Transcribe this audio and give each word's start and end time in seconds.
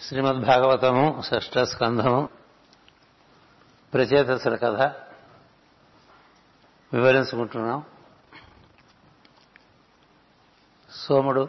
శ్రీమద్ 0.00 0.36
భాగవతము 0.36 1.22
షష్ఠ 1.26 1.58
స్కంధము 1.58 2.28
ప్రచేతసుల 3.94 4.56
కథ 4.56 4.80
వివరించుకుంటున్నాం. 6.92 7.84
సోముడు 10.90 11.48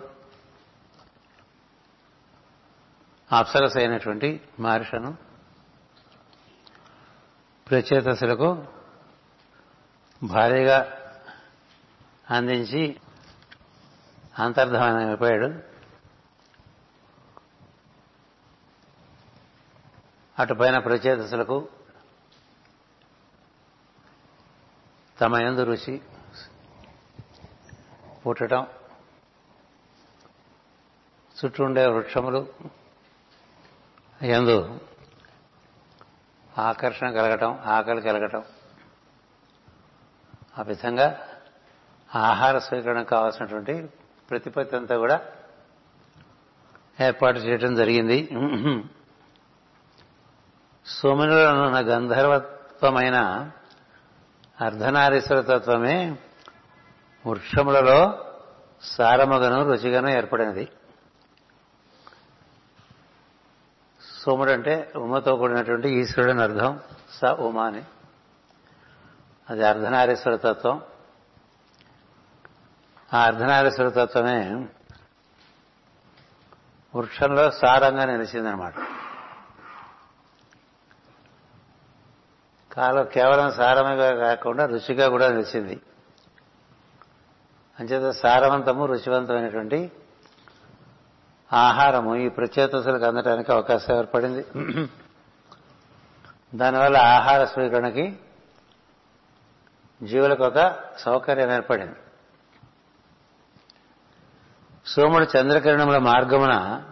అప్సరస్ 3.32 3.78
అయినటువంటి 3.78 4.42
మహర్షను 4.60 5.18
ప్రచేతసులకు 7.70 8.66
భారీగా 10.24 10.98
అందించి 12.32 13.00
అంతర్ధమైపోయాడు 14.40 15.77
అటుపైన 20.40 20.78
ప్రచేతసులకు 20.78 21.70
తమ 25.22 25.36
ఎందు 25.36 25.64
రుచి 25.64 26.02
పుట్టడం 28.26 28.68
చుట్టూ 31.38 31.64
ఉండే 31.64 31.88
వృక్షములు 31.88 32.48
ఎందు 34.22 34.80
ఆకర్షణ 36.58 37.12
కలగటం 37.12 37.60
ఆకలి 37.66 38.02
కలగటం. 38.02 38.44
ఆ 40.60 40.62
విధంగా 40.62 41.08
ఆహార 42.16 42.60
స్వీకరణ 42.60 43.02
కావాల్సినటువంటి 43.02 43.90
ప్రతిపత్తి 44.30 44.76
అంతా 44.76 44.98
కూడా 44.98 45.26
ఏర్పాటు 47.02 47.40
చేయడం 47.40 47.76
జరిగింది. 47.76 48.30
సోమనులనున్న 50.88 51.80
గంధర్వత్వమైన 51.80 53.50
అర్ధనారీశ్వర 54.62 55.42
తత్వమే 55.42 56.18
వృక్షములలో 57.26 58.26
సారమగను 58.82 59.64
రుచిగాను 59.64 60.10
ఏర్పడినది. 60.10 60.70
సోముడు 64.20 64.52
అంటే 64.52 64.92
ఉమతో 64.96 65.36
కూడినటువంటి 65.36 65.90
ఈశ్వరుడు 65.90 66.32
అని 66.32 66.42
అర్థం. 66.42 66.80
స 67.12 67.26
ఉమా 67.26 67.66
అని. 67.66 67.84
అది 69.50 69.68
అర్ధనారీశ్వర 69.68 70.36
తత్వం 70.36 70.82
ఆ 73.14 73.24
అర్ధనారీశ్వర 73.24 73.90
తత్వమే 73.90 74.68
వృక్షంలో 76.96 77.52
సారంగా 77.52 78.06
నిలిచిందనమాట. 78.06 78.74
కాలం 82.78 83.06
కేవలం 83.06 83.52
సారముగా 83.52 84.10
కాకుండా 84.16 84.66
రుచిగా 84.66 85.08
కూడా 85.10 85.28
నిలిచింది 85.28 85.82
అంచేత 87.80 88.12
సారవంతము 88.12 88.86
రుచివంతమైనటువంటి 88.86 89.92
ఆహారము 91.54 92.16
ఈ 92.16 92.30
ప్రచేతసులకు 92.30 93.06
అందటానికి 93.06 93.52
అవకాశం 93.52 93.98
ఏర్పడింది. 93.98 94.46
దానివల్ల 96.56 96.98
ఆహార 96.98 97.46
స్వీకరణకి 97.46 98.20
జీవులకు 100.04 100.44
ఒక 100.44 100.76
సౌకర్యం 101.00 101.52
ఏర్పడింది. 101.52 101.96
సోముడు 104.86 105.28
చంద్రకిరణముల 105.38 105.98
మార్గమున 105.98 106.84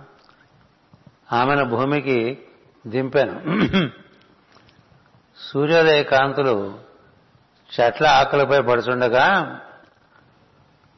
ఆమెను 1.32 1.66
భూమికి 1.66 2.48
దింపాను. 2.88 3.36
సూర్యోదయ 5.46 6.04
కాంతులు 6.04 6.80
చెట్ల 7.72 8.06
ఆకులపై 8.06 8.60
పడుచుండగా 8.60 9.56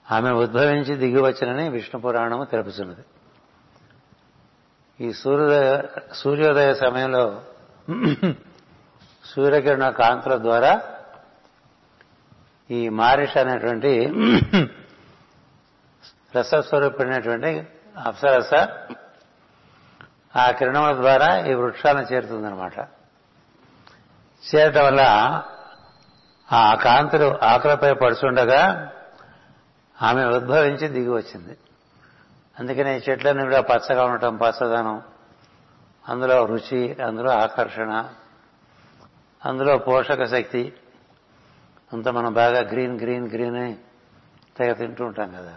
ఆమె 0.06 0.32
ఉద్భవించి 0.32 0.96
దిగివచ్చినని 0.96 1.70
విష్ణు 1.70 2.02
పురాణము 2.02 2.46
తెలుపుతున్నది 2.46 3.02
ఈ 5.00 5.14
సూర్యోదయ 5.14 5.84
సూర్యోదయ 6.14 6.74
సమయంలో 6.74 7.42
సూర్యకిరణ 9.24 9.90
కాంతుల 9.90 10.38
ద్వారా 10.38 10.82
ఈ 12.70 12.90
మారిష 12.90 13.38
అనేటువంటి 13.38 13.98
రసస్వరూపడినటువంటి 16.34 17.68
అప్సరస 18.06 18.54
ఆ 20.36 20.52
కిరణముల 20.52 20.96
ద్వారా 20.96 21.50
ఈ 21.50 21.54
వృక్షాలను 21.54 22.14
చేరుతుందనమాట 22.14 22.97
చేరటం 24.56 24.86
వల్ల 24.86 25.02
ఆ 26.52 26.76
కాంతులు 26.76 27.40
ఆకులపై 27.44 27.94
పడుచుండగా 27.94 28.92
ఆమె 30.02 30.26
ఉద్భవించి 30.26 30.88
దిగి 30.88 31.10
వచ్చింది. 31.10 31.58
అందుకనే 32.60 32.98
ఈ 32.98 33.02
చెట్లన్నీ 33.10 33.44
కూడా 33.44 33.62
పచ్చగా 33.62 34.06
ఉండటం 34.06 34.38
పచ్చదనం. 34.38 35.02
అందులో 36.10 36.46
రుచి 36.46 37.04
అందులో 37.04 37.32
ఆకర్షణ 37.32 38.10
అందులో 39.46 39.78
పోషక 39.78 40.26
శక్తి. 40.26 40.74
అంతా 41.94 42.12
మనం 42.12 42.34
బాగా 42.34 42.60
గ్రీన్ 42.60 43.02
గ్రీన్ 43.02 43.30
గ్రీన్ 43.30 43.56
అని 43.56 43.78
తెగ 44.58 44.74
తింటూ 44.74 45.06
ఉంటాం 45.06 45.32
కదా. 45.32 45.56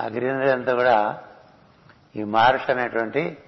ఆ 0.00 0.06
గ్రీనరీ 0.06 0.50
అంతా 0.50 0.74
కూడా 0.74 1.22
ఈ 2.16 2.24
మార్ష్ 2.24 2.70
అనేటువంటి 2.70 3.38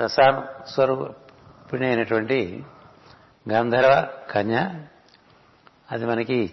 రసాన 0.00 0.42
స్వరూపిణి 0.68 1.86
అయినటువంటి 1.86 2.64
గంధర్వ 3.52 4.06
కన్య. 4.30 4.70
అది 5.92 6.06
మనకి 6.06 6.52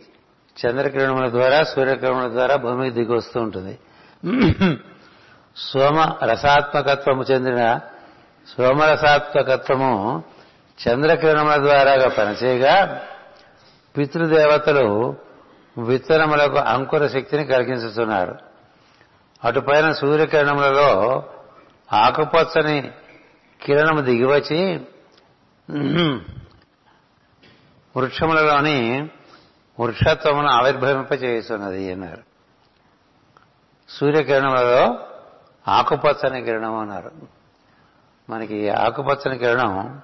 చంద్రకిరణముల 0.66 1.30
ద్వారా 1.30 1.64
సూర్యకిరణముల 1.64 2.32
ద్వారా 2.32 2.56
భూమికి 2.56 2.96
దిగి 2.96 3.14
వస్తూ 3.14 3.42
ఉంటుంది. 3.42 3.80
సోమ 5.56 6.18
రసాత్మకత్వము 6.24 7.24
చెందిన 7.24 7.80
సోమరసాత్మకత్వము 8.48 10.24
చంద్రకిరణముల 10.88 11.56
ద్వారాగా 11.56 12.10
పనిచేయగా 12.10 13.02
పితృదేవతలు 13.98 15.16
విత్తనములకు 15.78 16.58
అంకుర 16.58 17.08
శక్తిని 17.08 17.46
కలిగించుతున్నారు. 17.46 18.36
అటుపైన 19.44 19.92
సూర్యకిరణములలో 19.92 21.24
ఆకుపచ్చని 21.94 22.92
కిరణము 23.62 24.02
దిగివచ్చి 24.02 24.60
వృక్షములలోని 27.98 28.78
వృక్షత్వమును 29.80 30.48
ఆవిర్భవింపచేస్తున్నది 30.48 31.92
అన్నారు. 31.92 32.24
సూర్యకిరణములలో 33.90 35.08
ఆకుపచ్చని 35.68 36.42
కిరణం 36.44 36.76
అన్నారు. 36.78 37.12
మనకి 38.30 38.70
ఆకుపచ్చని 38.70 39.38
కిరణం 39.38 40.02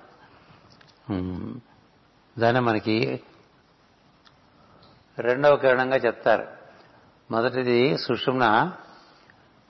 దాన్ని 2.39 2.61
మనకి 2.61 2.97
రెండవ 5.19 5.55
కిరణంగా 5.55 5.95
చెప్తారు. 5.95 6.47
మొదటిది 7.31 7.97
సుషుమ్న 7.97 8.45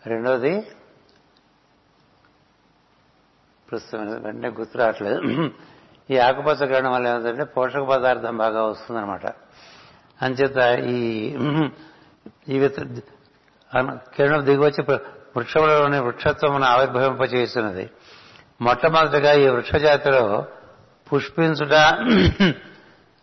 రెండవది 0.05 0.53
ప్రస్తుతం 3.71 4.23
వెంటనే 4.23 4.49
గుర్తు 4.49 4.77
రావట్లేదు. 4.77 5.19
ఈ 6.09 6.17
ఆకుపచ్చ 6.17 6.65
కిరణం 6.65 6.91
వల్ల 6.91 7.07
ఏమిటంటే 7.07 7.43
పోషక 7.43 7.81
పదార్థం 7.81 8.37
బాగా 8.37 8.63
వస్తుందన్నమాట. 8.63 9.25
అంచేత 10.21 10.57
ఈ 10.79 10.99
ఈ 12.47 12.69
కిరణం 14.15 14.45
దిగివచ్చి 14.45 14.81
వృక్షములలోని 15.37 15.99
వృక్షత్వమును 15.99 16.65
ఆవిర్భవింపచేస్తున్నది. 16.65 17.89
మొట్టమొదటిగా 18.61 19.31
ఈ 19.33 19.47
వృక్షజాతిలో 19.47 20.45
పుష్పించుట 21.07 21.75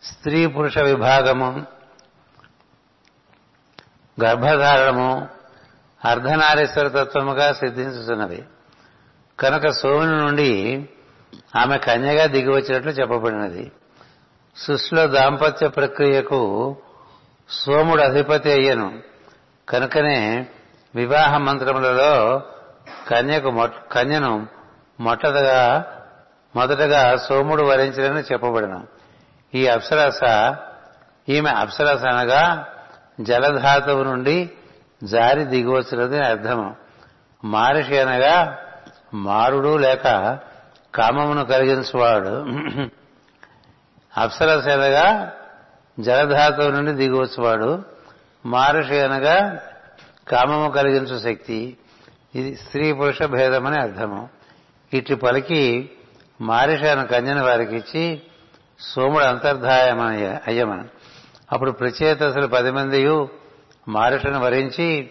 స్త్రీ 0.03 0.47
పురుష 0.47 0.77
విభాగము 0.77 1.49
గర్భధారణము 4.17 5.27
అర్ధనారీశ్వర 6.05 6.87
తత్వముగా 6.87 7.53
సిద్ధించుతున్నవి 7.53 8.41
కనుక 9.39 9.67
సోముని 9.67 10.17
నుండి 10.17 10.89
ఆమె 11.55 11.77
కన్యగా 11.77 12.25
దిగి 12.25 12.49
వచ్చినట్లు 12.49 12.91
చెప్పబడినది. 12.91 13.71
సృష్టిలో 14.57 15.07
దాంపత్య 15.07 15.67
ప్రక్రియకు 15.67 16.75
సోముడు 17.49 18.01
అధిపతి 18.01 18.51
అయ్యను. 18.51 18.99
కనుకనే 19.69 20.47
వివాహ 20.95 21.37
మంత్రములలో 21.37 22.41
కన్యకు 23.07 23.69
కన్యను 23.91 24.47
మొట్టగా 24.99 25.85
మొదటగా 26.55 27.15
సోముడు 27.15 27.63
వరించడని 27.63 28.19
చెప్పబడిన. 28.19 28.81
ఈ 29.55 29.67
అప్సరస 29.67 30.19
ఈమె 31.29 31.49
అప్సరస 31.49 32.05
అనగా 32.05 32.67
జలధాతువు 33.21 34.03
నుండి 34.03 34.51
జారి 35.03 35.43
దిగివచ్చినది 35.43 36.19
అర్థము. 36.19 36.75
మహర్షి 37.45 37.97
అనగా 37.99 38.57
మారుడు 39.13 39.77
లేక 39.77 40.03
కామమును 40.95 41.45
కలిగించువాడు. 41.45 42.45
అప్సరస 44.17 44.67
అనగా 44.67 45.31
జలధాతువు 45.99 46.71
నుండి 46.71 46.91
దిగువచ్చువాడు. 46.91 47.83
మారుషి 48.45 48.99
అనగా 48.99 49.59
కామము 50.27 50.69
కలిగించు 50.69 51.19
శక్తి. 51.19 51.77
ఇది 52.35 52.55
స్త్రీ 52.55 52.93
పురుష 52.93 53.23
భేదమని 53.23 53.79
అర్థము. 53.79 54.29
ఇటు 54.93 55.15
పలికి 55.15 55.89
మహర్షి 56.41 56.87
అన్న 56.87 57.03
కన్యను 57.03 57.43
వారికి 57.43 57.75
ఇచ్చి 57.75 58.21
సోముడు 58.79 59.23
అంతర్ధాయమని 59.23 60.27
అయ్యమని. 60.27 60.83
అప్పుడు 61.51 61.71
ప్రచేతసులు 61.71 62.47
పది 62.47 62.71
మందియు 62.71 63.29
మారిషను 63.87 64.39
వరించి 64.39 65.09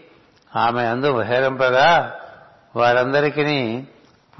ఆమె 0.56 0.84
అందు 0.84 1.12
బహిరంపగా 1.12 2.18
వారందరికీ 2.76 3.86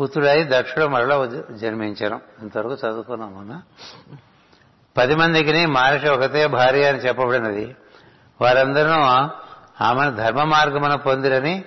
పుత్రుడై 0.01 0.45
దక్షుడు 0.45 0.87
మరల 0.87 1.43
జన్మించను 1.51 2.21
ఇంతవరకు 2.43 2.73
చదువుకున్నాం 2.73 3.35
మొన్న 3.35 3.61
పది 4.97 5.15
మందికి 5.15 5.67
మహర్షి 5.67 6.09
ఒకతే 6.09 6.47
భార్య 6.47 6.89
అని 6.89 6.99
చెప్పబడినది. 6.99 7.77
వారందరూ 8.41 8.91
ఆమెను 9.85 10.11
ధర్మ 10.11 10.43
మార్గమున 10.43 10.95
పొందిరని 10.95 11.65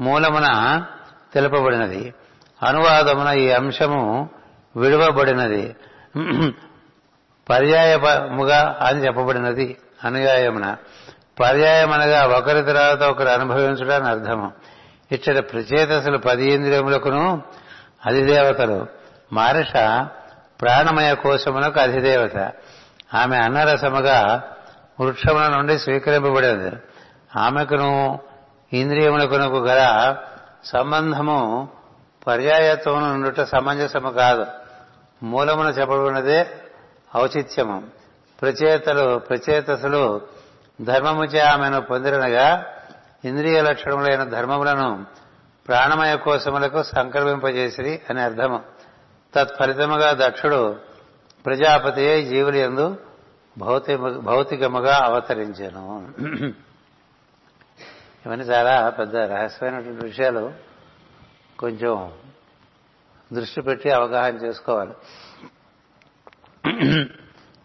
మూలమున 0.00 0.82
తెలుపబడినది. 1.34 2.14
అనువాదమున 2.62 3.28
ఈ 3.28 3.50
అంశము 3.50 4.30
విడువబడినది. 4.76 5.76
పర్యాయముగా 7.50 8.78
అని 8.80 9.04
చెప్పబడినది 9.04 9.76
అనుయాయమున. 10.04 10.76
పర్యాయమనగా 11.40 12.26
ఒకరి 12.26 12.62
తర్వాత 12.62 13.02
ఒకరు 13.02 13.28
అనుభవించడానికి 13.28 14.10
అర్థము. 14.10 14.52
ఇచ్చట 15.12 15.52
ప్రచేతసులు 15.52 16.18
పది 16.18 16.52
ఇంద్రియములకును 16.52 17.42
అధిదేవతలు 18.06 18.86
మారష 19.32 19.72
ప్రాణమయ 20.60 21.14
కోశమునకు 21.14 21.80
అధిదేవత. 21.80 22.52
ఆమె 23.14 23.36
అన్నరసముగా 23.36 24.42
వృక్షముల 25.00 25.46
నుండి 25.46 25.78
స్వీకరింపబడినది 25.78 26.76
ఆమెకును 27.36 28.18
ఇంద్రియములకునకు 28.72 29.56
గల 29.56 30.16
సంబంధము 30.64 31.68
పర్యాయత్వం 32.26 33.12
నుండుట 33.12 33.40
సమంజసము 33.40 34.10
కాదు. 34.10 34.46
మూలమున 35.22 35.66
చెప్పబడినదే 35.66 36.46
ఔచిత్యము. 37.16 37.82
ప్రచేతలు 38.42 39.18
ప్రచేతసులు 39.18 40.20
ధర్మముచే 40.82 41.40
ఆమెను 41.40 41.80
పొందిరనగా 41.80 42.64
ఇంద్రియ 43.24 43.62
లక్షణములైన 43.62 44.24
ధర్మములను 44.24 45.04
ప్రాణమయ 45.70 46.16
కోశములకు 46.16 46.82
సంక్రమింపజేసిరి 46.82 48.00
అని 48.10 48.20
అర్థము. 48.20 48.60
తత్ఫలితముగా 49.34 50.28
దక్షుడు 50.28 50.76
ప్రజాపతి 51.46 52.24
జీవులు 52.24 52.56
ఎందు 52.56 52.96
భౌతికముగా 54.18 54.96
అవతరించాను. 54.96 56.14
ఇవన్నీ 58.26 58.46
చాలా 58.46 58.90
పెద్ద 58.90 59.16
రహస్యమైనటువంటి 59.16 60.04
విషయాలు. 60.04 60.52
కొంచెం 61.58 62.12
దృష్టి 63.32 63.60
పెట్టి 63.62 63.90
అవగాహన 63.90 64.36
చేసుకోవాలి. 64.36 64.94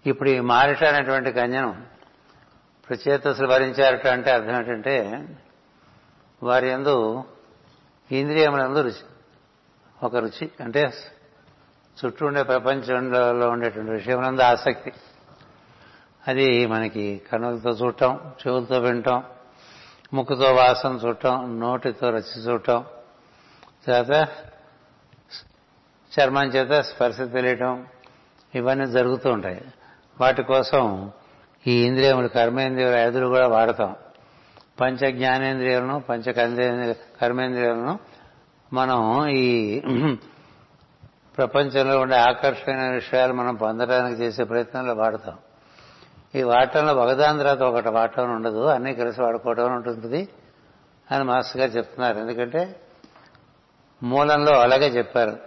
ఇప్పుడు 0.06 0.30
ఈ 0.30 0.40
మారిష 0.40 0.84
అనేటువంటి 0.84 1.32
కన్యను 1.32 1.76
ప్రచేతసులు 2.90 3.48
భరించారట 3.48 4.08
అంటే 4.08 4.32
అర్థం 4.32 4.56
ఏంటంటే 4.56 5.28
వారి 6.44 6.70
ఎందు 6.70 7.24
ఇంద్రియములందు 8.12 8.82
రుచి. 8.82 9.06
ఒక 10.04 10.16
రుచి 10.16 10.52
అంటే 10.60 10.94
చుట్టూ 12.06 12.26
ఉండే 12.26 12.44
ప్రపంచంలో 12.44 13.50
ఉండేటువంటి 13.50 13.92
విషయములందు 13.92 14.42
ఆసక్తి. 14.42 14.94
అది 16.28 16.68
మనకి 16.68 17.22
కనులతో 17.32 17.70
చూడటం 17.70 18.32
చెవులతో 18.48 18.80
వినటం 18.80 19.24
ముక్కుతో 20.14 20.54
వాసన 20.54 21.00
చూడటం 21.06 21.60
నోటితో 21.60 22.10
రచి 22.10 22.42
చూడటం 22.42 22.86
తర్వాత 23.88 24.28
చర్మం 26.20 26.44
చేత 26.44 26.82
స్పర్శ 26.82 27.18
తెలియటం 27.18 27.88
ఇవన్నీ 28.56 28.86
జరుగుతూ 28.86 29.30
ఉంటాయి. 29.32 29.66
వాటి 30.22 30.44
కోసం 30.44 31.12
ఈ 31.68 31.86
ఇంద్రియములు 31.86 32.28
కర్మేంద్రియాలు 32.28 32.96
వ్యాధులు 32.96 33.28
కూడా 33.28 33.48
వాడతాం. 33.48 33.96
పంచ 34.82 35.12
జ్ఞానేంద్రియాలను 35.12 36.00
పంచ 36.00 36.32
కర్మేంద్రియాలను 37.22 38.00
మనం 38.74 39.28
ఈ 39.28 39.80
ప్రపంచంలో 41.38 42.00
ఉండే 42.00 42.16
ఆకర్షణీయ 42.16 42.90
విషయాలు 42.90 43.34
మనం 43.34 43.56
పొందడానికి 43.56 44.22
చేసే 44.22 44.44
ప్రయత్నంలో 44.44 44.94
వాడతాం. 44.94 45.38
ఈ 46.36 46.44
వాటంలో 46.44 46.94
ఒకదాని 46.94 47.38
తర్వాత 47.38 47.62
ఒకటి 47.62 47.90
వాడటం 47.90 48.36
ఉండదు 48.36 48.64
అన్నీ 48.66 48.94
కలిసి 48.94 49.22
వాడుకోవడం 49.22 49.74
ఉంటుంది 49.74 50.28
అని 51.12 51.24
మాస్టర్ 51.24 51.62
గారు 51.62 51.72
చెప్తున్నారు. 51.72 52.18
ఎందుకంటే 52.20 52.80
మూలంలో 54.04 54.60
అలాగే 54.60 54.88
చెప్పారు. 54.88 55.38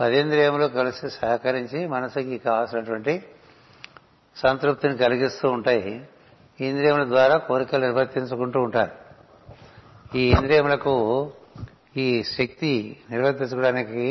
పదేంద్రియములు 0.00 0.66
కలిసి 0.66 1.10
సహకరించి 1.10 1.86
మనసుకి 1.86 2.38
కావాల్సినటువంటి 2.38 3.14
సంతృప్తిని 4.36 4.96
కలిగిస్తూ 4.96 5.48
ఉంటాయి. 5.50 6.08
ఇంద్రియముల 6.60 7.04
ద్వారా 7.04 7.36
కోరికలు 7.36 7.80
నిర్వర్తించుకుంటూ 7.80 8.60
ఉంటారు. 8.60 8.92
ఈ 10.14 10.22
ఇంద్రియములకు 10.28 10.94
ఈ 11.96 12.22
శక్తి 12.22 12.72
నిర్వర్తించుకోవడానికి 13.10 14.04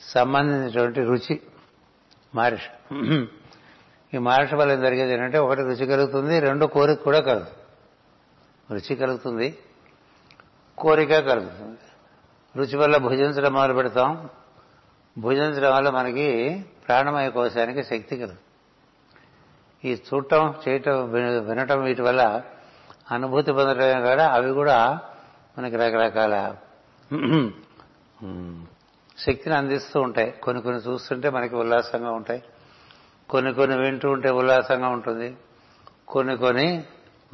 సంబంధించినటువంటి 0.00 1.00
రుచి 1.00 1.40
మహర్ష 2.34 2.66
ఈ 4.14 4.18
మహర్ష 4.18 4.54
వల్ల 4.54 4.74
జరిగేది 4.74 5.12
ఏంటంటే 5.12 5.38
ఒకటి 5.38 5.62
రుచి 5.62 5.86
కలుగుతుంది 5.86 6.40
రెండు 6.40 6.66
కోరిక 6.66 7.00
కూడా 7.02 7.20
కలుగుతుంది 7.20 7.64
రుచి 8.74 8.94
కలుగుతుంది 8.96 9.58
కోరిక 10.78 11.18
కలుగుతుంది. 11.18 11.78
రుచి 12.56 12.76
వల్ల 12.76 12.96
భుజించడం 12.96 13.52
మొదలు 13.52 13.74
పెడతాం 13.74 14.28
భుజించడం 15.18 15.72
వల్ల 15.74 15.90
మనకి 15.90 16.28
ప్రాణమయ 16.86 17.28
కోశానికి 17.28 17.82
శక్తి 17.82 18.16
కలుగుతుంది. 18.16 18.47
ఈ 19.84 19.92
చూడటం 19.92 20.54
చేయటం 20.68 21.10
వినటం 21.48 21.82
వీటి 21.82 22.02
వల్ల 22.02 22.42
అనుభూతి 23.10 23.52
పొందటమే 23.52 24.00
కూడా 24.00 24.28
అవి 24.28 24.50
కూడా 24.52 24.98
మనకి 25.58 25.76
రకరకాల 25.76 26.54
శక్తిని 29.18 29.54
అందిస్తూ 29.56 30.00
ఉంటాయి. 30.00 30.30
కొన్ని 30.30 30.62
కొన్ని 30.62 30.80
చూస్తుంటే 30.80 31.30
మనకి 31.30 31.56
ఉల్లాసంగా 31.56 32.10
ఉంటాయి. 32.10 32.42
కొన్ని 33.30 33.54
కొన్ని 33.54 33.76
వింటూ 33.76 34.10
ఉంటే 34.10 34.30
ఉల్లాసంగా 34.30 34.88
ఉంటుంది. 34.88 35.36
కొన్ని 36.08 36.36
కొన్ని 36.36 36.84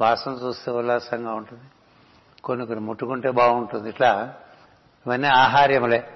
వాసన 0.01 0.31
చూస్తే 0.31 0.71
ఉల్లాసంగా 0.71 1.33
ఉంటుంది. 1.33 1.63
కొన్ని 2.43 2.65
కొన్ని 2.65 2.85
ముట్టుకుంటే 2.85 3.31
బాగుంటుంది. 3.31 3.89
ఇట్లా 3.89 4.33
ఇవన్నీ 5.05 5.27
ఆహార్యములే. 5.27 6.09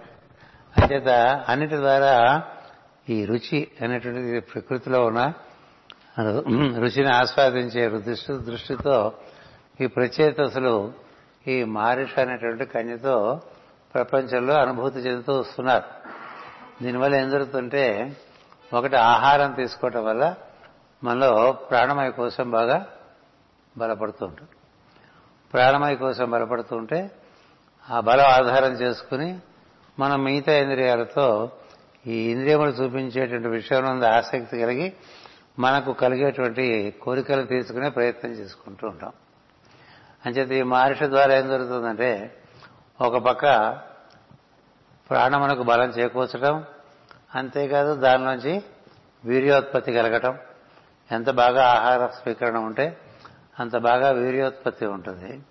అంచేత 0.78 1.10
అన్నిటి 1.50 1.76
ద్వారా 1.76 2.44
ఈ 3.10 3.26
రుచి 3.26 3.68
అనేటువంటిది 3.82 4.40
ప్రకృతిలో 4.40 5.06
ఉన్న 5.06 5.34
రుచిని 6.80 7.14
ఆస్వాదించే 7.16 7.90
దృష్టి 7.90 8.34
దృష్టితో 8.34 9.14
ఈ 9.82 9.88
ప్రచేతసులు 9.88 10.94
ఈ 11.48 11.64
మారిష 11.64 12.20
అనేటువంటి 12.20 12.66
కన్యతో 12.66 13.42
ప్రపంచంలో 13.94 14.54
అనుభూతి 14.54 15.00
చెందుతూ 15.00 15.40
వస్తున్నారు. 15.40 15.84
దీనివల్ల 16.84 17.16
ఏం 17.16 17.30
జరుగుతుంటే 17.30 18.18
ఒకటి 18.74 18.96
ఆహారం 18.96 19.52
తీసుకోవటం 19.52 20.06
వల్ల 20.06 20.36
మనలో 21.04 21.52
ప్రాణమయ 21.52 22.10
కోసం 22.10 22.52
బాగా 22.52 22.86
బలపడుతూ 23.78 24.26
ఉంటుంది. 24.26 24.50
ప్రాణమయ 25.54 25.96
కోసం 25.96 26.32
బలపడుతూ 26.32 26.76
ఉంటే 26.76 27.12
ఆ 27.92 28.00
బలం 28.00 28.26
ఆధారం 28.26 28.72
చేసుకుని 28.72 29.40
మనం 30.00 30.24
మిగతా 30.24 30.58
ఇంద్రియాలతో 30.58 31.52
ఈ 32.08 32.32
ఇంద్రియములు 32.32 32.70
చూపించేటువంటి 32.70 33.48
విషయంలో 33.48 34.08
ఆసక్తి 34.08 34.60
కలిగి 34.60 34.94
మనకు 35.60 35.94
కలిగేటువంటి 35.94 36.96
కోరికలు 37.02 37.44
తీసుకునే 37.46 37.90
ప్రయత్నం 37.90 38.32
చేసుకుంటూ 38.32 38.88
ఉంటాం. 38.88 39.12
అంచేత 40.26 40.52
ఈ 40.52 40.62
మహర్షి 40.62 41.08
ద్వారా 41.08 41.34
ఏం 41.36 41.50
జరుగుతుందంటే 41.50 42.38
ఒక 43.02 43.18
పక్క 43.18 43.44
ప్రాణమునకు 45.10 45.64
బలం 45.64 45.90
చేకూర్చడం 45.90 46.66
అంతేకాదు 47.36 47.96
దానిలోంచి 47.96 48.64
వీర్యోత్పత్తి 49.26 49.94
కలగటం. 49.94 50.38
ఎంత 51.12 51.30
బాగా 51.30 51.66
ఆహార 51.66 52.08
స్వీకరణ 52.08 52.58
ఉంటే 52.58 52.98
అంత 53.60 53.78
బాగా 53.78 54.12
వీర్యోత్పత్తి 54.12 54.86
ఉంటుంది. 54.86 55.42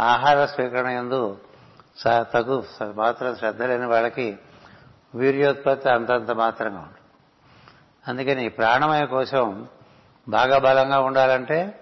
ఆహార 0.00 0.46
స్వీకరణ 0.46 0.86
ఎందు 0.86 1.38
తగు 2.06 2.64
మాత్రం 2.92 3.36
శ్రద్ధ 3.36 3.62
లేని 3.62 3.86
వాళ్ళకి 3.86 4.38
వీర్యోత్పత్తి 5.14 5.90
అంతంత 5.90 6.30
మాత్రంగా 6.30 6.78
ఉంటుంది. 6.78 6.97
అందుకని 8.08 8.48
ప్రాణమయ 8.48 9.06
కోసం 9.06 9.68
బాగా 10.28 10.58
బలంగా 10.58 11.00
ఉండాలంటే 11.00 11.80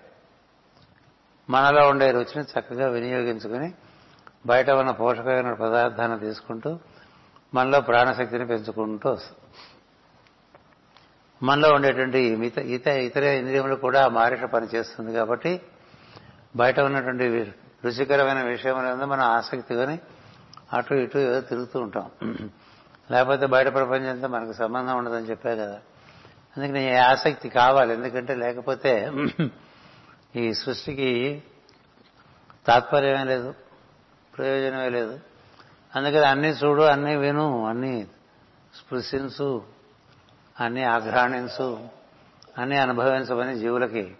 మనలో 1.50 1.88
ఉండే 1.88 2.10
రుచిని 2.10 2.44
చక్కగా 2.44 2.88
వినియోగించుకుని 2.88 3.74
బయట 4.46 4.70
ఉన్న 4.70 4.90
పోషకమైన 4.90 5.52
పదార్థాన్ని 5.52 6.20
తీసుకుంటూ 6.20 6.78
మనలో 7.54 7.80
ప్రాణశక్తిని 7.80 8.46
పెంచుకుంటూ 8.46 9.10
వస్తుంది 9.10 9.40
మనలో 11.42 11.74
ఉండేటువంటి 11.74 12.36
మిత 12.36 12.58
ఇత 12.58 12.86
ఇతర 12.86 13.22
ఇంద్రియములు 13.22 13.74
కూడా 13.74 14.08
మారిట 14.08 14.44
పనిచేస్తుంది 14.44 15.12
కాబట్టి 15.12 15.60
బయట 16.56 16.80
ఉన్నటువంటి 16.80 17.52
రుచికరమైన 17.84 18.42
విషయములందు 18.42 19.04
మనం 19.04 19.24
ఆసక్తిగాని 19.24 19.98
అటు 20.72 20.94
ఇటు 20.94 21.18
ఏదో 21.18 21.40
తిరుగుతూ 21.40 21.80
ఉంటాం. 21.80 22.10
లేకపోతే 23.10 23.46
బయట 23.46 23.72
ప్రపంచంతో 23.72 24.28
మనకు 24.28 24.52
సంబంధం 24.52 24.98
ఉండదని 24.98 25.26
చెప్పే 25.26 25.56
కదా. 25.56 25.78
అందుకని 26.56 26.96
ఆసక్తి 26.98 27.48
కావాలి. 27.48 27.94
ఎందుకంటే 27.94 28.34
లేకపోతే 28.34 29.12
ఈ 30.36 30.54
సృష్టికి 30.54 31.42
తాత్పర్యమే 32.66 33.24
లేదు 33.24 33.54
ప్రయోజనమే 34.36 34.88
లేదు. 34.88 35.20
అందుకని 35.96 36.26
అన్నీ 36.26 36.48
చూడు 36.48 36.82
అన్నీ 36.82 37.16
విను 37.16 37.66
అన్నీ 37.66 38.06
స్పృశించు 38.74 39.62
అన్నీ 40.60 40.82
ఆఘ్రాణించు 40.82 41.88
అన్నీ 42.58 42.76
అనుభవించమని 42.76 43.58
జీవులకి 43.58 44.14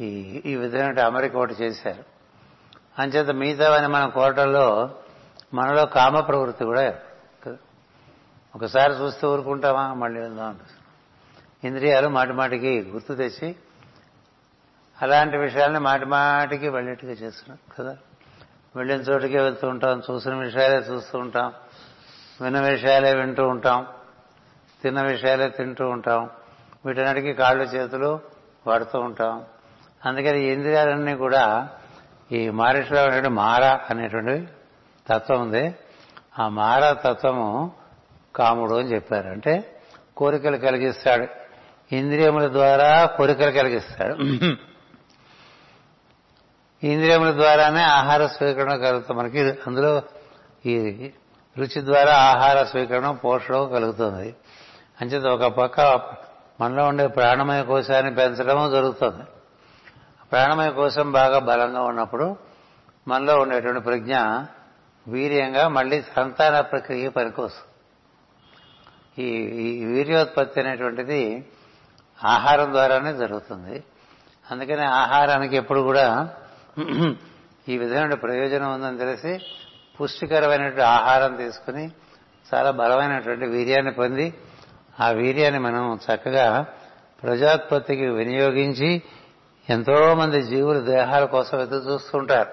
ఈ 0.00 0.06
ఈ 0.46 0.56
విధమైన 0.56 1.00
అమరిక 1.00 1.36
ఒకటి 1.36 1.54
చేశారు. 1.54 2.04
అంచేత 2.98 3.30
మిగతావని 3.30 3.88
మన 3.88 4.06
కోటల్లో 4.08 4.94
మనలో 5.54 5.86
కామ 5.86 6.20
ప్రవృత్తి 6.20 6.64
కూడా 6.64 6.94
ఒకసారి 8.56 8.92
చూస్తే 8.92 9.26
ఊరుకుంటామా? 9.26 9.94
మళ్ళీ 9.94 10.20
వెళ్దాం 10.20 10.58
ఇంద్రియాలు 11.66 12.08
మాటిమాటికి 12.08 12.80
గుర్తు 12.82 13.14
తెచ్చి 13.14 13.56
అలాంటి 15.02 15.36
విషయాలని 15.36 15.78
మాటిమాటికి 15.78 16.68
వెళ్ళేట్టుగా 16.68 17.12
చేస్తున్నాం 17.12 17.58
కదా? 17.78 17.96
వెళ్ళిన 18.76 19.00
చోటుకే 19.00 19.40
వెళ్తూ 19.40 19.68
ఉంటాం 19.68 20.02
చూసిన 20.10 20.34
విషయాలే 20.34 20.76
చూస్తూ 20.76 21.18
ఉంటాం 21.18 21.52
విన్న 22.40 22.60
విషయాలే 22.60 23.14
వింటూ 23.14 23.48
ఉంటాం 23.48 23.86
తిన్న 24.82 25.02
విషయాలే 25.02 25.48
తింటూ 25.48 25.88
ఉంటాం 25.88 26.30
వీటన్నిటికీ 26.86 27.32
కాళ్ళు 27.32 27.64
చేతులు 27.64 28.20
వాడుతూ 28.66 28.98
ఉంటాం. 29.00 29.44
అందుకని 30.06 30.44
ఇంద్రియాలన్నీ 30.44 31.14
కూడా 31.14 31.68
ఈ 32.32 32.50
మారిషలో 32.50 33.00
ఉన్నటువంటి 33.00 33.28
మార 33.28 33.64
అనేటువంటి 33.64 34.48
తత్వం 35.08 35.40
ఉంది. 35.40 35.74
ఆ 36.38 36.48
మారా 36.48 36.92
తత్వము 36.92 37.72
కాముడు 38.36 38.74
అని 38.74 38.94
చెప్పారు. 38.94 39.28
అంటే 39.28 39.80
కోరికలు 40.16 40.56
కలిగిస్తాడు. 40.56 41.45
ఇంద్రియముల 41.92 42.48
ద్వారా 42.48 43.06
కోరికలు 43.06 43.50
కలిగిస్తాడు. 43.50 44.14
ఇంద్రియముల 46.86 47.32
ద్వారానే 47.32 47.82
ఆహార 47.82 48.26
స్వీకరణ 48.26 48.76
కలుగుతుంది 48.76 49.20
మనకి. 49.20 49.40
అందులో 49.66 50.02
ఈ 50.66 50.76
రుచి 51.58 51.84
ద్వారా 51.84 52.14
ఆహార 52.14 52.64
స్వీకరణ 52.64 53.10
పోషణ 53.10 53.54
కలుగుతుంది. 53.54 54.34
అంచేత 55.00 55.24
ఒక 55.24 55.44
పక్క 55.46 55.80
మనలో 56.60 56.86
ఉండే 56.86 57.06
ప్రాణమయ 57.06 57.62
కోశాన్ని 57.62 58.14
పెంచడము 58.14 58.70
జరుగుతుంది. 58.70 59.24
ప్రాణమయ 60.32 60.70
కోశం 60.70 61.12
బాగా 61.12 61.38
బలంగా 61.38 61.82
ఉన్నప్పుడు 61.82 62.36
మనలో 63.08 63.38
ఉండేటువంటి 63.38 63.80
ప్రజ్ఞ 63.80 64.16
వీర్యంగా 65.08 65.68
మళ్ళీ 65.68 66.02
సంతాన 66.16 66.60
ప్రక్రియ 66.60 67.08
పనికొస్తుంది. 67.08 67.72
ఈ 69.22 69.28
ఈ 69.66 69.84
వీర్యోత్పత్తి 69.84 70.60
అనేటువంటిది 70.60 71.50
ఆహారం 72.24 72.72
ద్వారానే 72.72 73.14
జరుగుతుంది. 73.14 73.84
అందుకని 74.50 74.84
ఆహారానికి 74.84 75.56
ఎప్పుడు 75.56 75.80
కూడా 75.80 76.30
ఈ 77.68 77.78
విధమైన 77.78 78.14
ప్రయోజనం 78.14 78.72
ఉందని 78.72 78.98
తెలిసి 78.98 79.44
పుష్టికరమైనటువంటి 80.00 80.80
ఆహారం 80.80 81.36
తీసుకుని 81.36 81.90
చాలా 82.54 82.70
బలమైనటువంటి 82.70 83.46
వీర్యాన్ని 83.46 83.92
పొంది 83.92 84.34
ఆ 85.00 85.10
వీర్యాన్ని 85.10 85.60
మనం 85.60 85.94
చక్కగా 85.94 86.66
ప్రజాత్పత్తికి 87.22 88.06
వినియోగించి 88.06 89.02
ఎంతో 89.70 90.14
మంది 90.14 90.42
జీవులు 90.42 90.80
దేహాల 90.80 91.24
కోసం 91.24 91.60
ఎదురు 91.60 91.92
చూస్తుంటారు. 91.92 92.50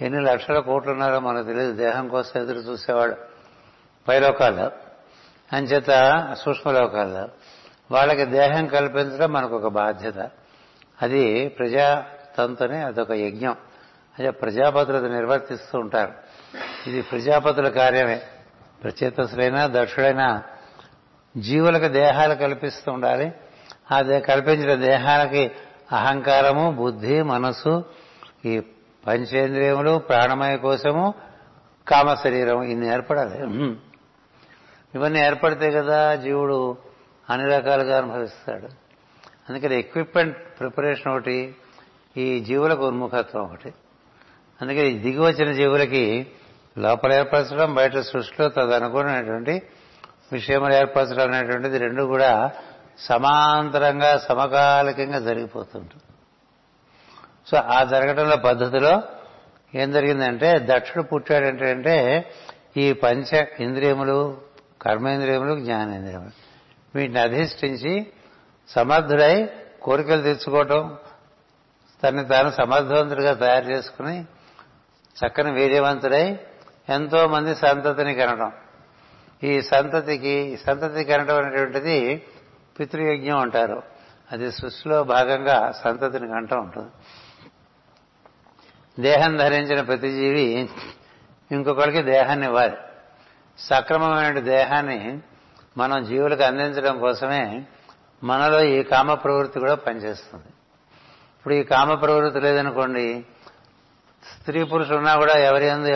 ఎన్ని 0.00 0.20
లక్షల 0.20 0.58
కోట్లు 0.58 0.92
ఉన్నారో 0.92 1.20
మనకు 1.20 1.46
తెలియదు. 1.46 1.72
దేహం 1.72 2.08
కోసం 2.08 2.40
ఎదురు 2.40 2.58
చూసేవాడు 2.58 3.16
పైలోకాల్లో. 4.08 4.70
అంచేత 5.52 5.90
సూక్ష్మలోకాల్లో. 6.38 7.28
వాళ్ళకి 7.90 8.24
దేహం 8.24 8.66
కల్పించడం 8.66 9.32
మనకు 9.32 9.56
ఒక 9.56 9.72
బాధ్యత. 9.72 10.30
అది 11.02 11.48
ప్రజాతంతుని 11.48 12.78
అదొక 12.78 13.10
యజ్ఞం. 13.10 13.56
అదే 14.18 14.30
ప్రజాపతులు 14.30 15.06
నిర్వర్తిస్తూ 15.06 15.78
ఉంటారు. 15.78 16.12
ఇది 16.88 17.02
ప్రజాపతుల 17.02 17.68
కార్యమే. 17.68 18.22
ప్రచేతసులైనా 18.82 19.66
దక్షుడైనా 19.66 20.42
జీవులకు 21.36 21.88
దేహాలు 21.88 22.34
కల్పిస్తూ 22.34 22.92
ఉండాలి. 22.92 23.32
ఆ 23.92 24.02
కల్పించిన 24.02 24.74
దేహాలకి 24.74 25.50
అహంకారము 25.92 26.70
బుద్ధి 26.70 27.22
మనస్సు 27.22 27.84
ఈ 28.44 28.60
పంచేంద్రియములు 29.06 29.98
ప్రాణమయ 29.98 30.56
కోసము 30.56 31.14
కామ 31.88 32.14
శరీరం 32.14 32.62
ఇన్ని 32.62 32.92
ఏర్పడాలి. 32.92 33.38
ఇవన్నీ 34.94 35.20
ఏర్పడితే 35.20 35.70
కదా 35.70 36.14
జీవుడు 36.14 36.76
అన్ని 37.32 37.48
రకాలుగా 37.48 37.98
అనుభవిస్తాడు. 37.98 38.68
అందుకని 39.48 39.78
ఎక్విప్మెంట్ 39.78 40.60
ప్రిపరేషన్ 40.60 41.12
ఒకటి 41.12 41.54
ఈ 42.16 42.40
జీవులకు 42.40 42.88
ఉన్ముఖత్వం 42.88 43.42
ఒకటి. 43.42 43.74
అందుకని 44.62 44.98
దిగి 44.98 45.20
వచ్చిన 45.20 45.52
జీవులకి 45.52 46.26
లోపల 46.78 47.12
ఏర్పరచడం 47.12 47.74
బయట 47.74 47.96
సృష్టిలో 47.98 48.48
తదనుగుణమైనటువంటి 48.48 49.62
విషయములు 50.32 50.74
ఏర్పరచడం 50.74 51.34
అనేటువంటిది 51.34 51.78
రెండు 51.78 52.02
కూడా 52.02 52.50
సమాంతరంగా 52.98 54.18
సమకాలికంగా 54.18 55.18
జరిగిపోతుంటుంది 55.18 56.08
సో 57.46 57.56
ఆ 57.56 57.84
జరగడంలో 57.84 58.36
పద్ధతిలో 58.36 59.02
ఏం 59.74 59.92
జరిగిందంటే 59.92 60.58
దక్షుడు 60.62 61.02
పుట్టాడంటే 61.02 61.70
అంటే 61.70 61.96
ఈ 62.76 62.92
పంచ 62.92 63.46
ఇంద్రియములు 63.60 64.40
కర్మేంద్రియములు 64.82 65.60
జ్ఞానేంద్రియములు. 65.60 66.41
వీటిని 66.94 67.20
అధిష్ఠించి 67.20 68.06
సమర్థుడై 68.68 69.48
కోరికలు 69.82 70.22
తెచ్చుకోవటం 70.22 70.96
తనని 72.02 72.28
తాను 72.28 72.50
సమర్థవంతుడిగా 72.50 73.34
తయారు 73.34 73.64
చేసుకుని 73.64 74.24
చక్కని 75.16 75.52
వీర్యవంతుడై 75.52 76.38
ఎంతో 76.88 77.28
మంది 77.28 77.54
సంతతిని 77.54 78.14
కనడం 78.14 78.52
ఈ 79.42 79.60
సంతతికి 79.62 80.58
సంతతి 80.66 81.04
కనడం 81.04 81.36
అనేటువంటిది 81.36 82.26
పితృయజ్ఞం 82.80 83.38
అంటారు. 83.38 83.82
అది 84.32 84.52
సృష్టిలో 84.52 85.04
భాగంగా 85.04 85.72
సంతతిని 85.84 86.28
కంటూ 86.28 86.56
ఉంటుంది 86.56 86.90
దేహం 89.02 89.36
ధరించిన 89.36 89.80
ప్రతి 89.80 90.10
జీవి 90.10 90.68
ఇంకొకరికి 91.52 92.02
దేహాన్ని 92.02 92.46
ఇవ్వాలి. 92.46 92.76
సక్రమమైన 93.58 94.38
దేహాన్ని 94.38 95.18
మనం 95.78 96.04
జీవులకు 96.04 96.42
అందించడం 96.42 97.00
కోసమే 97.00 97.64
మనలో 98.24 98.64
ఈ 98.64 98.82
కామ 98.82 99.14
ప్రవృత్తి 99.14 99.60
కూడా 99.60 99.74
పనిచేస్తుంది. 99.74 100.50
ఇప్పుడు 101.38 101.54
ఈ 101.54 101.62
కామ 101.62 101.94
ప్రవృత్తి 101.94 102.40
లేదనుకోండి 102.40 103.24
స్త్రీ 104.40 104.64
పురుషులు 104.64 104.96
ఉన్నా 104.96 105.14
కూడా 105.16 105.34
ఎవరి 105.38 105.66
ఎందు 105.66 105.88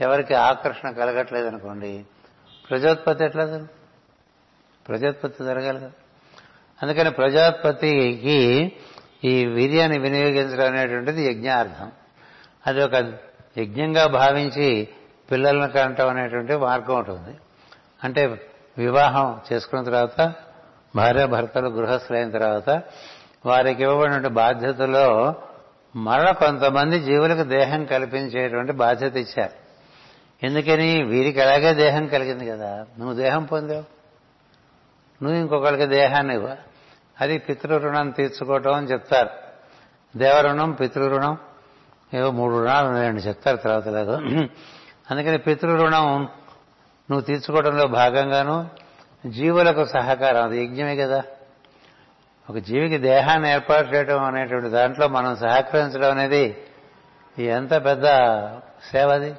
ఎవరికి 0.00 0.34
ఆకర్షణ 0.34 0.90
కలగట్లేదనుకోండి 0.90 2.04
ప్రజోత్పత్తి 2.70 3.24
ఎట్లా 3.24 3.66
ప్రజోత్పత్తి 4.88 5.44
జరగాలి 5.44 5.78
కదా. 5.80 5.92
అందుకని 6.82 7.10
ప్రజోత్పత్తికి 7.10 8.72
ఈ 9.24 9.46
వీర్యాన్ని 9.46 9.98
వినియోగించడం 9.98 10.66
అనేటువంటిది 10.72 11.30
యజ్ఞార్థం. 11.30 11.92
అది 12.66 12.80
ఒక 12.84 12.94
యజ్ఞంగా 13.58 14.06
భావించి 14.06 14.88
పిల్లలను 15.30 15.68
కనటం 15.72 16.08
అనేటువంటి 16.08 16.56
మార్గం 16.56 16.96
ఉంటుంది 16.96 17.38
అంటే 18.04 18.50
వివాహం 18.78 19.40
చేసుకున్న 19.52 19.84
తర్వాత 19.84 20.32
భార్య 20.96 21.26
భర్తలు 21.26 21.68
గృహస్థులైన 21.68 22.30
తర్వాత 22.30 22.82
వారికి 23.46 23.82
ఇవ్వబడిన 23.82 24.28
బాధ్యతలో 24.28 25.34
మరణ 25.96 26.30
కొంతమంది 26.30 27.00
జీవులకు 27.00 27.42
దేహం 27.42 27.84
కల్పించేటువంటి 27.84 28.72
బాధ్యత 28.72 29.16
ఇచ్చారు. 29.16 29.64
ఎందుకని? 30.46 31.02
వీరికి 31.02 31.40
అలాగే 31.40 31.74
దేహం 31.74 32.06
కలిగింది 32.06 32.46
కదా. 32.46 32.86
నువ్వు 32.98 33.14
దేహం 33.14 33.44
పొందావు. 33.44 33.84
నువ్వు 35.24 35.40
ఇంకొకరికి 35.40 35.86
దేహాన్ని 35.86 36.34
ఇవ్వ. 36.34 36.56
అది 37.20 37.38
పితృరుణం 37.38 38.10
తీర్చుకోవటం 38.10 38.74
అని 38.74 38.86
చెప్తారు. 38.86 39.30
దేవరుణం 40.18 40.72
పితృరుణం 40.72 41.38
ఏవో 42.14 42.30
మూడు 42.30 42.58
రుణాలు 42.58 42.86
ఉన్నాయండి 42.86 43.22
చెప్తారు 43.22 43.56
తర్వాత 43.56 43.88
లేదు 43.88 44.12
అందుకని 45.10 45.38
పితృరుణం 45.38 46.28
నువ్వు 47.10 47.20
తీర్చుకోవడంలో 47.20 47.86
భాగంగాను 47.86 48.70
జీవులకు 49.26 49.84
సహకారం 49.84 50.44
అది 50.44 50.64
యజ్ఞమే 50.64 50.96
కదా. 50.96 51.22
ఒక 52.50 52.58
జీవికి 52.58 52.98
దేహాన్ని 52.98 53.52
ఏర్పాటు 53.52 53.94
చేయడం 53.94 54.24
అనేటువంటి 54.24 54.68
దాంట్లో 54.68 55.08
మనం 55.08 55.36
సహకరించడం 55.36 56.10
అనేది 56.10 56.66
ఎంత 57.38 57.70
పెద్ద 57.70 58.04
సేవ 58.92 59.08
అది. 59.12 59.34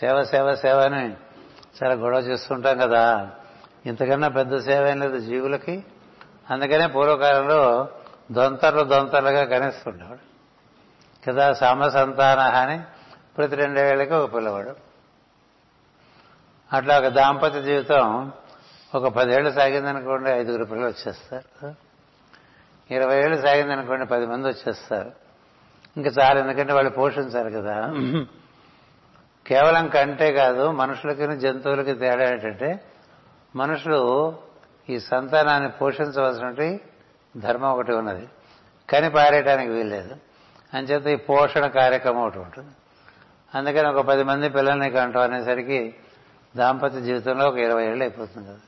సేవ 0.00 0.24
సేవ 0.24 0.54
సేవ 0.54 0.80
అని 0.80 1.12
చాలా 1.82 1.94
గొడవ 1.94 2.18
చేస్తుంటాం 2.18 2.78
కదా. 2.78 3.30
ఇంతకన్నా 3.86 4.28
పెద్ద 4.28 4.56
సేవ 4.56 4.86
ఏం 4.86 5.00
లేదు 5.00 5.18
జీవులకి. 5.18 5.84
అందుకనే 6.50 6.86
పూర్వకాలంలో 6.86 7.88
దొంతర్లు 8.32 8.82
దొంతర్లుగా 8.82 9.44
కనిస్తుండేవాడు. 9.44 10.36
కదా 11.30 11.52
సామసంతాన 11.52 12.38
అని 12.40 12.80
ప్రతి 13.36 13.56
రెండేళ్ళకి 13.56 14.14
ఒక 14.14 14.34
పిల్లవాడు. 14.34 14.85
అట్లా 16.72 16.98
ఒక 16.98 17.06
దాంపత్య 17.06 17.62
జీవితం 17.62 18.32
ఒక 18.94 19.08
పదేళ్ళు 19.08 19.50
సాగిందనుకోండి 19.50 20.30
ఐదుగురు 20.30 20.64
పిల్లలు 20.64 20.88
వచ్చేస్తారు. 20.88 21.74
ఇరవై 22.90 23.18
ఏళ్ళు 23.18 23.46
సాగిందనుకోండి 23.46 24.06
పది 24.06 24.26
మంది 24.26 24.48
వచ్చేస్తారు. 24.48 25.12
ఇంకా 25.96 26.22
చాలు 26.22 26.38
ఎందుకంటే 26.38 26.72
వాళ్ళు 26.72 26.90
పోషించాలి 26.90 27.52
కదా. 27.52 27.92
కేవలం 29.46 29.88
కంటే 29.88 30.32
కాదు 30.32 30.70
మనుషులకి 30.70 31.36
జంతువులకి 31.36 31.94
తేడా 31.94 32.30
ఏంటంటే 32.30 32.84
మనుషులు 33.56 34.36
ఈ 34.88 35.00
సంతానాన్ని 35.00 35.70
పోషించవలసినటువంటి 35.70 36.80
ధర్మం 37.36 37.70
ఒకటి 37.70 37.92
ఉన్నది. 37.92 38.28
కని 38.90 39.10
పారేయడానికి 39.10 39.70
వీల్లేదు. 39.70 40.16
అంచేత 40.74 41.06
ఈ 41.06 41.16
పోషణ 41.16 41.66
కార్యక్రమం 41.66 42.22
ఒకటి 42.22 42.38
ఉంటుంది. 42.38 42.70
అందుకని 43.54 43.88
ఒక 43.88 44.00
పది 44.06 44.24
మంది 44.24 44.48
పిల్లల్ని 44.48 44.90
కంటాం 44.90 45.22
అనేసరికి 45.22 45.94
దాంపత్య 46.56 47.00
జీవితంలో 47.00 47.48
ఒక 47.48 47.56
ఇరవై 47.56 47.84
ఏళ్ళు 47.84 48.04
అయిపోతుంది 48.04 48.48
కదా. 48.48 48.58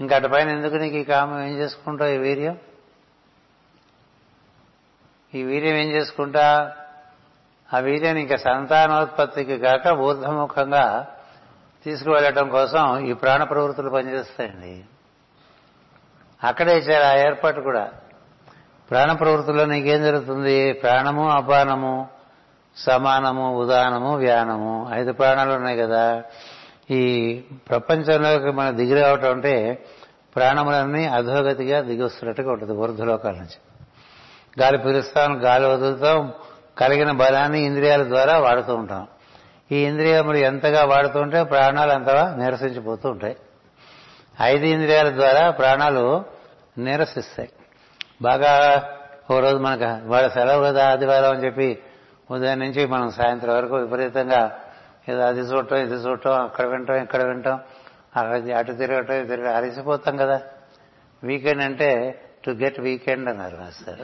ఇంకా 0.00 0.16
అటుపైన 0.16 0.48
ఎందుకు 0.48 0.74
నీకు 0.74 0.96
ఈ 0.96 1.04
కామం 1.04 1.42
ఏం 1.42 1.58
చేసుకుంటావు 1.58 2.10
ఈ 2.10 2.16
వీర్యం? 2.16 2.58
ఈ 5.34 5.42
వీర్యం 5.42 5.76
ఏం 5.76 5.90
చేసుకుంటా? 5.90 6.76
ఆ 7.74 7.78
వీర్యాన్ని 7.78 8.22
ఇంకా 8.22 8.36
సంతానోత్పత్తికి 8.36 9.58
కాక 9.58 9.86
ఊర్ధముఖంగా 9.86 11.06
తీసుకువెళ్ళటం 11.84 12.48
కోసం 12.48 13.06
ఈ 13.06 13.12
ప్రాణ 13.12 13.44
ప్రవృత్తులు 13.44 13.90
పనిచేస్తాయండి. 13.90 14.84
అక్కడే 16.44 16.78
ఇచ్చారు 16.78 17.04
ఆ 17.04 17.14
ఏర్పాటు 17.26 17.60
కూడా. 17.60 17.92
ప్రాణ 18.90 19.12
ప్రవృత్తిలో 19.12 19.64
నీకేం 19.64 20.02
జరుగుతుంది? 20.02 20.72
ప్రాణము 20.72 21.28
అపానము 21.28 22.08
సమానము 22.76 23.56
ఉదానము 23.56 24.16
వ్యానము 24.16 24.90
ఐదు 24.92 25.12
ప్రాణాలు 25.12 25.52
ఉన్నాయి 25.52 25.78
కదా. 25.78 26.24
ఈ 26.90 27.40
ప్రపంచంలోకి 27.68 28.50
మనం 28.50 28.76
దిగి 28.76 29.02
రావటం 29.02 29.30
అంటే 29.30 29.84
ప్రాణములన్నీ 30.36 31.06
అధోగతిగా 31.06 31.80
దిగి 31.80 32.02
వస్తున్నట్టుగా 32.02 32.52
ఉంటుంది 32.52 32.72
వృద్ధులోకాల 32.72 33.32
నుంచి. 33.32 33.58
గాలి 34.60 34.78
పీలుస్తాం 34.78 35.44
గాలి 35.44 35.66
వదులుతాం 35.66 36.32
కలిగిన 36.78 37.10
బలాన్ని 37.10 37.60
ఇంద్రియాల 37.60 38.02
ద్వారా 38.02 38.38
వాడుతూ 38.38 38.74
ఉంటాం. 38.74 39.08
ఈ 39.72 39.76
ఇంద్రియములు 39.76 40.36
ఎంతగా 40.36 40.84
వాడుతూ 40.84 41.20
ఉంటే 41.20 41.44
ప్రాణాలు 41.44 41.92
అంతగా 41.92 42.34
నీరసించిపోతూ 42.38 43.10
ఉంటాయి. 43.10 43.36
ఐదు 44.42 44.64
ఇంద్రియాల 44.66 45.08
ద్వారా 45.08 45.50
ప్రాణాలు 45.50 46.24
నీరసిస్తాయి. 46.78 47.48
బాగా 48.22 48.84
ఓ 49.30 49.40
రోజు 49.40 49.56
మనకు 49.56 50.08
వాళ్ళ 50.08 50.28
సెలవు 50.28 50.64
కదా 50.64 50.90
ఆదివారం 50.90 51.30
అని 51.30 51.44
చెప్పి 51.44 51.78
ఉదయం 52.30 52.58
నుంచి 52.58 52.86
మనం 52.86 53.10
సాయంత్రం 53.10 53.56
వరకు 53.56 53.74
విపరీతంగా 53.74 54.60
ఏదో 55.10 55.22
అది 55.30 55.42
చూడటం 55.50 55.78
ఇది 55.86 55.96
చూడటం 56.04 56.34
అక్కడ 56.46 56.66
వింటాం 56.66 56.98
ఇక్కడ 57.02 57.22
వింటాం 57.30 57.56
అక్కడ 58.16 58.36
అటు 58.58 58.72
తిరగటం 58.72 59.14
ఇది 59.14 59.28
తిరగటం 59.28 59.54
అరిసిపోతాం 59.56 60.14
కదా. 60.16 60.38
వీకెండ్ 61.22 61.62
అంటే 61.62 61.90
టు 62.44 62.50
గెట్ 62.62 62.78
వీకెండ్ 62.80 63.26
అన్నారు 63.28 63.56
master. 63.56 64.00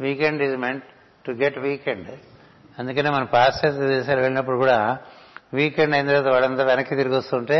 Weekend 0.00 0.42
is 0.42 0.56
meant 0.56 0.88
to 1.26 1.32
get 1.42 1.58
weekend 1.58 2.10
అందుకనే 2.78 3.10
మన 3.10 3.24
పాశ్చాత్య 3.36 3.86
దేశాలు 3.86 4.20
వెళ్ళినప్పుడు 4.20 4.56
కూడా 4.56 4.98
వీకెండ్ 5.54 5.94
అయిన 5.94 6.06
తర్వాత 6.06 6.28
వాడంతా 6.34 6.64
వెనక్కి 6.64 6.94
తిరిగి 6.96 7.16
వస్తుంటే 7.16 7.58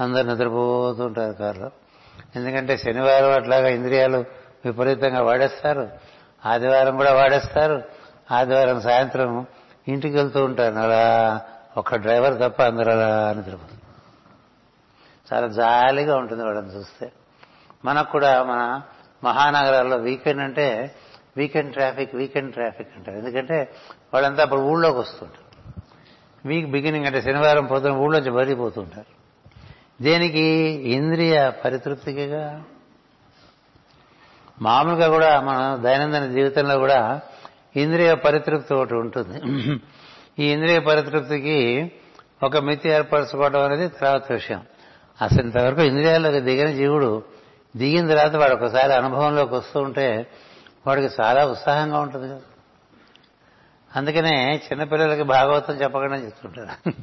అందరు 0.00 0.26
నిద్రపోతుంటారు 0.26 1.32
కారులో. 1.32 1.68
ఎందుకంటే 2.36 2.74
శనివారం 2.76 3.32
అట్లాగా 3.32 3.68
ఇంద్రియాలు 3.68 4.20
విపరీతంగా 4.64 5.22
వాడేస్తారు. 5.22 5.84
ఆదివారం 6.46 6.94
కూడా 6.96 7.12
వాడేస్తారు. 7.14 7.76
ఆదివారం 8.32 8.78
సాయంత్రం 8.80 9.30
ఇంటికి 9.88 10.16
వెళ్తూ 10.16 10.44
ఉంటారు 10.44 10.74
అలా 10.74 11.40
ఒక్క 11.76 11.96
డ్రైవర్ 11.96 12.40
తప్ప 12.40 12.62
అందరూ 12.62 12.92
అలా 12.92 13.32
నిద్రపోతారు 13.32 13.80
చాలా 15.34 15.46
జాలీగా 15.46 16.16
ఉంటుంది 16.16 16.44
వాళ్ళని 16.44 16.68
చూస్తే. 16.68 17.12
మనకు 17.84 18.12
కూడా 18.12 18.42
మన 18.42 18.80
మహానగరాల్లో 19.24 19.96
వీకెండ్ 19.96 20.42
అంటే 20.42 20.94
వీకెండ్ 21.36 21.72
ట్రాఫిక్ 21.72 22.14
వీకెండ్ 22.14 22.52
ట్రాఫిక్ 22.52 22.88
అంటారు. 22.96 23.16
ఎందుకంటే 23.16 23.74
వాళ్ళంతా 24.14 24.42
అప్పుడు 24.42 24.60
ఊళ్ళోకి 24.60 24.98
వస్తుంటారు 24.98 25.50
వీక్ 26.48 26.70
బిగినింగ్ 26.70 27.06
అంటే 27.06 27.22
శనివారం 27.22 27.66
పొద్దున 27.66 27.92
ఊళ్ళోంచి 27.92 28.30
బరిపోతుంటారు 28.30 29.20
దేనికి? 30.02 30.42
ఇంద్రియ 30.92 31.50
పరితృప్తికిగా. 31.64 32.62
మామూలుగా 34.62 35.08
కూడా 35.08 35.40
మన 35.40 35.76
దైనందిన 35.76 36.26
జీవితంలో 36.26 36.78
కూడా 36.78 37.20
ఇంద్రియ 37.76 38.14
పరితృప్తి 38.14 38.74
ఒకటి 38.74 38.94
ఉంటుంది. 38.94 39.40
ఈ 40.38 40.52
ఇంద్రియ 40.52 40.78
పరితృప్తికి 40.78 41.92
ఒక 42.42 42.56
మితి 42.56 42.88
ఏర్పరచుకోవడం 42.88 43.62
అనేది 43.62 43.88
తర్వాత 43.88 44.32
విషయం. 44.32 44.62
అసలు 45.22 45.42
ఇంతవరకు 45.42 45.80
ఇంద్రియాల్లోకి 45.80 46.40
దిగిన 46.40 46.70
జీవుడు 46.70 47.22
దిగిన 47.76 48.08
తర్వాత 48.08 48.36
వాడు 48.36 48.54
ఒకసారి 48.54 48.92
అనుభవంలోకి 48.92 49.54
వస్తూ 49.54 49.80
ఉంటే 49.80 50.26
వాడికి 50.86 51.22
చాలా 51.22 51.46
ఉత్సాహంగా 51.46 52.00
ఉంటుంది 52.00 52.28
కదా. 52.28 52.40
అందుకనే 53.96 54.56
చిన్నపిల్లలకి 54.56 55.22
భాగవతం 55.22 55.74
చెప్పకుండా 55.74 56.16
చెప్తుంటారు. 56.16 56.94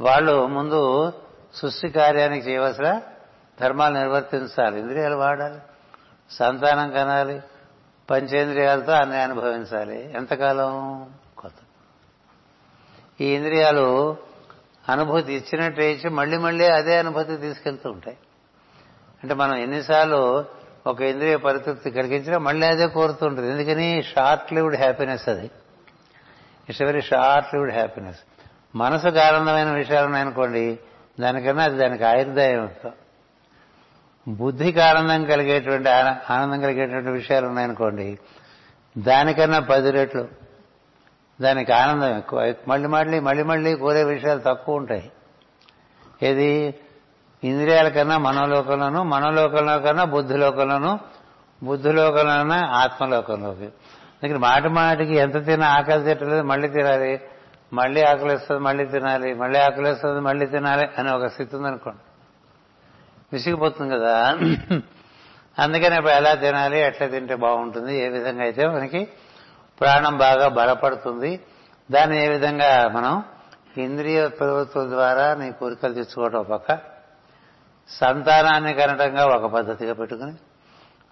వాళ్ళు 0.00 0.46
ముందు 0.46 1.12
సృష్టి 1.54 1.88
కార్యానికి 1.88 2.48
చేయవలసిన 2.48 3.00
ధర్మాలు 3.60 3.98
నిర్వర్తించాలి. 3.98 4.80
ఇంద్రియాలు 4.80 5.14
వాడాలి. 5.14 5.58
సంతానం 6.30 6.90
కనాలి. 6.90 7.40
పంచేంద్రియాలతో 8.10 8.92
అన్ని 8.92 9.16
అనుభవించాలి. 9.16 10.12
ఎంతకాలం? 10.16 11.06
కొత్త. 11.38 11.56
ఈ 13.20 13.34
ఇంద్రియాలు 13.34 14.16
అనుభూతి 14.88 15.34
ఇచ్చినట్టు 15.34 15.80
ఇచ్చి 15.80 16.10
మళ్ళీ 16.10 16.36
మళ్ళీ 16.36 16.64
అదే 16.64 16.98
అనుభూతి 16.98 17.36
తీసుకెళ్తూ 17.36 17.90
ఉంటాయి. 17.90 18.16
అంటే 19.22 19.34
మనం 19.34 19.56
ఎన్నిసార్లు 19.56 20.44
ఒక 20.86 21.00
ఇంద్రియ 21.00 21.36
పరితృప్తి 21.36 21.90
కలిగించినా 21.90 22.38
మళ్ళీ 22.38 22.66
అదే 22.66 22.86
కోరుతుంటుంది 22.86 23.50
ఎందుకని? 23.50 24.02
షార్ట్ 24.02 24.52
లివ్డ్ 24.52 24.76
హ్యాపీనెస్ 24.76 25.28
అది. 25.28 25.50
It's 26.68 26.82
very 26.82 27.00
short 27.00 27.54
lived 27.54 27.72
happiness. 27.72 28.18
మనసుకు 28.76 29.18
ఆనందమైన 29.18 29.70
విషయాలు 29.70 30.06
ఉన్నాయనుకోండి 30.06 30.78
దానికన్నా 31.20 31.64
అది 31.64 31.78
దానికి 31.78 32.04
ఆయుర్దాయం 32.04 32.70
బుద్ధికి 34.28 34.80
ఆనందం 34.80 35.24
కలిగేటువంటి 35.24 35.88
ఆనందం 36.30 36.60
కలిగేటువంటి 36.60 37.10
విషయాలు 37.10 37.46
ఉన్నాయనుకోండి 37.46 38.18
దానికన్నా 38.98 39.58
పది 39.58 39.90
రెట్లు. 39.90 40.28
దానికి 41.40 41.72
ఆనందం 41.72 42.18
ఎక్కువ. 42.18 42.54
మళ్ళీ 42.68 42.88
మళ్ళీ 42.88 43.20
మళ్ళీ 43.20 43.42
మళ్ళీ 43.42 43.74
కోరే 43.74 44.04
విషయాలు 44.04 44.40
తక్కువ 44.40 44.74
ఉంటాయి. 44.74 45.12
ఏది? 46.22 46.74
ఇంద్రియాల 47.44 47.88
కన్నా 47.88 48.18
మనోలోకంలోను 48.18 49.02
మనోలోకంలో 49.02 49.78
కన్నా 49.78 50.04
బుద్ధిలోకంలోను 50.04 51.00
బుద్ధిలోకంలోనే 51.62 52.66
ఆత్మలోకంలోకి. 52.66 53.64
అందుకని 53.64 54.38
మాటి 54.38 54.68
మాటికి 54.68 55.16
ఎంత 55.16 55.44
తిన్నా 55.44 55.68
ఆకలి 55.68 56.04
తిట్టలేదు 56.04 56.42
మళ్ళీ 56.42 56.68
తినాలి. 56.68 57.20
మళ్ళీ 57.72 58.02
ఆకలిస్తుంది 58.02 58.62
మళ్ళీ 58.62 58.86
తినాలి. 58.86 59.34
మళ్ళీ 59.34 59.60
ఆకలిస్తుంది 59.60 60.20
మళ్ళీ 60.20 60.46
తినాలి 60.46 60.88
అనే 60.98 61.12
ఒక 61.12 61.26
స్థితి 61.26 61.56
ఉందనుకోండి. 61.56 62.00
విసిగిపోతుంది 63.32 63.94
కదా. 63.94 64.38
అందుకని 65.58 65.96
ఇప్పుడు 65.96 66.12
ఎలా 66.12 66.34
తినాలి 66.34 66.78
ఎట్లా 66.80 67.06
తింటే 67.06 67.34
బాగుంటుంది 67.34 67.98
ఏ 67.98 68.08
విధంగా 68.08 68.42
అయితే 68.42 68.66
మనకి 68.66 69.08
ప్రాణం 69.80 70.16
బాగా 70.16 70.48
బలపడుతుంది. 70.48 71.40
దాన్ని 71.90 72.24
ఏ 72.24 72.28
విధంగా 72.28 72.88
మనం 72.88 73.22
ఇంద్రియ 73.76 74.28
ప్రవృత్తుల 74.28 74.88
ద్వారా 74.88 75.34
నీ 75.34 75.52
కోరికలు 75.52 75.94
తెచ్చుకోవడం 75.94 76.40
ఒక 76.40 76.46
పక్క 76.46 76.78
సంతానాన్ని 77.88 78.74
కనటంగా 78.74 79.26
ఒక 79.26 79.46
పద్ధతిగా 79.52 79.92
పెట్టుకుని 79.92 80.34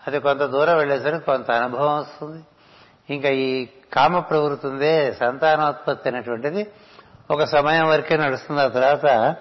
అది 0.07 0.19
కొంత 0.21 0.43
దూరం 0.43 0.77
వెళ్ళేసరికి 0.77 1.25
కొంత 1.25 1.51
అనుభవం 1.51 1.99
వస్తుంది. 1.99 2.43
ఇంకా 3.15 3.29
ఈ 3.29 3.69
కామ 3.93 4.19
ప్రవృత్తి 4.19 4.67
ఉందే 4.67 5.13
సంతానోత్పత్తి 5.13 6.09
అనేటువంటిది 6.09 6.67
ఒక 7.31 7.45
సమయం 7.45 7.89
వరకే 7.89 8.17
నడుస్తుంది. 8.17 8.61
ఆ 8.61 8.69
తర్వాత 8.69 9.37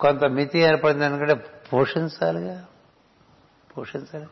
కొంత 0.00 0.24
మితి 0.24 0.58
ఏర్పడింది 0.58 1.04
ఎందుకంటే 1.04 1.53
పోషించాలిగా? 1.72 2.66
పోషించాలి. 3.76 4.26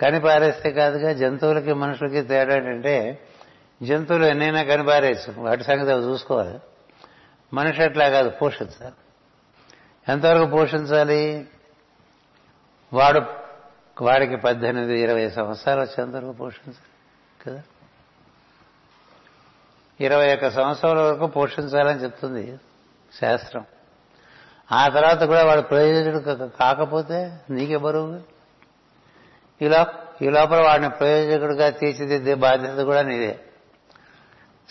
కనిపారేస్తే 0.00 0.70
కాదుగా 0.70 1.12
జంతువులకి 1.12 1.72
మనుషులకి 1.72 2.22
తేడా 2.22 2.56
ఏంటంటే 2.56 3.26
జంతువులు 3.82 4.24
ఎన్నైనా 4.24 4.62
కనిపారేచ్చు 4.62 5.40
వాటి 5.40 5.64
సంగతి 5.64 5.92
అవి 5.92 6.04
చూసుకోవాలి. 6.04 6.60
మనిషి 7.54 7.82
అట్లా 7.82 8.08
కాదు 8.08 8.28
పోషించాలి. 8.28 8.94
ఎంతవరకు 10.12 10.50
పోషించాలి? 10.50 11.48
వాడు 12.92 13.20
వాడికి 14.04 14.36
పద్దెనిమిది 14.36 15.00
ఇరవై 15.00 15.30
సంవత్సరాలు 15.30 15.80
వచ్చి 15.80 16.04
ఎంతవరకు 16.04 16.32
పోషించాలి? 16.32 17.44
కదా? 17.44 17.62
ఇరవై 20.00 20.34
ఒక్క 20.34 20.50
సంవత్సరాల 20.50 21.00
వరకు 21.00 21.26
పోషించాలని 21.26 22.02
చెప్తుంది 22.02 22.60
శాస్త్రం. 23.20 23.64
ఆ 24.72 24.88
తర్వాత 24.88 25.22
కూడా 25.22 25.44
వాడు 25.44 25.60
ప్రయోజకుడు 25.60 26.48
కాకపోతే 26.60 27.32
నీకే 27.50 27.76
బరువు. 27.76 28.20
ఈ 29.62 29.64
ఈ 30.22 30.28
లోపల 30.28 30.60
వాడిని 30.60 30.90
ప్రయోజకుడిగా 30.90 31.70
తీర్చిదిద్దే 31.70 32.34
బాధ్యత 32.34 32.84
కూడా 32.84 33.02
నీదే. 33.02 33.38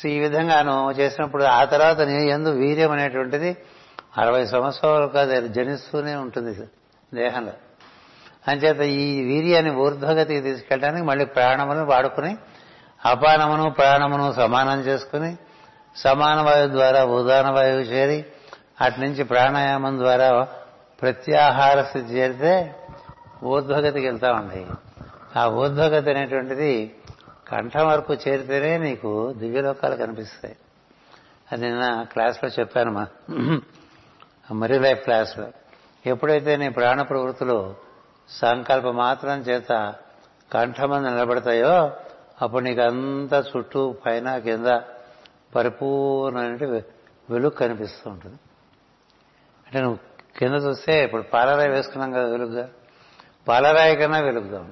సో 0.01 0.09
ఈ 0.09 0.19
విధంగా 0.19 0.61
నువ్వు 0.61 0.91
చేసినప్పుడు 0.91 1.43
ఆ 1.43 1.63
తర్వాత 1.63 2.01
నీ 2.01 2.29
ఎందు 2.29 2.49
వీర్యం 2.49 2.91
అనేటువంటిది 2.91 3.57
అరవై 4.17 4.45
సంవత్సరాలకు 4.45 5.17
అది 5.17 5.47
జనిస్తూనే 5.47 6.15
ఉంటుంది 6.15 6.67
దేహంలో. 7.13 7.53
అంచేత 8.47 8.81
ఈ 8.81 9.21
వీర్యాన్ని 9.21 9.75
ఊర్ధ్వగతికి 9.75 10.41
తీసుకెళ్ళడానికి 10.41 11.05
మళ్ళీ 11.05 11.25
ప్రాణమును 11.25 11.85
వాడుకుని 11.85 12.37
అపానమును 13.05 13.69
ప్రాణమును 13.69 14.33
సమానం 14.33 14.79
చేసుకుని 14.79 15.37
సమాన 15.95 16.41
వాయువు 16.41 16.71
ద్వారా 16.71 17.05
ఉదాన 17.05 17.49
వాయువు 17.49 17.81
చేరి 17.81 18.25
అటు 18.81 18.99
నుంచి 18.99 19.23
ప్రాణాయామం 19.23 19.97
ద్వారా 19.97 20.47
ప్రత్యాహార 21.01 21.81
స్థితి 21.81 22.13
చేరితే 22.13 22.75
ఊర్ధ్వగతికి 23.43 24.07
వెళ్తామండి 24.07 24.65
ఆ 25.39 25.47
ఊర్ధ్వగతి 25.47 26.09
అనేటువంటిది 26.09 26.95
కంఠం 27.47 27.87
వరకు 27.87 28.13
చేరితేనే 28.13 28.77
నీకు 28.77 29.33
దివ్యలోకాలు 29.33 29.95
కనిపిస్తాయి. 29.95 30.55
అది 31.51 31.61
నిన్న 31.65 32.05
క్లాస్లో 32.11 32.49
చెప్పాను 32.49 32.91
మా 32.91 33.07
మరీ 34.51 34.79
లైఫ్ 34.79 35.03
క్లాస్లో. 35.03 35.47
ఎప్పుడైతే 36.05 36.57
నీ 36.57 36.69
ప్రాణ 36.69 37.01
ప్రవృత్తులు 37.01 37.75
సంకల్ప 38.29 38.87
మాత్రం 38.87 39.39
చేత 39.39 39.95
కంఠమంది 40.53 41.09
నిలబడతాయో 41.09 41.91
అప్పుడు 42.41 42.63
నీకు 42.63 42.81
అంతా 42.81 43.43
చుట్టూ 43.51 43.95
పైన 44.05 44.37
కింద 44.37 44.67
పరిపూర్ణమైన 45.55 46.81
వెలుగు 47.29 47.49
కనిపిస్తూ 47.49 48.09
ఉంటుంది. 48.09 48.39
అంటే 49.67 49.81
నువ్వు 49.81 49.99
కింద 50.39 50.53
చూస్తే 50.53 51.03
ఇప్పుడు 51.03 51.21
పాలరాయి 51.21 51.69
వేసుకున్నాం 51.69 52.11
కదా 52.11 52.23
వెలుగుగా 52.23 52.69
పాలరాయి 53.47 53.95
కన్నా 53.95 54.19
వెలుగుగా 54.19 54.71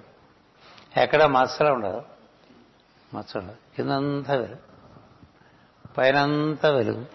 ఎక్కడ? 0.98 1.24
మచ్చలు 1.24 1.74
ఉండదు. 1.74 2.02
మచ్చ 3.14 3.40
ఉండదు. 3.40 3.76
కిందంతా 3.76 4.34
వెలుగు. 4.36 4.58
పైనంతా 5.98 6.70
వెలుగు. 6.70 7.06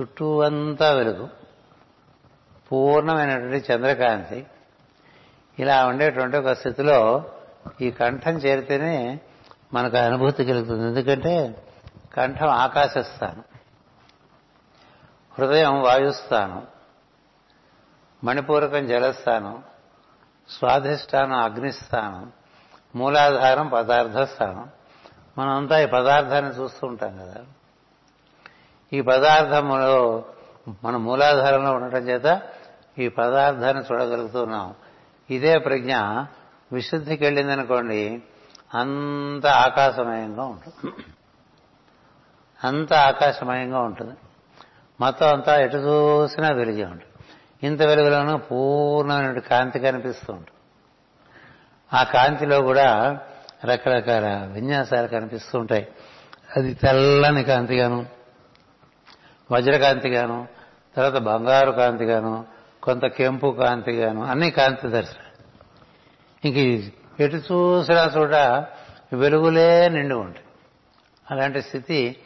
చుట్టూ 0.00 0.42
అంతా 0.42 0.92
వెలుగు. 0.92 1.28
పూర్ణమైనటువంటి 2.72 3.72
చంద్రకాంతి. 3.72 4.46
ఇలా 5.58 5.86
ఉండేటువంటి 5.86 6.36
ఒక 6.36 6.48
స్థితిలో 6.48 7.24
ఈ 7.80 7.90
కంఠం 7.90 8.32
చేరితేనే 8.32 9.20
మనకు 9.74 9.96
అనుభూతి 9.96 10.44
కలుగుతుంది. 10.44 10.86
ఎందుకంటే 10.86 11.62
కంఠం 12.14 12.48
ఆకాశస్థానం. 12.48 13.44
హృదయం 15.38 15.82
వాయుస్థానం 15.82 16.66
మణిపూరకం 18.24 18.86
జలస్థానం 18.86 19.62
స్వాధిష్టానం 20.48 21.32
అగ్నిస్థానం 21.32 22.32
మూలాధారం 22.96 23.68
పదార్థ 23.68 24.18
స్థానం 24.18 24.68
మనమంతా 25.38 25.80
ఈ 25.80 25.86
పదార్థాన్ని 25.86 26.50
చూస్తూ 26.50 26.86
ఉంటాం 26.86 27.18
కదా. 27.18 27.44
ఈ 28.92 29.00
పదార్థములో 29.00 30.24
మన 30.84 30.96
మూలాధారంలో 30.96 31.72
ఉండటం 31.72 31.98
చేత 31.98 32.42
ఈ 32.98 33.08
పదార్థాన్ని 33.08 33.84
చూడగలుగుతున్నాం. 33.84 34.74
ఇదే 35.30 35.58
ప్రజ్ఞ 35.58 35.96
విశుద్ధికి 36.72 37.24
వెళ్ళిందనుకోండి 37.24 38.22
అంత 38.74 39.46
ఆకాశమయంగా 39.46 40.44
ఉంటుంది. 40.44 40.92
అంత 42.64 42.94
ఆకాశమయంగా 42.94 43.80
ఉంటుంది. 43.80 44.16
మొత్తం 45.00 45.28
అంతా 45.28 45.60
ఎటు 45.60 45.76
చూసినా 45.76 46.50
వెలిగే 46.50 46.84
ఉంటుంది. 46.84 47.04
ఇంత 47.62 47.82
వెలుగులోనూ 47.82 48.36
పూర్ణమైన 48.36 49.38
కాంతి 49.38 49.78
కనిపిస్తూ 49.78 50.32
ఉంటుంది. 50.32 50.58
ఆ 51.92 52.02
కాంతిలో 52.02 52.62
కూడా 52.62 53.18
రకరకాల 53.64 54.50
విన్యాసాలు 54.52 55.06
కనిపిస్తూ 55.06 55.58
ఉంటాయి. 55.58 55.88
అది 56.56 56.74
తెల్లని 56.74 57.44
కాంతిగాను 57.44 58.06
వజ్రకాంతిగాను 59.52 60.48
తర్వాత 60.96 61.22
బంగారు 61.22 61.70
కాంతిగాను 61.70 62.46
కొంత 62.82 63.06
కెంపు 63.06 63.46
కాంతిగాను 63.46 64.24
అన్ని 64.24 64.50
కాంతి 64.50 64.88
దర్శనం 64.88 65.26
ఇంక 66.44 66.84
ఎటు 67.20 67.36
చూసినా 67.36 68.12
చోట 68.18 68.34
వెలుగులే 69.12 69.88
నిండి 69.88 70.14
ఉంటాయి. 70.14 70.44
అలాంటి 71.30 71.62
స్థితి 71.62 72.16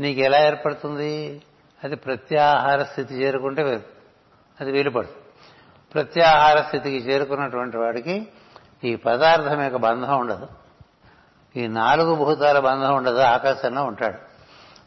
నీకు 0.00 0.20
ఎలా 0.20 0.46
ఏర్పడుతుంది? 0.46 1.42
అది 1.84 1.96
ప్రత్యాహార 1.96 2.82
స్థితి 2.82 3.14
చేరుకుంటే 3.14 3.86
అది 4.60 4.72
వీలుపడుతుంది 4.72 5.18
ప్రత్యాహార 5.94 6.62
స్థితికి 6.62 6.96
చేరుకున్నటువంటి 6.96 7.76
వాడికి 7.76 8.28
ఈ 8.84 8.96
పదార్థం 8.96 9.62
యొక్క 9.62 9.76
బంధం 9.76 10.18
ఉండదు. 10.18 10.48
ఈ 11.56 11.66
నాలుగు 11.66 12.14
భూతాల 12.14 12.58
బంధం 12.58 12.94
ఉండదు 12.94 13.18
ఆకాశంలో 13.18 13.84
ఉంటాడు. 13.84 14.18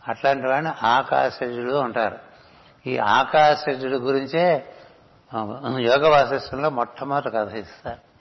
అట్లాంటి 0.07 0.47
వాడిని 0.47 0.71
ఆకాశజుడు 0.85 1.73
అంటారు. 1.73 2.17
ఈ 2.87 2.97
ఆకాశజుడు 2.97 3.97
గురించే 3.97 4.73
యోగ 5.79 6.07
వాసిష్టంలో 6.07 6.69
మొట్టమొదటి 6.69 7.29
కథ 7.29 7.53
ఇస్తారు 7.53 8.11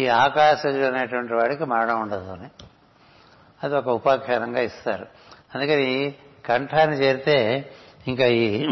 ఈ 0.00 0.08
ఆకాశజుడు 0.08 0.84
అనేటువంటి 0.84 1.34
వాడికి 1.34 1.64
మరణం 1.64 2.00
ఉండదు 2.00 2.32
అని. 2.32 2.64
అది 3.64 3.76
ఒక 3.76 3.88
ఉపాఖ్యానంగా 3.88 4.60
ఇస్తారు. 4.60 5.06
అందుకని 5.54 6.14
కంఠాన్ని 6.46 6.96
చేరితే 6.96 7.70
ఇంకా 8.06 8.26
ఈ 8.26 8.66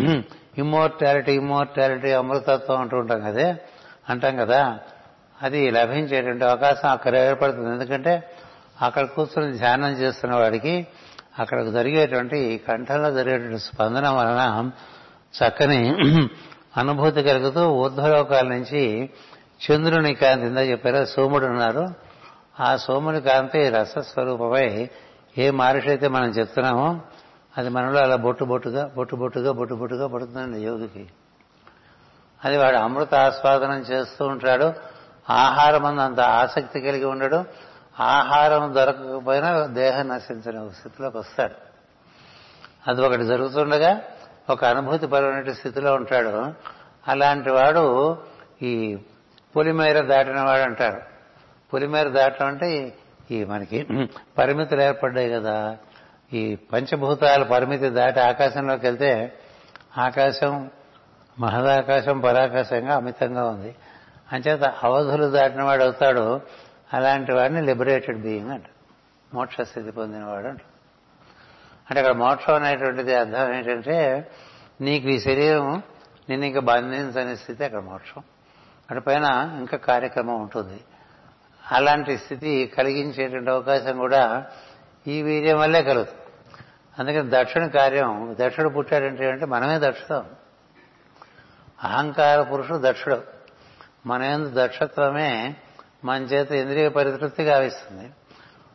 ఇమ్మోర్టాలిటీ 0.58 1.32
ఇమ్మోర్టాలిటీ 1.32 2.12
అమృతత్వం 2.12 2.80
అంటూ 2.80 2.96
ఉంటాం 2.96 3.20
కదే. 3.20 3.54
అంటాం 4.10 4.36
కదా. 4.36 4.78
అది 5.42 5.70
లభించేటువంటి 5.70 6.44
అవకాశం 6.44 6.88
అక్కడ 6.88 7.16
ఏర్పడుతుంది. 7.16 7.70
ఎందుకంటే 7.70 8.30
అక్కడ 8.82 9.04
కూర్చొని 9.04 9.58
ధ్యానం 9.58 9.90
చేస్తున్న 9.90 10.34
వాడికి 10.34 10.86
అక్కడ 11.38 11.62
జరిగేటువంటి 11.62 12.38
ఈ 12.38 12.58
కంఠంలో 12.58 13.10
జరిగేటువంటి 13.10 13.58
స్పందన 13.58 14.08
వలన 14.08 14.70
చక్కని 15.34 15.88
అనుభూతి 16.76 17.22
కలుగుతూ 17.22 17.68
ఊర్ధ్వలోకాల 17.72 18.48
నుంచి 18.48 19.10
చంద్రుని 19.64 20.14
కాంతి 20.14 20.46
ఇందా 20.46 20.60
చెప్పారు 20.60 21.04
సోముడు 21.04 21.46
ఉన్నారు. 21.46 21.88
ఆ 22.60 22.76
సోముని 22.76 23.20
కాంతి 23.20 23.68
రసస్వరూపమై 23.68 24.88
ఏ 25.38 25.50
మహర్షి 25.50 25.88
అయితే 25.88 26.08
మనం 26.08 26.28
చెప్తున్నామో 26.28 27.00
అది 27.58 27.68
మనలో 27.68 28.00
అలా 28.00 28.16
బొట్టు 28.16 28.44
బొట్టుగా 28.44 28.90
బొట్టు 28.96 29.16
బొట్టుగా 29.16 29.52
బొట్టు 29.52 29.74
బొట్టుగా 29.74 30.06
పడుతుందండి 30.06 30.60
యోగికి. 30.60 31.06
అది 32.44 32.56
వాడు 32.56 32.76
అమృత 32.76 33.14
ఆస్వాదనం 33.14 33.78
చేస్తూ 33.78 34.26
ఉంటాడు. 34.26 34.72
ఆహారం 35.30 35.84
అందు 35.84 36.00
అంత 36.00 36.20
ఆసక్తి 36.20 36.80
కలిగి 36.80 37.04
ఉండడు. 37.04 37.44
ఆహారం 38.00 38.74
దొరకకపోయినా 38.74 39.66
దేహం 39.66 40.08
నశించిన 40.08 40.58
ఒక 40.58 40.72
స్థితిలోకి 40.72 41.18
వస్తాడు. 41.18 41.54
అది 42.90 43.02
ఒకటి 43.02 43.24
జరుగుతుండగా 43.24 44.00
ఒక 44.50 44.64
అనుభూతి 44.64 45.06
పరమైన 45.06 45.52
స్థితిలో 45.52 45.94
ఉంటాడు. 45.94 46.52
అలాంటి 47.08 47.50
వాడు 47.50 48.18
ఈ 48.62 48.98
పులిమేర 49.56 50.00
దాటిన 50.00 50.40
వాడు 50.40 50.62
అంటారు. 50.62 51.02
పులిమేర 51.74 52.08
దాటడం 52.08 52.46
అంటే 52.46 52.94
ఈ 53.30 53.44
మనకి 53.44 54.08
పరిమితులు 54.38 54.82
ఏర్పడ్డాయి 54.82 55.30
కదా. 55.30 55.76
ఈ 56.34 56.54
పంచభూతాల 56.54 57.42
పరిమితి 57.42 57.90
దాటి 57.90 58.20
ఆకాశంలోకి 58.20 58.86
వెళ్తే 58.86 59.32
ఆకాశం 59.98 60.70
మహదాకాశం 61.40 62.20
పరాకాశంగా 62.20 62.96
అమితంగా 62.96 63.48
ఉంది. 63.48 63.74
అంచేత 64.32 64.64
అవధులు 64.64 65.30
దాటిన 65.30 65.62
వాడు 65.62 65.82
అవుతాడు. 65.82 66.40
అలాంటి 66.92 67.32
వాడిని 67.32 67.62
లిబరేటెడ్ 67.62 68.18
బీయింగ్ 68.18 68.50
అంట. 68.50 68.64
మోక్ష 69.34 69.60
స్థితి 69.60 69.90
పొందినవాడు 69.90 70.46
అంట. 70.46 70.60
అంటే 71.90 72.00
అక్కడ 72.00 72.16
మోక్షం 72.16 72.54
అనేటువంటిది 72.54 73.14
అర్థం 73.14 73.54
ఏంటంటే 73.54 74.30
నీకు 74.80 75.08
ఈ 75.08 75.20
శరీరం 75.20 75.82
నిన్ను 76.28 76.46
ఇంకా 76.46 76.60
బంధించని 76.60 77.36
స్థితి 77.36 77.64
అక్కడ 77.64 77.80
మోక్షం. 77.80 78.22
అటు 78.90 79.00
పైన 79.00 79.24
ఇంకా 79.58 79.76
కార్యక్రమం 79.76 80.40
ఉంటుంది. 80.40 80.80
అలాంటి 81.72 82.18
స్థితి 82.18 82.72
కలిగించేటువంటి 82.78 83.50
అవకాశం 83.50 83.98
కూడా 83.98 84.46
ఈ 85.06 85.22
వీర్యం 85.22 85.58
వల్లే 85.58 85.82
కలుగుతుంది. 85.82 86.23
అందుకని 86.98 87.30
దక్షిణ 87.30 87.66
కార్యం 87.66 88.36
దక్షుడు 88.40 88.68
పుట్టాడంటే 88.68 89.30
అంటే 89.30 89.46
మనమే 89.46 89.78
దక్షుతాం 89.78 90.24
అహంకార 91.82 92.42
పురుషుడు 92.42 92.78
దక్షుడు. 92.82 93.22
మన 94.06 94.22
ఎందు 94.22 94.50
దక్షత్వమే 94.54 95.56
మన 96.04 96.22
చేత 96.22 96.50
ఇంద్రియ 96.52 96.88
పరితృప్తి 96.88 97.42
గావిస్తుంది 97.42 98.10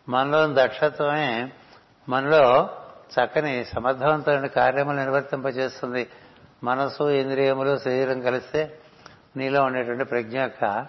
మనలో 0.09 0.47
దక్షత్వమే 0.53 1.51
మనలో 2.09 2.69
చక్కని 3.11 3.65
సమర్థవంతమైన 3.65 4.47
కార్యములు 4.47 4.97
నిర్వర్తింపజేస్తుంది. 4.97 6.09
మనసు 6.63 7.03
ఇంద్రియములు 7.03 7.77
శరీరం 7.77 8.21
కలిస్తే 8.21 8.79
నీలో 9.37 9.63
ఉండేటువంటి 9.63 10.03
ప్రజ్ఞ 10.03 10.41
యొక్క 10.41 10.87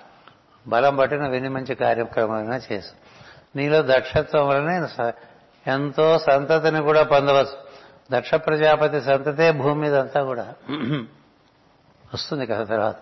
బలం 0.66 0.96
బట్టి 0.96 1.16
నువ్వు 1.16 1.34
ఎన్ని 1.34 1.48
మంచి 1.48 1.74
కార్యక్రమాలైనా 1.74 2.60
చేసు 2.72 2.92
నీలో 3.56 3.82
దక్షత్వం 3.82 4.48
వలనే 4.48 4.86
స- 4.88 5.12
ఎంతో 5.66 6.18
సంతతిని 6.18 6.83
కూడా 6.83 7.03
పొందవచ్చు. 7.03 7.70
దక్ష 8.12 8.35
ప్రజాపతి 8.35 9.01
సంతతే 9.01 9.53
భూమి 9.53 9.81
మీద 9.81 9.94
అంతా 9.94 10.25
కూడా. 10.25 10.55
వస్తుంది 12.14 12.46
కదా 12.46 12.64
తర్వాత. 12.64 12.96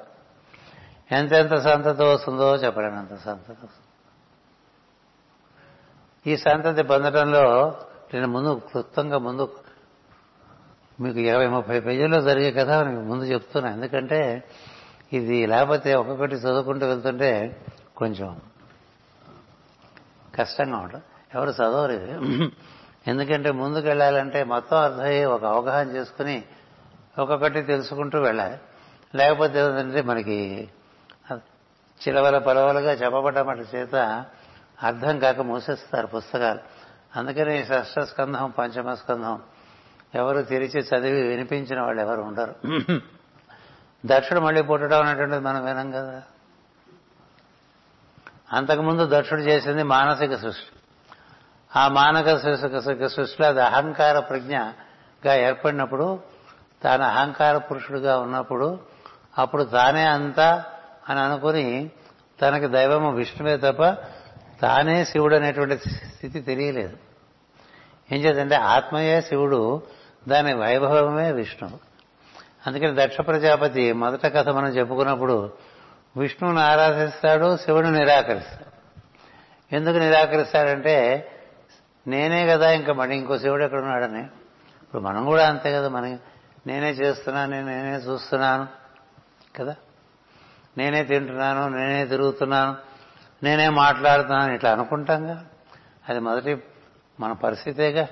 ఎంతెంత 1.13 1.55
సంతతి 1.55 2.03
వస్తుందో 2.03 2.57
చెప్పలేనంత 2.57 3.09
సంతతి 3.09 3.53
వస్తుంది. 3.53 3.71
ఈ 6.31 6.37
సంతతి 6.37 6.83
పొందడంలో 6.83 7.77
నేను 8.15 8.29
ముందు 8.29 8.55
క్లుప్తంగా 8.55 9.19
ముందు 9.19 9.57
మీకు 11.01 11.19
ఇరవై 11.19 11.47
ముప్పై 11.47 11.81
పేజీల్లో 11.81 12.21
జరిగే 12.21 12.53
కథ 12.53 12.71
నేను 12.71 13.03
ముందు 13.03 13.25
చెప్తున్నా. 13.25 13.71
ఎందుకంటే 13.71 14.45
ఇది 15.13 15.47
లేకపోతే 15.47 15.95
ఒక్కొక్కటి 15.95 16.35
చదువుకుంటూ 16.35 16.87
వెళ్తుంటే 16.87 17.63
కొంచెం 17.97 18.41
కష్టంగా 20.35 20.79
ఉంటుంది. 20.79 21.05
ఎవరు 21.35 21.51
చదవరు 21.51 21.93
ఇది 21.93 22.11
ఎందుకంటే 23.07 23.51
ముందుకు 23.51 23.87
వెళ్ళాలంటే 23.87 24.41
మొత్తం 24.45 24.77
అర్థమయ్యి 24.77 25.25
ఒక 25.25 25.45
అవగాహన 25.45 25.89
చేసుకుని 25.97 26.37
ఒక్కొక్కటి 27.19 27.61
తెలుసుకుంటూ 27.63 28.19
వెళ్ళాలి. 28.21 28.57
లేకపోతే 29.15 29.59
ఏంటంటే 29.61 30.03
మనకి 30.03 30.39
చిలవల 32.03 32.39
పలవలుగా 32.39 32.93
చెప్పబడ్డ 32.93 33.39
చేత 33.75 33.97
అర్థం 34.83 35.19
కాక 35.19 35.41
మూసేస్తారు 35.41 36.07
పుస్తకాలు. 36.07 36.61
అందుకని 37.17 37.55
షష్ఠ 37.65 37.99
స్కంధం 38.01 38.51
పంచమ 38.59 38.95
స్కంధం 38.95 39.39
ఎవరు 40.15 40.43
తెరిచి 40.43 40.81
చదివి 40.81 41.23
వినిపించిన 41.29 41.79
వాళ్ళు 41.81 42.01
ఎవరు 42.03 42.21
ఉండరు. 42.21 42.55
దక్షుడు 44.07 44.41
మళ్ళీ 44.41 44.63
పుట్టడం 44.63 45.01
అనేటువంటిది 45.03 45.43
మనం 45.45 45.65
వినం 45.65 45.89
కదా. 45.91 46.23
అంతకుముందు 48.53 49.05
దక్షుడు 49.13 49.41
చేసింది 49.41 49.83
మానసిక 49.95 50.35
సృష్టి. 50.35 50.78
ఆ 51.77 51.89
మానక 51.89 52.37
సృష్టిలో 53.07 53.49
అది 53.49 53.63
అహంకార 53.63 54.19
ప్రజ్ఞగా 54.19 55.35
ఏర్పడినప్పుడు 55.35 56.21
తాను 56.83 57.05
అహంకార 57.05 57.59
పురుషుడుగా 57.59 58.19
ఉన్నప్పుడు 58.19 58.81
అప్పుడు 59.39 59.63
తానే 59.63 60.03
అంతా 60.03 60.65
అని 61.09 61.21
అనుకుని 61.21 61.91
తనకి 62.43 62.67
దైవము 62.67 63.13
విష్ణువే 63.13 63.57
తప్ప 63.57 63.97
తానే 64.63 65.05
శివుడు 65.05 65.37
అనేటువంటి 65.37 65.89
స్థితి 65.89 66.41
తెలియలేదు. 66.41 66.97
ఏం 68.13 68.21
చేద్దంటే 68.21 68.55
ఆత్మయే 68.55 69.21
శివుడు 69.21 69.83
దాని 70.29 70.55
వైభవమే 70.55 71.33
విష్ణువు 71.33 71.79
అందుకని 72.67 73.05
దక్ష 73.05 73.21
ప్రజాపతి 73.21 73.93
మొదట 73.93 74.27
కథ 74.27 74.49
మనం 74.49 74.69
చెప్పుకున్నప్పుడు 74.69 75.53
విష్ణువుని 76.17 76.61
ఆరాధిస్తాడు 76.61 77.57
శివుని 77.57 77.93
నిరాకరిస్తాడు. 77.93 78.69
ఎందుకు 79.75 79.97
నిరాకరిస్తాడంటే 79.97 80.97
నేనే 82.09 82.47
కదా 82.47 82.73
ఇంకా 82.73 82.93
మరి 82.93 83.17
ఇంకో 83.17 83.39
శివుడు 83.39 83.65
ఎక్కడ 83.65 83.79
ఉన్నాడని? 83.79 84.21
ఇప్పుడు 84.83 85.03
మనం 85.03 85.25
కూడా 85.25 85.49
అంతే 85.49 85.73
కదా 85.73 85.89
మన 85.89 86.19
నేనే 86.67 86.91
చేస్తున్నాను 86.91 87.51
నేనే 87.51 87.97
చూస్తున్నాను 87.97 88.69
కదా. 89.57 89.77
నేనే 90.79 91.05
తింటున్నాను 91.05 91.69
నేనే 91.69 92.07
తిరుగుతున్నాను 92.07 92.77
నేనే 93.43 93.69
మాట్లాడుతున్నాను 93.69 94.53
ఇట్లా 94.53 94.73
అనుకుంటాంగా 94.73 95.45
అది 96.09 96.19
మొదటి 96.19 96.63
మన 97.21 97.33
పరిస్థితేగా. 97.33 98.09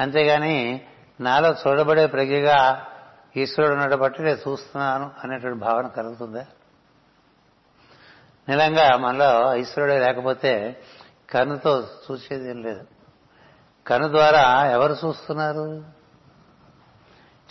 అంతేగాని 0.00 0.86
నాలో 1.20 1.48
చూడబడే 1.48 2.06
ప్రజ్ఞగా 2.06 2.86
ఈశ్వరుడు 3.36 3.72
ఉన్నాడు 3.72 3.96
బట్టి 3.96 4.22
నేను 4.22 4.50
చూస్తున్నాను 4.50 5.10
అనేటువంటి 5.24 5.58
భావన 5.58 5.86
కలుగుతుందా? 5.86 6.46
నిలంగా 8.48 8.96
మనలో 8.96 9.56
ఈశ్వరుడే 9.56 9.98
లేకపోతే 9.98 10.82
కన్నుతో 11.30 11.88
చూసేది 12.10 12.50
ఏం 12.50 12.62
లేదు. 12.62 12.97
కను 13.88 14.08
ద్వారా 14.08 14.70
ఎవరు 14.72 14.96
చూస్తున్నారు? 15.04 15.84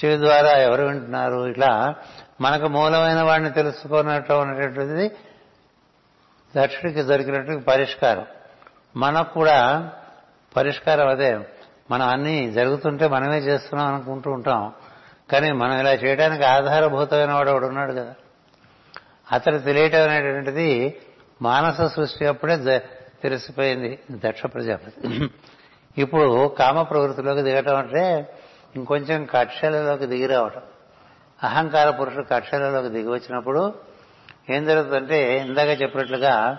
చెవి 0.05 0.17
ద్వారా 0.17 0.51
ఎవరు 0.51 0.83
వింటున్నారు? 0.83 1.47
ఇట్లా 1.47 1.95
మనకు 2.41 2.67
మూలమైన 2.67 3.21
వాడిని 3.21 3.51
తెలుసుకున్నట్టు 3.51 4.33
ఉన్నటువంటిది 4.33 5.11
దక్షుడికి 6.57 7.03
దొరికినట్టు 7.03 7.63
పరిష్కారం. 7.67 8.25
మనకు 8.95 9.33
కూడా 9.33 9.91
పరిష్కారం 10.55 11.07
అదే. 11.07 11.39
మనం 11.91 12.07
అన్ని 12.07 12.51
జరుగుతుంటే 12.51 13.07
మనమే 13.07 13.37
చేస్తున్నాం 13.37 13.93
అనుకుంటూ 13.93 14.31
ఉంటాం. 14.31 14.73
కానీ 15.31 15.51
మనం 15.51 15.79
ఇలా 15.79 15.91
చేయడానికి 15.91 16.43
ఆధారభూతమైన 16.43 17.31
వాడు 17.31 17.49
ఒకడు 17.49 17.67
ఉన్నాడు 17.67 17.91
కదా. 17.91 18.13
అతను 19.31 19.59
తెలియటం 19.59 20.03
అనేటువంటిది 20.03 21.01
మానస 21.41 21.81
సృష్టి 21.81 22.25
అప్పుడే 22.25 22.79
తెలిసిపోయింది. 23.23 23.99
దక్ష 24.11 24.45
ప్రజాపతి. 24.45 25.29
ఇప్పుడు 25.97 26.47
కామ 26.47 26.81
ప్రవృత్తిలోకి 26.81 27.41
దిగటం 27.41 27.75
అంటే 27.75 28.33
ఇంకొంచెం 28.75 29.25
కక్షలలోకి 29.25 30.05
దిగి 30.05 30.27
రావటం 30.27 30.61
అహంకార 31.43 31.89
పురుషుడు 31.89 32.25
కక్షలలోకి 32.31 32.89
దిగి 32.89 33.09
వచ్చినప్పుడు 33.09 33.73
ఏం 34.49 34.65
జరుగుతుందంటే 34.65 35.37
ఇందాక 35.37 35.81
చెప్పినట్లుగా 35.81 36.57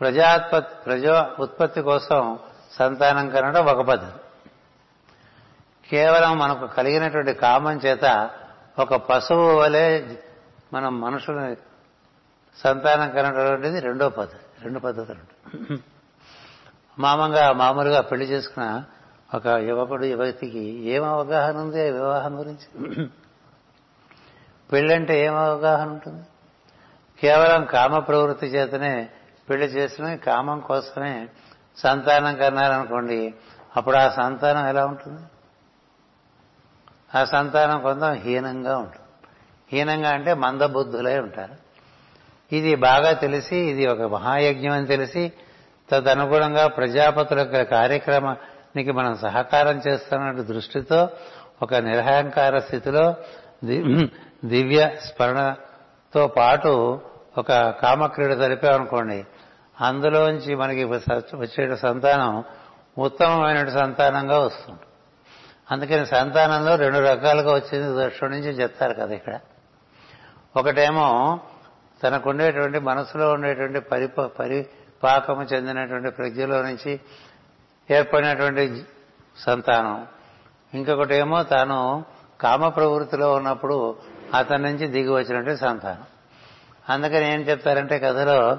ప్రజాత్పత్ 0.00 0.86
ప్రజా 0.86 1.30
ఉత్పత్తి 1.40 1.80
కోసం 1.82 2.38
సంతానం 2.72 3.28
కనడం 3.28 3.64
ఒక 3.64 3.80
పద్ధతి. 3.82 4.20
కేవలం 5.88 6.38
మనకు 6.38 6.66
కలిగినటువంటి 6.66 7.32
కామం 7.32 7.80
చేత 7.86 8.30
ఒక 8.78 8.94
పశువు 8.94 9.56
వలె 9.56 10.04
మనం 10.72 11.00
మనుషులని 11.00 11.56
సంతానం 12.56 13.10
కనడం 13.10 13.62
రెండో 13.80 14.08
పద్ధతి 14.08 14.64
రెండు 14.64 14.78
పద్ధతులు 14.78 15.76
మామంగా 16.98 17.52
మామూలుగా 17.52 18.00
పెళ్ళి 18.00 18.26
చేసుకున్న 18.26 18.84
ఒక 19.34 19.46
యువకుడు 19.46 20.04
యువతికి 20.04 20.88
ఏం 20.88 21.04
అవగాహన 21.04 21.56
ఉంది 21.56 21.88
ఆ 21.88 21.92
వివాహం 21.92 22.38
గురించి? 22.38 23.06
పెళ్ళంటే 24.72 25.24
ఏం 25.24 25.36
అవగాహన 25.36 25.88
ఉంటుంది? 25.88 26.24
కేవలం 27.20 27.64
కామ 27.64 27.98
ప్రవృత్తి 27.98 28.46
చేతనే 28.46 29.08
పెళ్ళి 29.50 29.66
చేసిన 29.66 30.14
కామం 30.14 30.60
కోసమే 30.60 31.28
సంతానం 31.76 32.36
కన్నారనుకోండి 32.36 33.34
అప్పుడు 33.76 33.96
ఆ 33.96 34.08
సంతానం 34.08 34.68
ఎలా 34.68 34.86
ఉంటుంది? 34.86 35.22
ఆ 37.18 37.24
సంతానం 37.24 37.82
కొంత 37.82 38.04
హీనంగా 38.04 38.78
ఉంటుంది. 38.78 39.28
హీనంగా 39.72 40.10
అంటే 40.10 40.34
మందబుద్ధులై 40.34 41.18
ఉంటారు. 41.18 41.54
ఇది 42.54 42.74
బాగా 42.74 43.12
తెలిసి 43.12 43.56
ఇది 43.56 43.86
ఒక 43.86 44.02
మహాయజ్ఞం 44.02 44.72
అని 44.72 44.86
తెలిసి 44.86 45.32
తదనుగుణంగా 45.90 46.66
ప్రజాపతుల 46.66 47.38
యొక్క 47.38 47.62
కార్యక్రమానికి 47.62 48.92
మనం 48.92 49.16
సహకారం 49.16 49.80
చేస్తున్న 49.88 50.42
దృష్టితో 50.42 51.08
ఒక 51.62 51.74
నిరహంకార 51.74 52.58
స్థితిలో 52.58 53.14
దివ్య 54.44 54.90
స్మరణతో 55.04 56.26
పాటు 56.26 57.00
ఒక 57.38 57.52
కామక్రీడ 57.70 58.34
జరిపామనుకోండి 58.34 59.24
అందులోంచి 59.80 60.54
మనకి 60.54 60.84
వచ్చే 60.84 61.76
సంతానం 61.76 62.44
ఉత్తమమైన 62.98 63.68
సంతానంగా 63.68 64.38
వస్తుంది. 64.38 64.80
అందుకని 65.70 66.06
సంతానంలో 66.06 66.76
రెండు 66.76 66.98
రకాలుగా 66.98 67.54
వచ్చింది 67.54 68.04
దృష్టి 68.04 68.24
నుంచి 68.24 68.50
చెప్తారు 68.62 68.94
కదా 68.94 69.14
ఇక్కడ. 69.14 69.38
ఒకటేమో 70.56 71.40
తనకుండేటువంటి 72.02 72.78
మనసులో 72.78 73.32
ఉండేటువంటి 73.32 73.80
పరిప 73.80 74.20
పాపము 75.02 75.42
చెందినటువంటి 75.42 76.10
ప్రజ్ఞలో 76.10 76.62
నుంచి 76.62 77.00
ఏర్పడినటువంటి 77.90 78.84
సంతానం. 79.38 80.06
ఇంకొకటి 80.74 81.14
ఏమో 81.14 81.42
తాను 81.42 82.04
కామ 82.40 82.68
ప్రవృత్తిలో 82.68 83.32
ఉన్నప్పుడు 83.32 83.96
అతని 84.34 84.62
నుంచి 84.62 84.86
దిగి 84.86 85.08
వచ్చినటువంటి 85.08 85.60
సంతానం. 85.60 86.04
అందుకని 86.88 87.32
ఏం 87.32 87.40
చెప్తారంటే 87.40 87.98
కథలో 87.98 88.58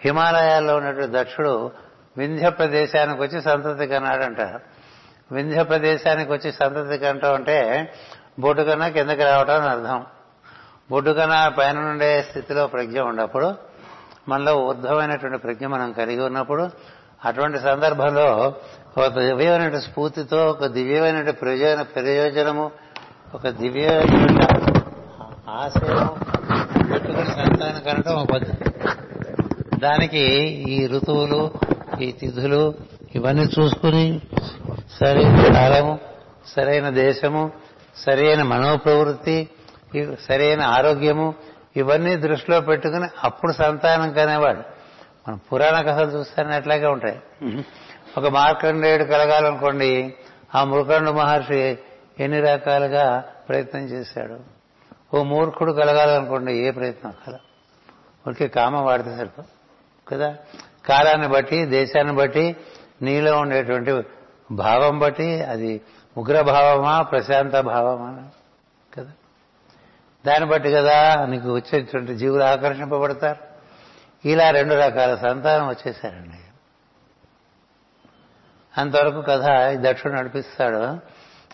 హిమాలయాల్లో 0.00 0.76
ఉన్నటువంటి 0.76 1.18
దక్షుడు 1.18 1.72
వింధ్య 2.16 2.50
ప్రదేశానికి 2.50 3.22
వచ్చి 3.22 3.42
సంతతి 3.42 3.86
కన్నాడు 3.86 4.24
అంటారు 4.24 4.60
వింధ్య 5.34 5.62
ప్రదేశానికి 5.62 6.32
వచ్చి 6.32 6.52
సంతతి 6.52 6.98
కంటం 6.98 7.34
అంటే 7.34 7.92
బొడ్డు 8.38 8.62
కన్నా 8.62 8.88
కిందకి 8.88 9.24
రావటం 9.24 9.54
అని 9.54 9.70
అర్థం. 9.70 10.06
బొడ్డు 10.90 11.10
కన్నా 11.10 11.48
పైన 11.48 11.78
ఉండే 11.78 12.22
స్థితిలో 12.22 12.66
ప్రజ్ఞ 12.66 13.00
ఉన్నప్పుడు 13.00 13.67
మనలో 14.28 14.56
ఊర్ధమైనటువంటి 14.56 15.38
ప్రజ్ఞ 15.38 15.66
మనం 15.66 15.92
కలిగి 15.92 16.20
ఉన్నప్పుడు 16.20 16.70
అటువంటి 17.24 17.58
సందర్భంలో 17.58 18.54
ఒక 18.98 19.06
దివ్యమైన 19.06 19.78
స్ఫూర్తితో 19.78 20.46
ఒక 20.46 20.66
దివ్యమైన 20.66 21.30
ప్రయోజన 21.30 21.82
ప్రయోజనము 21.82 22.70
ఒక 23.34 23.48
దివ్యమైన 23.48 24.40
ఆశయం 25.48 26.08
పెట్టుకుని 26.92 27.26
సంతానం 27.26 27.80
కనడం 27.80 28.14
ఒక 28.14 28.28
పద్ధతి. 28.28 28.70
దానికి 29.78 30.20
ఈ 30.46 30.86
ఋతువులు 30.86 31.50
ఈ 32.00 32.12
తిథులు 32.12 32.74
ఇవన్నీ 33.14 33.42
చూసుకుని 33.42 34.20
సరైన 35.00 35.52
కాలము 35.52 35.98
సరైన 36.46 36.88
దేశము 36.90 37.52
సరైన 37.96 38.42
మనోప్రవృత్తి 38.42 39.48
సరైన 40.28 40.62
ఆరోగ్యము 40.62 41.34
ఇవన్నీ 41.76 42.16
దృష్టిలో 42.16 42.60
పెట్టుకుని 42.60 43.08
అప్పుడు 43.24 43.52
సంతానం 43.52 44.12
కనేవాడు. 44.12 44.62
మన 45.28 45.38
పురాణ 45.52 45.80
కథలు 45.80 46.10
చూస్తేనే 46.10 46.54
అట్లాగే 46.54 46.86
ఉంటాయి. 46.86 47.20
ఒక 48.18 48.26
మార్కండేయుడు 48.26 49.04
కలగాలనుకోండి 49.04 50.14
ఆ 50.54 50.64
మృకండు 50.64 51.10
మహర్షి 51.10 51.78
ఎన్ని 52.20 52.40
రకాలుగా 52.40 53.24
ప్రయత్నం 53.48 53.82
చేశాడు? 53.82 54.40
ఓ 55.16 55.22
మూర్ఖుడు 55.22 55.72
కలగాలనుకోండి 55.72 56.52
ఏ 56.56 56.70
ప్రయత్నం 56.70 57.14
కల 57.26 57.36
ఊరికే 58.28 58.48
కామ 58.48 58.76
వాడితే 58.76 59.16
సరిపో 59.16 59.42
కదా? 60.08 60.36
కాలాన్ని 60.86 61.28
బట్టి 61.28 61.66
దేశాన్ని 61.66 62.14
బట్టి 62.14 62.56
నీలో 63.02 63.38
ఉండేటువంటి 63.38 64.02
భావం 64.50 64.98
బట్టి 64.98 65.42
అది 65.42 65.80
ఉగ్రభావమా 66.16 67.02
ప్రశాంత 67.02 67.60
భావమా 67.60 68.28
కదా? 68.96 69.10
దాన్ని 70.28 70.48
బట్టి 70.48 70.72
కదా 70.72 71.26
నీకు 71.26 71.54
వచ్చేటువంటి 71.54 72.14
జీవులు 72.14 72.42
ఆకర్షింపబడతారు. 72.42 73.48
ఇలా 74.28 74.50
రెండు 74.50 74.74
రకాల 74.74 75.14
సంతానం 75.14 75.68
వచ్చేసారండి. 75.68 76.36
అంతవరకు 78.80 79.20
కథ 79.20 79.44
ఈ 79.72 79.76
దక్షుడు 79.80 80.12
నడిపిస్తాడు. 80.12 80.76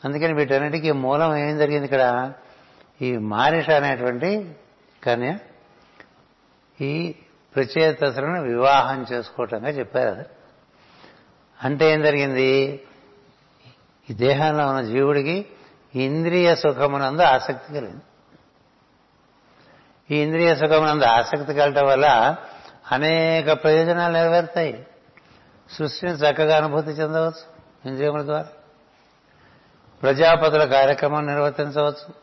అందుకని 0.05 0.35
వీటన్నిటికీ 0.35 0.91
మూలం 0.91 1.37
ఏం 1.37 1.59
జరిగింది 1.59 1.85
ఇక్కడ? 1.85 2.33
ఈ 3.03 3.17
మారిష 3.17 3.71
అనేటువంటి 3.71 4.57
కన్య 5.05 5.39
ఈ 6.81 7.15
ప్రచేతసులను 7.57 8.43
వివాహం 8.43 9.07
చేసుకోవటంగా 9.13 9.69
చెప్పారు 9.69 10.09
అది. 10.09 10.25
అంటే 11.65 11.93
ఏం 11.93 12.03
జరిగింది? 12.03 12.83
ఈ 14.11 14.15
దేహంలో 14.15 14.67
ఉన్న 14.67 14.81
జీవుడికి 14.81 15.47
ఇంద్రియ 15.95 16.55
సుఖమునందు 16.55 17.23
ఆసక్తి 17.23 17.75
కలిగింది. 17.75 18.03
ఈ 20.11 20.17
ఇంద్రియ 20.17 20.55
సుఖమునందు 20.55 21.05
ఆసక్తి 21.05 21.55
కలటం 21.55 21.87
వల్ల 21.87 22.37
అనేక 22.93 23.53
ప్రయోజనాలు 23.53 24.13
నెరవేరుతాయి. 24.13 24.87
సృష్టిని 25.71 26.13
చక్కగా 26.13 26.57
అనుభూతి 26.57 26.91
చెందవచ్చు 26.91 27.45
ఇంద్రియముల 27.87 28.23
ద్వారా. 28.23 28.47
ప్రజాపతుల 30.03 30.65
కార్యక్రమం 30.65 31.27
నిర్వర్తించవచ్చు 31.27 32.15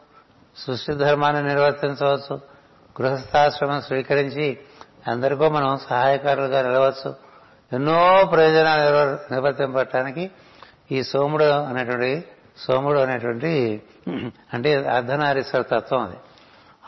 సృష్టి 0.58 0.94
ధర్మాన్ని 0.94 1.44
నిర్వర్తించవచ్చు 1.44 2.36
గృహస్థాశ్రమం 3.02 3.82
స్వీకరించి 3.82 4.60
అందరికో 5.08 5.50
మనం 5.50 5.78
సహాయకారులుగా 5.90 6.62
నిలవచ్చు. 6.62 7.16
ఎన్నో 7.74 8.26
ప్రయోజనాలు 8.26 9.34
నిర్వర్తింపటానికి 9.34 10.32
ఈ 10.92 11.04
సోముడు 11.04 11.44
అనేటువంటి 11.44 12.24
సోముడు 12.58 13.00
అనేటువంటి 13.00 13.82
అంటే 14.54 14.86
అర్ధనారీశ్వర 14.86 15.62
తత్వం 15.62 16.04
అది. 16.04 16.18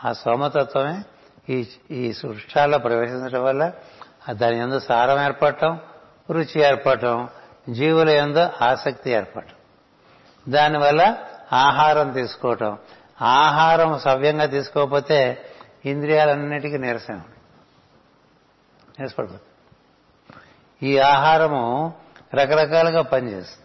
ఆ 0.04 0.12
సోమతత్వమే 0.12 1.02
ఈ 1.48 1.68
ఈ 1.90 2.12
సృష్టాల్లో 2.12 2.78
ప్రవేశించడం 2.78 3.44
వల్ల 3.44 3.72
దాని 4.30 4.58
ఎందు 4.58 4.78
సారం 4.78 5.24
ఏర్పడటం 5.24 5.80
రుచి 6.30 6.60
ఏర్పడటం 6.60 7.28
జీవుల 7.70 8.08
ఎందు 8.08 8.48
ఆసక్తి 8.62 9.10
ఏర్పడటం. 9.10 9.54
దానివల్ల 10.52 11.16
ఆహారం 11.52 12.12
తీసుకోవటం. 12.12 12.78
ఆహారం 13.22 13.98
సవ్యంగా 13.98 14.46
తీసుకోకపోతే 14.46 15.42
ఇంద్రియాలన్నిటికీ 15.84 16.78
నీరసం 16.78 17.14
నీరసపడిపోతుంది. 18.98 19.42
ఈ 20.86 20.98
ఆహారము 20.98 21.94
రకరకాలుగా 22.34 23.02
పనిచేస్తుంది. 23.02 23.64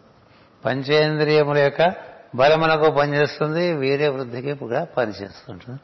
పంచేంద్రియముల 0.65 1.57
యొక్క 1.57 1.93
బలమునకు 2.35 2.91
పనిచేస్తుంది 2.91 3.73
వీర్య 3.73 4.07
వృద్ధికి 4.07 4.53
కూడా 4.53 4.83
పనిచేస్తుంటుంది. 4.83 5.79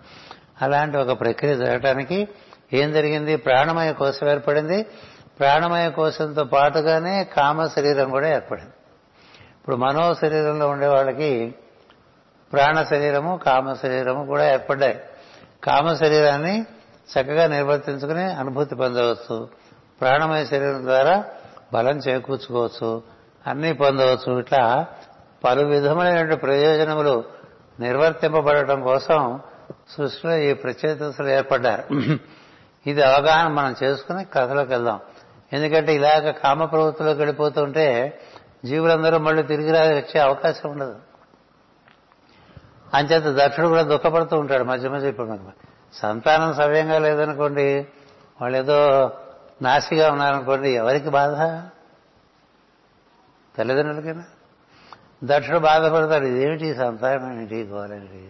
అలాంటి 0.62 0.98
ఒక 0.98 1.20
ప్రక్రియ 1.20 1.56
జరగటానికి 1.56 2.28
ఏం 2.74 2.94
జరిగింది? 2.94 3.36
ప్రాణమయ 3.36 3.94
కోశం 3.94 4.30
ఏర్పడింది. 4.30 4.84
ప్రాణమయ 5.40 5.90
కోశంతో 5.90 6.44
పాటుగానే 6.44 7.24
కామ 7.24 7.68
శరీరం 7.68 8.10
కూడా 8.10 8.30
ఏర్పడింది. 8.30 8.70
ఇప్పుడు 9.60 9.76
మనో 9.76 10.14
శరీరంలో 10.14 10.70
ఉండే 10.70 10.88
వాళ్ళకి 10.88 11.56
ప్రాణ 12.54 12.84
శరీరము 12.84 13.40
కామ 13.46 13.74
శరీరము 13.74 14.26
కూడా 14.26 14.52
ఏర్పడ్డాయి. 14.52 15.00
కామ 15.64 15.94
శరీరాన్ని 15.94 16.66
చక్కగా 17.12 17.48
నిర్వర్తించుకుని 17.48 18.24
అనుభూతి 18.24 18.76
పొందవచ్చు. 18.76 19.50
ప్రాణమయ 20.02 20.46
శరీరం 20.46 20.84
ద్వారా 20.84 21.24
బలం 21.74 21.98
చేకూర్చుకోవచ్చు. 21.98 23.04
అన్నీ 23.48 23.74
పొందవచ్చు. 23.74 24.40
ఇట్లా 24.40 24.86
పలు 25.44 25.66
విధములైన 25.66 26.34
ప్రయోజనములు 26.34 27.24
నిర్వర్తింపబడటం 27.80 28.82
కోసం 28.82 29.40
సృష్టిలో 29.90 30.38
ఈ 30.38 30.54
ప్రత్యేకతలు 30.54 31.28
ఏర్పడ్డారు. 31.28 31.96
ఇది 32.88 33.02
అవగాహన 33.02 33.52
మనం 33.52 33.76
చేసుకుని 33.84 34.26
కథలోకి 34.26 34.70
వెళ్దాం. 34.70 35.00
ఎందుకంటే 35.54 35.96
ఇలాగ 35.96 36.32
కామ 36.32 36.66
ప్రవృత్తిలోకి 36.66 37.20
వెళ్ళిపోతుంటే 37.20 38.20
జీవులందరూ 38.66 39.18
మళ్ళీ 39.18 39.44
తిరిగి 39.44 39.72
రా 39.72 39.82
వచ్చే 39.82 40.20
అవకాశం 40.20 40.70
ఉండదు. 40.70 40.96
అంచేత 42.94 43.46
దక్షుడు 43.46 43.68
కూడా 43.68 43.82
దుఃఖపడుతూ 43.82 44.38
ఉంటాడు 44.38 44.64
మధ్య 44.64 44.90
మధ్య 44.90 45.10
ఇప్పుడు 45.10 45.28
మనకు. 45.28 45.52
సంతానం 45.94 46.54
సవ్యంగా 46.54 47.00
లేదనుకోండి 47.00 47.88
వాళ్ళు 48.42 48.58
ఏదో 48.58 49.12
నాసిగా 49.62 50.12
ఉన్నారనుకోండి 50.12 50.70
ఎవరికి 50.70 51.10
బాధ? 51.10 51.32
తల్లిదండ్రులకైనా. 53.58 54.24
దక్షుడు 55.24 55.60
బాధపడతాడు 55.60 56.26
ఇదేమిటి 56.26 56.76
సంతానం? 56.76 57.42
ఏంటి 57.42 57.64
గోలేంటి 57.64 58.30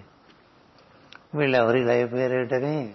వీళ్ళు 1.36 1.58
ఎవరు 1.58 1.78
అయిపోయారేటని 1.90 2.94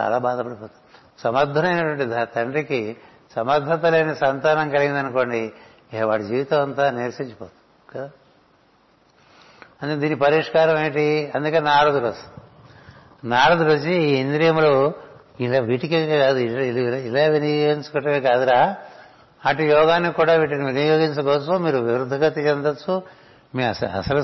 చాలా 0.00 0.18
బాధపడిపోతారు. 0.18 0.82
సమర్థులైనటువంటి 1.18 2.34
తండ్రికి 2.34 2.96
సమర్థత 3.36 3.86
లేని 3.86 4.14
సంతానం 4.16 4.70
కలిగిందనుకోండి 4.70 5.52
ఇక 5.92 6.02
వాడి 6.02 6.24
జీవితం 6.24 6.62
అంతా 6.62 6.90
నిరసించిపోతుంది 6.90 7.94
కదా? 7.94 8.10
అందుకే 9.82 10.00
దీని 10.00 10.14
పరిష్కారం 10.14 10.78
ఏంటి? 10.78 11.32
అందుకని 11.34 11.60
నారదుడు 11.60 12.04
వస్తుంది 12.04 12.34
నారదుడు 13.28 13.68
వచ్చి 13.68 13.94
ఈ 13.94 14.16
ఇంద్రియములు 14.16 14.92
ఇలా 15.40 15.58
వీటికే 15.60 16.18
కాదు 16.18 16.38
ఇలా 16.38 17.26
వినియోగించుకోవటమే 17.26 18.20
కాదురా. 18.20 18.76
అటు 19.46 19.62
యోగాన్ని 19.62 20.12
కూడా 20.12 20.34
వీటిని 20.34 20.64
వినియోగించుకోవచ్చు 20.64 21.58
మీరు 21.58 21.78
విరుద్ధగతి 21.78 22.40
చెందొచ్చు 22.40 23.02
మీ 23.54 23.62
అసలు 23.64 24.22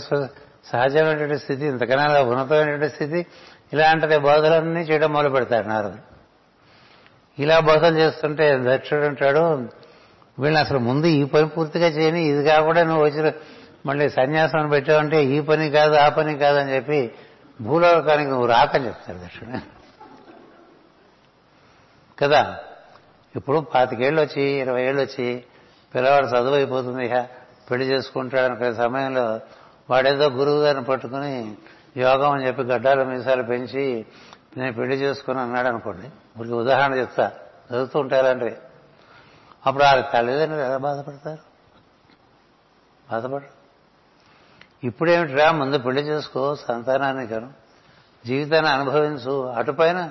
సహజమైనటువంటి 0.64 1.38
స్థితి 1.38 1.66
ఇంతకన్నా 1.66 2.22
ఉన్నతమైనటువంటి 2.22 2.88
స్థితి 2.88 3.26
ఇలాంటిది 3.72 4.18
బోధలన్నీ 4.18 4.81
చేయడం 4.81 5.12
మొదలు 5.12 5.28
పెడతాడు 5.28 5.68
నారదుడు. 5.68 6.09
ఇలా 7.42 7.61
బోధన 7.61 7.96
చేస్తుంటే 7.96 8.59
దక్షుడు 8.62 9.04
అంటాడు 9.04 9.40
వీళ్ళని 10.38 10.59
అసలు 10.59 10.78
ముందు 10.78 11.07
ఈ 11.07 11.24
పని 11.24 11.48
పూర్తిగా 11.48 11.88
చేయని 11.88 12.24
ఇది 12.24 12.44
కాకుండా 12.44 12.83
నువ్వు 12.83 13.04
వచ్చిన 13.04 13.33
మళ్ళీ 13.87 14.09
సన్యాసం 14.09 14.68
పెట్టావంటే 14.68 15.24
ఈ 15.24 15.40
పని 15.40 15.70
కాదు 15.70 15.94
ఆ 15.94 16.09
పని 16.09 16.38
కాదు 16.38 16.59
అని 16.59 16.74
చెప్పి 16.74 17.12
భూలోకానికి 17.61 18.31
నువ్వు 18.31 18.46
రాకని 18.46 18.87
చెప్తాడు 18.87 19.18
దక్షుడు. 19.18 19.78
కదా? 22.18 22.59
ఇప్పుడు 23.37 23.61
పాతికేళ్ళు 23.61 24.20
వచ్చి 24.20 24.42
ఇరవై 24.42 24.83
ఏళ్ళు 24.83 25.02
వచ్చి 25.02 25.44
పిల్లవాడు 25.94 26.26
చదువు 26.26 26.54
అయిపోతుంది 26.54 27.07
ఇక 27.07 27.26
పెళ్ళి 27.70 27.87
చేసుకుంటాడు 27.87 28.44
అనుకునే 28.44 28.74
సమయంలో 28.74 29.40
వాడేదో 29.90 30.31
గురువు 30.31 30.61
గారిని 30.61 30.85
పట్టుకుని 30.85 31.54
యోగం 31.98 32.32
అని 32.32 32.46
చెప్పి 32.46 32.62
గడ్డాల 32.62 33.02
మీసాలు 33.02 33.42
పెంచి 33.42 34.06
నేను 34.56 34.72
పెళ్ళి 34.72 34.96
చేసుకుని 34.96 35.40
అన్నాడు 35.40 35.68
అనుకోండి. 35.68 36.06
ఇప్పుడు 36.06 36.48
ఉదాహరణ 36.48 36.94
చెప్తా. 36.94 37.32
చదువుతూ 37.72 37.98
ఉంటారంటే 37.98 38.62
అప్పుడు 39.66 39.84
వాళ్ళ 39.84 40.02
తల్లిదండ్రులు 40.02 40.62
ఎలా 40.62 40.76
బాధపడతారు? 40.76 41.38
బాధపడరు. 43.12 43.58
ఇప్పుడేమిటిరా? 44.87 45.52
ముందు 45.52 45.78
పెళ్ళి 45.78 46.02
చేసుకో 46.02 46.54
సంతానాన్ని 46.54 47.26
కను. 47.26 47.52
జీవితాన్ని 48.26 48.70
అనుభవించు. 48.70 49.46
అటుపైన 49.46 50.11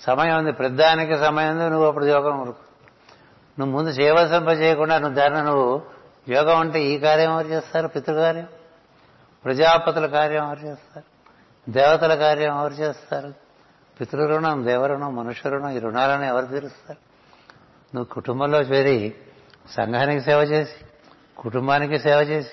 సమయం 0.00 0.38
ఉంది. 0.38 0.52
పెద్దానికి 0.52 1.16
సమయం 1.16 1.50
ఉంది. 1.50 1.70
నువ్వు 1.70 1.86
అప్పుడు 1.86 2.04
యోగం 2.04 2.40
వరకు 2.40 2.56
నువ్వు 3.58 3.76
ముందు 3.76 3.90
చేయవలసిన 3.90 4.48
చేయకుండా 4.48 4.98
నువ్వు 4.98 5.16
దాన్ని 5.16 5.42
నువ్వు 5.42 5.82
యోగం 6.28 6.60
అంటే 6.60 6.82
ఈ 6.82 6.98
కార్యం 6.98 7.32
ఎవరు 7.32 7.46
చేస్తారు? 7.46 7.88
పితృకార్యం? 7.88 8.46
ప్రజాపతుల 9.46 10.06
కార్యం 10.06 10.44
ఎవరు 10.44 10.66
చేస్తారు? 10.66 11.04
దేవతల 11.70 12.14
కార్యం 12.14 12.58
ఎవరు 12.58 12.74
చేస్తారు? 12.74 13.34
పితృరుణం 14.00 14.66
దేవరుణం 14.66 15.16
మనుష్య 15.16 15.50
రుణం 15.50 15.70
ఈ 15.70 15.78
రుణాలను 15.78 16.24
ఎవరు 16.24 16.46
తీరుస్తారు? 16.46 16.98
నువ్వు 17.96 18.14
కుటుంబంలో 18.14 18.60
చేరి 18.60 19.14
సంఘానికి 19.70 20.20
సేవ 20.20 20.38
చేసి 20.38 20.72
కుటుంబానికి 21.38 21.98
సేవ 21.98 22.18
చేసి 22.20 22.48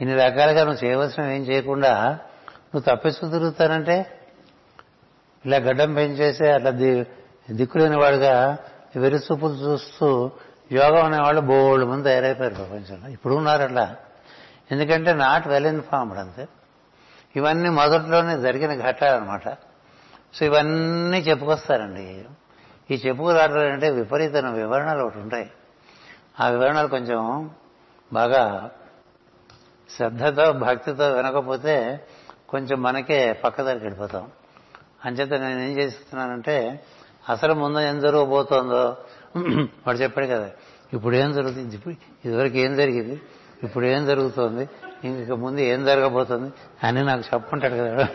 ఇన్ని 0.00 0.16
రకాలుగా 0.16 0.64
నువ్వు 0.64 0.84
చేయవలసిన 0.84 1.24
ఏం 1.24 1.42
చేయకుండా 1.42 2.18
నువ్వు 2.74 2.80
తప్పించుకు 2.80 3.28
తిరుగుతానంటే 3.28 4.20
ఇలా 5.46 5.56
గడ్డం 5.56 5.94
పెంచేసి 5.94 6.46
అట్లా 6.46 6.70
దిక్కులేని 7.50 7.96
వాడుగా 7.98 8.58
వెరిసూపులు 8.96 9.52
చూస్తూ 9.52 10.30
యోగం 10.72 11.04
అనేవాళ్ళు 11.04 11.40
బోళ్ళు 11.40 11.86
మంది 11.86 12.04
తయారైపోయారు 12.04 12.54
ప్రపంచంలో. 12.54 13.08
ఇప్పుడు 13.08 13.34
ఉన్నారు 13.34 13.62
అట్లా. 13.62 13.96
ఎందుకంటే 14.72 15.12
నాట్ 15.12 15.48
వెల్ 15.48 15.66
ఇన్ఫార్మ్డ్ 15.66 16.18
అంతే. 16.18 16.48
ఇవన్నీ 17.36 17.68
మొదట్లోనే 17.68 18.40
జరిగిన 18.40 18.90
ఘట్టాలన్నమాట. 18.90 19.48
సో 20.34 20.44
ఇవన్నీ 20.44 21.18
చెప్పుకొస్తారండి. 21.18 22.24
ఈ 22.90 22.94
చెప్పుకురాటలు 22.94 23.58
అంటే 23.58 23.90
విపరీతమైన 23.90 24.48
వివరణలు 24.48 25.02
ఒకటి 25.02 25.18
ఉంటాయి. 25.18 25.50
ఆ 26.40 26.48
వివరణలు 26.48 26.88
కొంచెం 26.88 27.50
బాగా 28.12 28.70
శ్రద్ధతో 29.96 30.52
భక్తితో 30.52 31.12
వినకపోతే 31.12 32.00
కొంచెం 32.48 32.82
మనకే 32.82 33.32
పక్కదారికి 33.32 33.84
వెళ్ళిపోతాం. 33.84 34.28
అంచేత 35.04 35.32
నేను 35.32 35.60
ఏం 35.60 35.78
చేస్తున్నానంటే 35.78 36.84
అసలు 37.28 37.54
ముందు 37.54 37.80
ఏం 37.80 38.00
జరగబోతోందో 38.00 38.96
వాడు 39.86 39.98
చెప్పాడు 39.98 40.26
కదా 40.26 40.50
ఇప్పుడు 40.92 41.16
ఏం 41.16 41.32
జరుగుతుంది 41.32 41.98
ఇదివరకు 42.24 42.56
ఏం 42.56 42.74
జరిగింది 42.76 43.20
ఇప్పుడు 43.62 43.86
ఏం 43.86 44.06
జరుగుతోంది? 44.06 44.68
ఇంక 45.04 45.32
ముందు 45.32 45.60
ఏం 45.60 45.84
జరగబోతుంది? 45.84 46.52
అని 46.86 47.04
నాకు 47.04 47.22
చెప్పుంటాడు 47.34 47.74
కదా. 47.74 48.08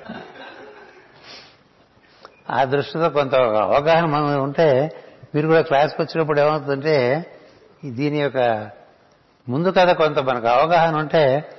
ఆ 2.49 2.63
దృష్టితో 2.63 3.09
కొంత 3.09 3.35
అవగాహన 3.35 4.05
మనం 4.05 4.43
ఉంటే 4.43 4.89
మీరు 5.35 5.47
కూడా 5.47 5.61
క్లాస్కి 5.61 6.01
వచ్చినప్పుడు 6.01 6.39
ఏమవుతుందంటే 6.39 7.25
దీని 7.85 8.21
యొక్క 8.21 8.69
ముందు 9.49 9.69
కథ 9.69 9.91
కొంత 9.91 10.19
మనకు 10.19 10.47
అవగాహన 10.47 10.95
ఉంటే 10.95 11.49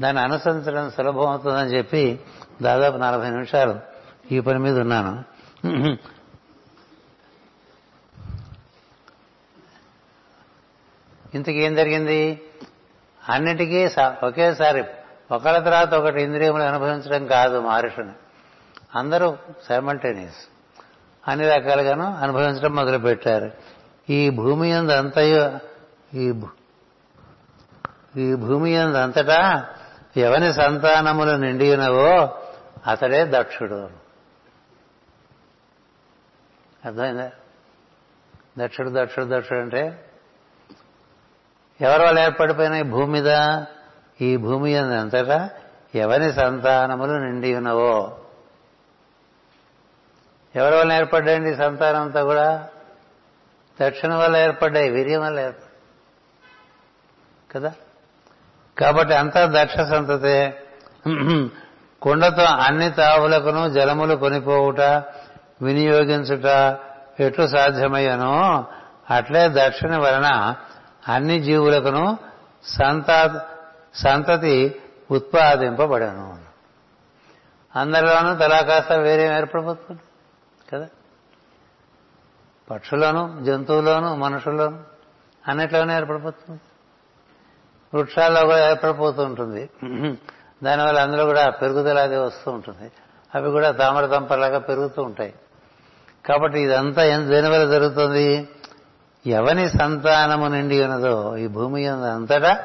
దాన్ని 0.00 0.22
అనుసరించడం 0.22 0.90
సులభం 0.90 1.26
అవుతుందని 1.26 1.68
చెప్పి 1.68 2.20
దాదాపు 2.62 2.96
నలభై 2.96 3.30
నిమిషాలు 3.30 3.80
ఈ 4.32 4.40
పని 4.40 4.58
మీద 4.58 4.78
ఉన్నాను. 4.78 5.24
ఇంతకేం 11.34 11.56
ఏం 11.56 11.74
జరిగింది? 11.74 12.42
అన్నిటికీ 13.28 13.88
ఒకేసారి 14.22 14.84
ఒకళ్ళ 15.30 15.58
తర్వాత 15.58 15.94
ఒకటి 15.94 16.22
ఇంద్రియములు 16.22 16.62
అనుభవించడం 16.62 17.26
కాదు 17.26 17.60
మహర్షిని. 17.60 18.12
అందరూ 18.98 19.36
సైమల్టేనియస్ 19.68 20.48
అన్ని 21.28 21.48
రకాలుగాను 21.48 22.14
అనుభవించడం 22.14 22.74
మొదలుపెట్టారు. 22.74 23.50
ఈ 24.10 24.30
భూమి 24.30 24.72
అంతయు 24.72 25.58
ఈ 26.16 26.40
ఈ 28.16 28.34
భూమి 28.34 28.76
అంతటా 28.76 29.66
ఎవని 30.16 30.52
సంతానములు 30.52 31.30
నిండినవో 31.30 32.38
అతడే 32.86 33.24
దక్షుడు. 33.24 34.06
అర్థమైందా? 36.84 37.30
దక్షుడు 38.58 38.90
దక్షుడు 38.90 39.24
దక్షుడు 39.24 39.58
అంటే 39.58 40.05
ఎవరి 41.80 42.02
వల్ల 42.02 42.18
ఏర్పడిపోయిన 42.18 42.74
ఈ 42.74 42.82
భూమి 42.82 43.20
మీద. 43.20 43.60
ఈ 44.20 44.36
భూమి 44.36 44.76
అంతటా 44.76 45.50
ఎవరి 45.94 46.32
సంతానములు 46.32 47.12
నిండి 47.12 47.54
ఉన్నవో? 47.54 48.18
ఎవరి 50.54 50.74
వల్ల 50.76 50.92
ఏర్పడ్డాయండి 50.92 51.56
సంతానం 51.56 52.02
అంతా 52.02 52.24
కూడా? 52.24 52.68
దక్షిణ 53.80 54.14
వల్ల 54.14 54.36
ఏర్పడ్డాయి 54.36 54.90
వీర్యం 54.90 55.22
వల్ల 55.22 55.40
ఏర్పడ్డాయి 55.40 55.66
కదా? 57.50 57.72
కాబట్టి 58.78 59.14
అంతా 59.14 59.46
దక్ష 59.46 59.76
సంతతే. 59.76 60.62
కుండతో 62.02 62.42
అన్ని 62.42 62.90
తావులకును 62.90 63.68
జలములు 63.68 64.14
కొనిపోవుట 64.14 64.80
వినియోగించుట 65.62 66.46
ఎట్లు 67.20 67.46
సాధ్యమయ్యనో 67.46 68.64
అట్లే 69.10 69.48
దక్షిణ 69.48 69.96
వలన 69.96 70.54
అన్ని 71.08 71.40
జీవులకును 71.40 72.18
సంతా 72.64 73.46
సంతతి 73.94 74.80
ఉత్పాదింపబడను. 75.10 76.38
అందరిలోనూ 77.76 78.34
తలా 78.34 78.60
కాస్త 78.60 78.92
వేరే 78.92 79.36
ఏర్పడిపోతుంది 79.36 80.00
కదా? 80.72 80.88
పక్షులను 82.70 83.44
జంతువులోను 83.44 84.16
మనుషుల్లోను 84.16 84.82
అన్నిట్లోనే 85.48 85.96
ఏర్పడిపోతుంది. 85.96 86.60
వృక్షాల్లో 87.96 88.44
కూడా 88.44 88.70
ఏర్పడిపోతూ 88.70 89.22
ఉంటుంది. 89.22 89.70
దానివల్ల 90.62 91.00
అందులో 91.00 91.24
కూడా 91.24 91.50
పెరుగుదల 91.50 91.98
అది 91.98 92.16
వస్తూ 92.16 92.50
ఉంటుంది. 92.50 92.92
అవి 93.34 93.50
కూడా 93.50 93.70
తామర 93.70 94.06
తంపలాగా 94.06 94.58
పెరుగుతూ 94.58 95.02
ఉంటాయి. 95.02 95.34
కాబట్టి 96.26 96.60
ఇదంతా 96.60 97.18
దేనివల్ల 97.18 97.70
జరుగుతుంది? 97.70 98.48
ఎవని 99.26 99.70
సంతానము 99.70 100.46
నిండి 100.46 100.82
ఉన్నదో 100.82 101.36
ఈ 101.36 101.46
భూమి 101.46 101.86
అంతటా 101.86 102.64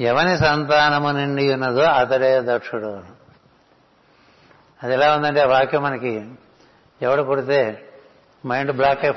ఎవని 0.00 0.38
సంతానము 0.38 1.08
నిండి 1.08 1.52
ఉన్నదో 1.52 1.82
అతడే 1.82 2.42
దక్షుడు. 2.44 3.02
అది 4.82 4.92
ఎలా 4.92 5.16
ఉందంటే 5.16 5.40
ఆ 5.40 5.46
వాక్యం 5.46 5.82
మనకి 5.82 6.30
ఎవడు 7.02 7.22
పుడితే 7.22 7.88
మైండ్ 8.46 8.72
బ్లాక్ 8.72 9.04
అయి 9.04 9.14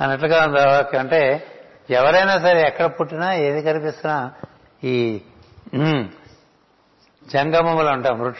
అన్నట్లుగా 0.00 0.44
ఉంది 0.44 0.60
ఆ 0.60 0.72
వాక్యం. 0.72 1.00
అంటే 1.00 1.46
ఎవరైనా 1.90 2.38
సరే 2.38 2.60
ఎక్కడ 2.60 2.86
పుట్టినా 2.86 3.34
ఏది 3.34 3.62
కనిపిస్తున్నా 3.62 4.32
ఈ 4.84 5.20
జంగమములు 7.32 7.86
అంటాం. 7.86 8.34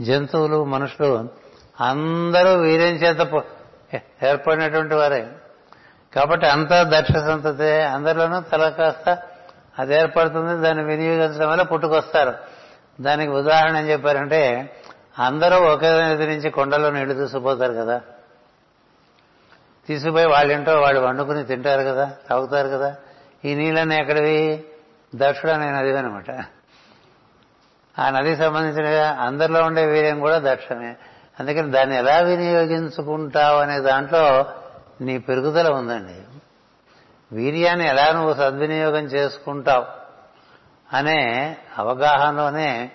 జంతువులు 0.00 0.64
మనుషులు 0.64 1.28
అందరూ 1.80 2.54
వీరేం 2.54 2.94
చేత 2.94 3.42
ఏర్పడినటువంటి 3.96 4.94
వారే. 4.94 5.28
కాబట్టి 6.16 6.46
అంతా 6.46 6.82
దక్ష 6.82 7.12
సంతతే 7.12 7.82
అందరిలోనూ 7.82 8.40
తల 8.40 8.68
కాస్త 8.68 9.18
అది 9.78 9.94
ఏర్పడుతుంది 9.94 10.62
దాన్ని 10.62 10.84
వినియోగించడం 10.84 11.50
వల్ల 11.50 11.62
పుట్టుకొస్తారు. 11.62 12.34
దానికి 13.00 13.32
ఉదాహరణ 13.32 13.76
ఏం 13.76 13.88
చెప్పారంటే 13.88 14.74
అందరూ 15.18 15.56
ఒకే 15.56 16.02
నది 16.02 16.26
నుంచి 16.26 16.50
కొండలో 16.50 16.90
నీళ్ళు 16.90 17.14
తీసుకుపోతారు 17.14 17.72
కదా. 17.72 18.00
తీసుకుపోయి 19.88 20.26
వాళ్ళింటో 20.26 20.80
వాళ్ళు 20.80 21.00
వండుకుని 21.00 21.44
తింటారు 21.44 21.82
కదా 21.82 22.12
తాగుతారు 22.30 22.68
కదా. 22.68 22.96
ఈ 23.44 23.54
నీళ్ళని 23.54 24.00
ఎక్కడివి? 24.00 24.64
దక్షుడు 25.14 25.52
అనే 25.52 25.70
నది 25.70 25.98
అనమాట. 25.98 26.30
ఆ 27.98 28.10
నదికి 28.10 28.36
సంబంధించిన 28.36 29.02
అందరిలో 29.04 29.62
ఉండే 29.62 29.86
వీర్యం 29.86 30.20
కూడా 30.20 30.38
దక్షమే 30.38 30.96
అందుకని 31.40 31.70
దాన్ని 31.70 31.96
ఎలా 31.96 32.18
వినియోగించుకుంటావు 32.18 33.58
అనే 33.58 33.78
దాంట్లో 33.78 34.44
నీ 35.00 35.18
పెరుగుదల 35.18 35.72
ఉందండి. 35.72 36.38
వీర్యాన్ని 37.32 37.88
ఎలా 37.88 38.12
నువ్వు 38.12 38.34
సద్వినియోగం 38.34 39.04
చేసుకుంటావు 39.04 39.84
అనే 40.96 41.56
అవగాహనలోనే 41.78 42.90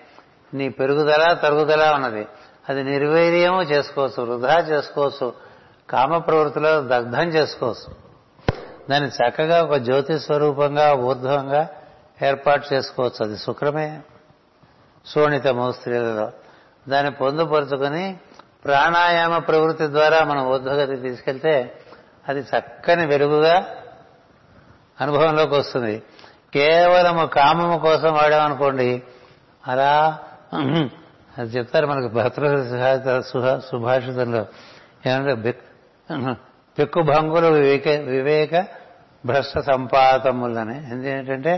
నీ 0.54 0.68
పెరుగుదల 0.68 1.32
తరుగుదల 1.32 1.92
ఉన్నది. 1.94 2.28
అది 2.68 2.82
నిర్వీర్యము 2.82 3.62
చేసుకోవచ్చు 3.62 4.22
వృధా 4.22 4.58
చేసుకోవచ్చు 4.58 5.34
కామ 5.90 6.18
ప్రవృత్తిలో 6.18 6.80
దగ్ధం 6.80 7.28
చేసుకోవచ్చు. 7.28 7.94
దాన్ని 8.90 9.10
చక్కగా 9.10 9.62
ఒక 9.62 9.74
జ్యోతి 9.74 10.18
స్వరూపంగా 10.18 10.94
ఊర్ధ్వంగా 10.94 11.68
ఏర్పాటు 12.22 12.74
చేసుకోవచ్చు. 12.74 13.24
అది 13.24 13.38
శుక్రమే. 13.38 14.00
శోణితము 15.06 15.72
స్త్రీలలో. 15.72 16.30
దాన్ని 16.88 17.12
పొందుపరుచుకొని 17.12 18.20
ప్రాణాయామ 18.66 19.38
ప్రవృత్తి 19.38 19.86
ద్వారా 19.86 20.20
మనం 20.24 20.42
ఊర్ధ్వగతి 20.46 20.96
తీసుకెళ్తే 20.96 21.54
అది 22.28 22.40
చక్కని 22.40 23.04
వెలుగుగా 23.06 23.56
అనుభవంలోకి 25.00 25.54
వస్తుంది. 25.54 26.02
కేవలము 26.54 27.26
కామము 27.26 27.78
కోసం 27.78 28.10
వాడామనుకోండి 28.14 29.02
అలా 29.68 30.18
అది 31.38 31.48
చెప్తారు 31.48 31.86
మనకు 31.86 32.08
భద్ర 32.08 33.20
సుభాషితంలో. 33.60 34.42
ఏమంటే 35.06 35.34
పిక్కు 36.78 37.00
భంగులు 37.02 37.46
వివేక 37.46 37.88
వివేక 37.88 38.54
భ్రష్ట 39.26 39.58
సంపాతములని. 39.58 40.76
ఎందుకంటే 40.90 41.52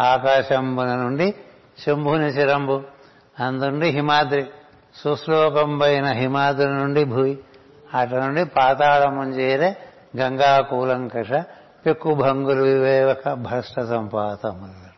ఆకాశంబున 0.00 0.90
నుండి 0.96 1.34
శంభుని 1.78 2.32
శిరంబు 2.32 2.76
అందుండి 3.40 3.88
హిమాద్రి 3.88 4.42
సుశ్లోకంబైన 5.04 6.06
హిమాద్రి 6.06 6.66
నుండి 6.66 7.04
భూయి 7.04 7.38
అటు 7.94 8.14
నుండి 8.14 8.44
పాతాళము 8.44 9.24
చేరే 9.24 9.76
గంగా 10.16 10.60
కూలంకష 10.60 11.30
పెక్కు 11.86 12.12
వివేక 12.12 13.32
భ్రష్ట 13.32 13.80
సంపాతములు 13.80 14.90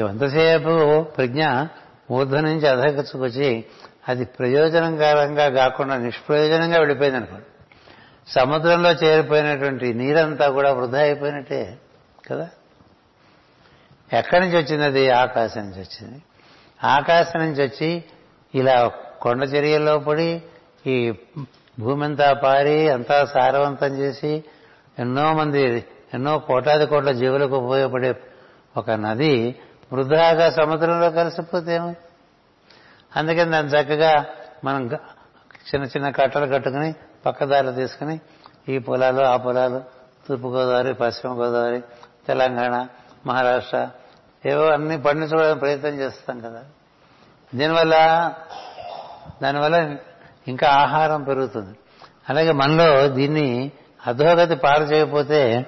ఇవంతసేపు 0.00 1.02
ప్రజ్ఞ 1.02 1.44
ఊర్ధ 2.10 2.36
నుంచి 2.36 2.68
అధకచ్చుకొచ్చి 2.68 3.64
అది 4.08 4.24
ప్రయోజనకరంగా 4.24 5.48
కాకుండా 5.48 5.96
నిష్ప్రయోజనంగా 5.96 6.78
వెళ్ళిపోయింది 6.78 7.16
అనుకోండి. 7.16 7.46
సముద్రంలో 8.28 8.90
చేరిపోయినటువంటి 8.90 9.94
నీరంతా 9.94 10.48
కూడా 10.48 10.72
వృధా 10.72 10.98
అయిపోయినట్టే 10.98 11.78
కదా? 12.30 12.48
ఎక్కడి 14.12 14.46
నుంచి 14.46 14.56
వచ్చింది 14.56 14.84
అది? 14.84 15.10
ఆకాశం 15.10 15.60
నుంచి 15.60 15.80
వచ్చింది. 15.80 16.22
ఆకాశం 16.84 17.40
నుంచి 17.40 17.62
వచ్చి 17.62 18.04
ఇలా 18.54 18.90
కొండ 19.20 19.42
చర్యల్లో 19.42 19.98
పడి 19.98 20.42
ఈ 20.86 21.14
భూమి 21.80 22.04
అంతా 22.04 22.32
పారి 22.32 22.88
అంతా 22.88 23.24
సారవంతం 23.24 23.98
చేసి 23.98 24.44
ఎన్నో 24.98 25.32
మంది 25.32 25.86
ఎన్నో 26.14 26.38
కోటాది 26.38 26.86
కోట్ల 26.86 27.12
జీవులకు 27.12 27.56
ఉపయోగపడే 27.56 28.14
ఒక 28.76 28.90
నది 28.90 29.60
వృధాగా 29.92 30.50
సముద్రంలో 30.50 31.10
కలిసిపోతే 31.10 31.76
అందుకని 33.16 33.50
దాన్ని 33.50 33.72
చక్కగా 33.72 34.26
మనం 34.64 34.86
చిన్న 35.52 35.84
చిన్న 35.84 36.10
కట్టలు 36.10 36.46
కట్టుకుని 36.46 36.94
పక్కదారులు 37.26 37.72
తీసుకుని 37.72 38.20
ఈ 38.68 38.78
పొలాలు 38.78 39.22
ఆ 39.22 39.36
పొలాలు 39.36 39.82
తూర్పుగోదావరి 40.28 40.94
పశ్చిమ 40.94 41.32
గోదావరి 41.32 41.82
తెలంగాణ 42.26 42.86
మహారాష్ట్ర 43.26 43.88
ఏవో 44.46 44.66
అన్ని 44.66 45.02
పండించుకోవడానికి 45.02 45.60
ప్రయత్నం 45.60 45.90
చేస్తాం 45.90 46.40
కదా. 46.40 46.62
దీనివల్ల 47.54 47.94
దానివల్ల 49.42 49.96
ఇంకా 50.48 50.68
ఆహారం 50.68 51.22
పెరుగుతుంది. 51.22 51.78
అలాగే 52.28 52.52
మనలో 52.52 53.08
దీన్ని 53.08 53.72
అధోగతి 54.06 54.54
పాలు 54.54 54.84
చేయకపోతే 54.84 55.66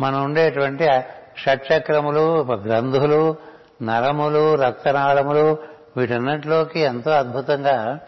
మనం 0.00 0.24
ఉండేటువంటి 0.24 0.88
షట్చక్రములు 1.36 2.42
గ్రంథులు 2.42 3.36
నరములు 3.82 4.54
రక్తనాళములు 4.54 5.58
వీటన్నిటిలోకి 5.96 6.80
ఎంతో 6.80 7.10
అద్భుతంగా 7.10 8.00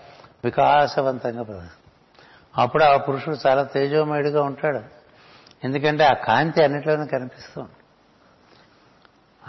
వికాసవంతంగా 0.44 1.68
అప్పుడు 2.58 2.84
ఆ 2.84 2.96
పురుషుడు 2.96 3.48
చాలా 3.48 3.62
తేజోమయుడిగా 3.62 4.42
ఉంటాడు. 4.42 4.80
ఎందుకంటే 5.64 6.04
ఆ 6.04 6.12
కాంతి 6.12 6.64
అన్నిట్లోనూ 6.64 7.06
కనిపిస్తుంది 7.06 7.68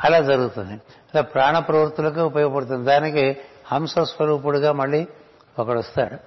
అలా 0.03 0.19
జరుగుతుంది. 0.19 0.73
అలా 0.73 1.21
ప్రాణ 1.21 1.59
ప్రవృత్తులకు 1.59 2.21
ఉపయోగపడుతుంది. 2.21 2.85
దానికి 2.85 3.41
హంస 3.71 3.99
స్వరూపుడుగా 3.99 4.71
మళ్ళీ 4.71 5.07
ఒకడు 5.59 5.79
వస్తాడు 5.79 6.17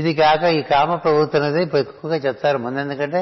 ఇది 0.00 0.14
కాక 0.14 0.42
ఈ 0.42 0.62
కామ 0.62 0.94
ప్రవృత్తి 0.94 1.38
అనేది 1.38 1.78
ఎక్కువగా 1.78 2.16
చెప్తారు 2.16 2.58
ముందు 2.58 2.80
ఎందుకంటే 2.80 3.20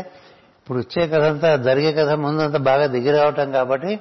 ఇప్పుడు 0.59 0.78
వచ్చే 0.78 1.09
కథ 1.09 1.22
అంతా 1.22 1.57
జరిగే 1.57 1.92
కథ 1.92 2.11
ముందు 2.11 2.42
అంతా 2.42 2.59
బాగా 2.59 2.86
దిగి 2.86 3.11
రావటం 3.11 3.53
కాబట్టి 3.53 4.01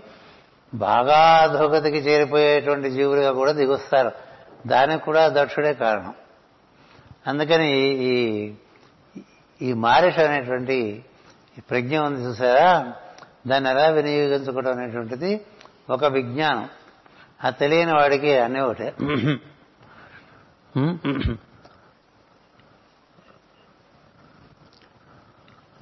బాగా 0.74 1.18
అధోగతికి 1.18 1.98
చేరిపోయేటువంటి 1.98 2.92
జీవులుగా 2.92 3.32
కూడా 3.32 3.52
దిగొస్తారు. 3.52 4.12
దానికి 4.68 5.06
కూడా 5.06 5.28
దక్షుడే 5.28 5.74
కారణం. 5.74 6.14
అందుకని 7.28 7.72
ఈ 7.90 8.54
ఈ 9.62 9.74
మారిష 9.74 10.20
అనేటువంటి 10.20 11.06
ప్రజ్ఞ 11.70 11.98
ఉంది 11.98 12.24
చూసారా? 12.24 12.94
దాన్ని 13.48 13.70
ఎలా 13.70 13.88
వినియోగించుకోవడం 13.88 14.72
అనేటువంటిది 14.72 15.42
ఒక 15.90 16.06
విజ్ఞానం. 16.06 16.70
ఆ 17.44 17.50
తెలియని 17.50 17.94
వాడికి 17.94 18.40
అన్నీ 18.40 18.60
ఒకటే. 18.60 18.94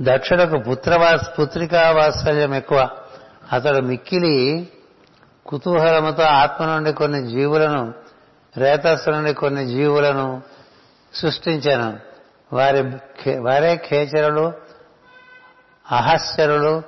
దక్షులకు 0.02 0.58
పుత్రవాస్ 0.58 1.40
పుత్రికా 1.40 1.92
వాత్సల్యం 1.92 2.54
ఎక్కువ. 2.54 2.90
అతడు 3.52 3.80
మిక్కిలి 3.82 4.70
కుతూహలముతో 5.46 6.24
ఆత్మ 6.24 6.66
నుండి 6.66 6.94
కొన్ని 6.94 7.28
జీవులను 7.30 7.94
రేతస్సు 8.58 9.10
నుండి 9.10 9.34
కొన్ని 9.34 9.66
జీవులను 9.68 10.42
సృష్టించాను. 11.14 12.00
వారి 12.56 12.82
వారే 13.38 13.76
ఖేచరులు 13.90 14.54
అహశ్చరులు 15.92 16.82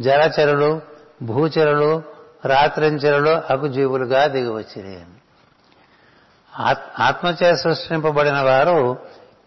జలచరులు 0.00 0.80
భూచరులు 1.22 2.02
రాత్రించరులు 2.44 3.30
అగుజీవులుగా 3.30 4.26
జీవులుగా 4.26 5.16
ఆత్మచే 6.98 7.56
సృష్టింపబడిన 7.56 8.40
వారు 8.40 9.02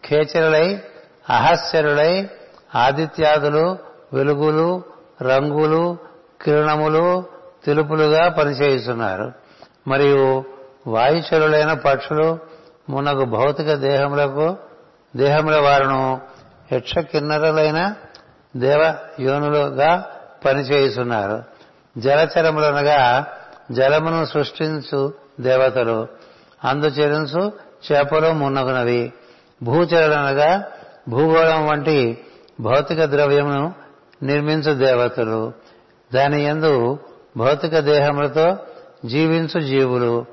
ఖేచరులై 0.05 0.81
అహస్యరులై 1.29 2.29
ఆదిత్యాదులు 2.75 3.77
వెలుగులు 4.13 4.83
రంగులు 5.21 5.97
కిరణములు 6.41 7.23
తెలుపులుగా 7.65 8.29
పనిచేస్తున్నారు 8.29 9.31
మరియు 9.87 10.43
వాయుచరులైన 10.87 11.73
పక్షులు 11.73 12.39
మునకు 12.89 13.25
భౌతిక 13.25 13.73
దేహములకు 13.73 14.57
దేహముల 15.15 15.57
వారును 15.59 16.21
యక్ష 16.73 16.99
కిన్నరులైన 16.99 17.95
దేవ 18.55 18.95
యోనులుగా 19.19 19.91
పనిచేస్తున్నారు 20.45 21.53
జలచరములనగా 21.97 23.27
జలమును 23.71 24.25
సృష్టించు 24.25 25.13
దేవతలు. 25.39 26.07
అందుచరించు 26.63 27.53
చేపలు 27.91 28.31
మున్నగునవి 28.31 29.13
భూచరులనగా 29.63 30.71
భూగోళం 31.09 31.67
వంటి 31.67 32.25
భౌతిక 32.59 33.03
ద్రవ్యమును 33.03 33.73
నిర్మించు 34.23 34.73
దేవతలు. 34.73 35.53
దాని 36.13 36.43
ఎందు 36.43 36.99
భౌతిక 37.37 37.79
దేహములతో 37.79 38.57
జీవించు 39.05 39.59
జీవులు. 39.59 40.25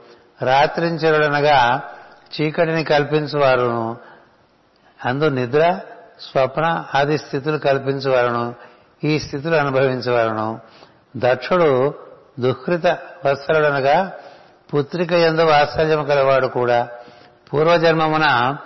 రాత్రించరులనగా 0.42 1.82
చీకటిని 2.40 2.84
కల్పించువారును. 2.84 3.96
అందు 5.04 5.24
నిద్ర 5.24 5.80
స్వప్న 6.20 6.84
ఆది 6.94 7.18
స్థితులు 7.18 7.58
కల్పించువారును. 7.58 8.54
ఈ 9.04 9.18
స్థితులు 9.18 9.56
అనుభవించేవారును. 9.56 10.60
దక్షుడు 11.16 11.94
దుఃఖృత 12.40 12.86
వత్సరుడనగా 13.26 14.12
పుత్రిక 14.74 15.12
ఎందు 15.12 15.42
వాత్సల్యం 15.42 16.04
కలవాడు 16.04 16.46
కూడా 16.46 16.88
పూర్వజన్మమున 17.52 18.56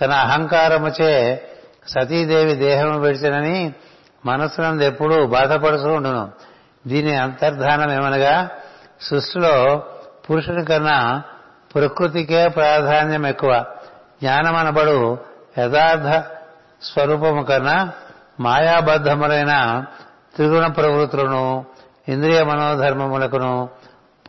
తన 0.00 0.12
అహంకారముచే 0.12 1.42
సతీదేవి 1.88 2.54
దేహము 2.56 2.98
విడిచినని 2.98 3.74
మనస్సునందు 4.26 4.82
ఎప్పుడూ 4.82 5.26
బాధపడుతూ 5.26 5.92
ఉండును. 5.92 6.30
దీని 6.86 7.16
అంతర్ధానం 7.16 7.92
ఏమనగా 7.92 8.48
సృష్టిలో 9.00 9.82
పురుషుని 10.30 10.64
కన్నా 10.64 11.22
ప్రకృతికే 11.74 12.48
ప్రాధాన్యం 12.48 13.26
ఎక్కువ 13.26 13.64
జ్ఞానమనబడు 14.22 15.18
యథార్థ 15.58 16.24
స్వరూపము 16.82 17.42
కన్నా 17.42 17.92
మాయాబద్ధములైన 18.40 19.84
త్రిగుణ 20.34 20.66
ప్రవృత్తులను 20.66 21.64
ఇంద్రియ 22.08 22.42
మనోధర్మములకును 22.42 23.68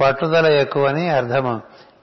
పట్టుదల 0.02 0.46
ఎక్కువని 0.46 1.10
అర్థము. 1.10 1.62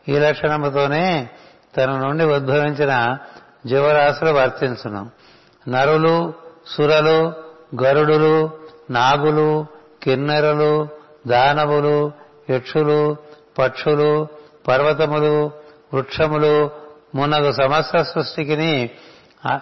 ఈ 0.09 0.19
లక్షణముతోనే 0.19 1.29
తన 1.77 1.91
నుండి 1.91 2.25
ఉద్భవించిన 2.25 3.19
జీవరాశులు 3.67 4.31
వర్తించును. 4.31 5.11
నరులు 5.71 6.35
సురలు 6.67 7.33
గరుడులు 7.83 8.51
నాగులు 8.91 9.67
కిన్నెరలు 10.03 10.89
దానవులు 11.27 12.13
యక్షులు 12.51 13.17
పక్షులు 13.59 14.27
పర్వతములు 14.69 15.51
వృక్షములు 15.95 16.71
మునగు 17.15 17.53
సమస్త 17.53 18.03
సృష్టికిని 18.03 18.91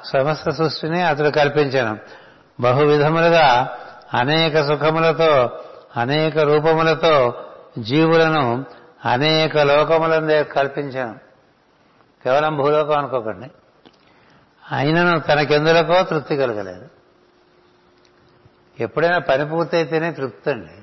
సమస్త 0.05 0.51
సృష్టిని 0.51 1.03
అతడు 1.03 1.29
కల్పించను. 1.29 1.99
బహువిధములుగా 2.61 3.69
అనేక 4.15 4.63
సుఖములతో 4.63 5.51
అనేక 5.97 6.39
రూపములతో 6.39 7.45
జీవులను 7.79 8.65
అనేక 9.05 9.59
లోకములందే 9.59 10.45
కల్పించాను 10.45 11.19
కేవలం 12.25 12.57
భూలోకం 12.57 12.99
అనుకోకండి. 12.99 13.51
అయినను 14.73 15.21
తనకెందులకో 15.21 16.03
తృప్తి 16.03 16.37
కలగలేదు. 16.37 16.89
ఎప్పుడైనా 18.81 19.19
పని 19.19 19.49
పూర్తయితేనే 19.49 20.13
తృప్తి 20.13 20.51
అండి 20.51 20.83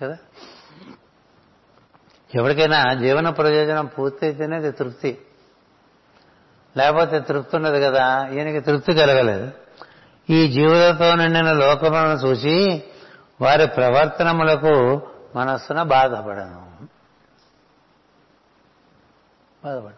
కదా? 0.00 0.18
ఎవరికైనా 2.34 2.94
జీవన 2.94 3.28
ప్రయోజనం 3.28 3.86
పూర్తయితేనే 3.86 4.56
అది 4.56 4.72
తృప్తి. 4.72 5.18
లేకపోతే 6.76 7.20
తృప్తి 7.20 7.56
ఉండదు 7.56 7.84
కదా 7.84 8.28
ఈయనకి 8.28 8.60
తృప్తి 8.60 8.94
కలగలేదు. 8.94 9.50
ఈ 10.30 10.48
జీవులతో 10.48 11.14
నిండిన 11.14 11.52
లోకములను 11.52 12.14
చూసి 12.14 12.84
వారి 13.40 13.66
ప్రవర్తనములకు 13.66 15.02
మనస్సున 15.36 15.82
బాధపడను. 15.82 16.66
బాధపడ 19.64 19.92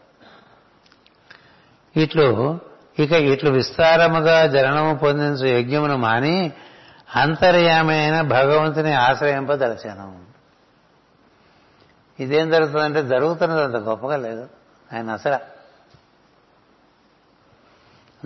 ఇట్లు 1.97 2.59
ఇక 2.99 3.13
ఇట్లు 3.13 3.51
విస్తారముగా 3.51 4.47
జననము 4.47 4.95
పొందించు 4.95 5.47
యజ్ఞమును 5.47 5.97
మాని 5.97 6.53
అంతర్యామైన 7.17 8.21
భగవంతుని 8.21 8.93
ఆశ్రయింపదలచాను. 8.95 10.25
ఇదేం 12.21 12.51
జరుగుతుందంటే 12.51 13.03
జరుగుతున్నది 13.03 13.63
అంత 13.63 13.77
గొప్పగా 13.77 14.17
లేదు. 14.17 14.49
ఆయన 14.95 15.11
అసలు. 15.11 15.59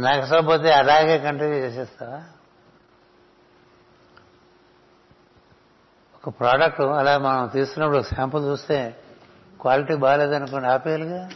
నచ్చకపోతే 0.01 0.73
అలాగే 0.73 1.19
కంటిన్యూ 1.19 1.55
చేసేస్తావా? 1.55 2.23
ఒక 6.27 6.35
ప్రోడక్ట్ 6.41 6.81
అలా 6.81 7.19
మనం 7.19 7.49
తీసుకున్నప్పుడు 7.49 8.03
శాంపుల్ 8.03 8.47
చూస్తే 8.47 8.97
క్వాలిటీ 9.61 9.95
బాగాలేదనుకోండి 9.95 10.69
ఆపేయాలిగా? 10.69 11.29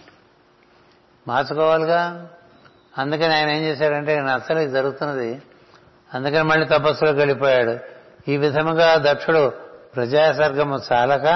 మార్చుకోవాలిగా? 1.29 2.29
అందుకని 2.99 3.35
ఆయన 3.35 3.51
ఏం 3.51 3.63
చేశాడంటే 3.63 4.21
నచ్చలు 4.21 4.59
ఇది 4.59 4.73
జరుగుతున్నది. 4.73 5.43
అందుకని 6.15 6.43
మళ్ళీ 6.43 6.67
తపస్సులోకి 6.67 7.19
వెళ్ళిపోయాడు. 7.19 7.79
ఈ 8.31 8.37
విధముగా 8.37 9.13
దక్షుడు 9.13 9.53
ప్రజాసర్గము 9.97 10.79
చాలక 10.93 11.27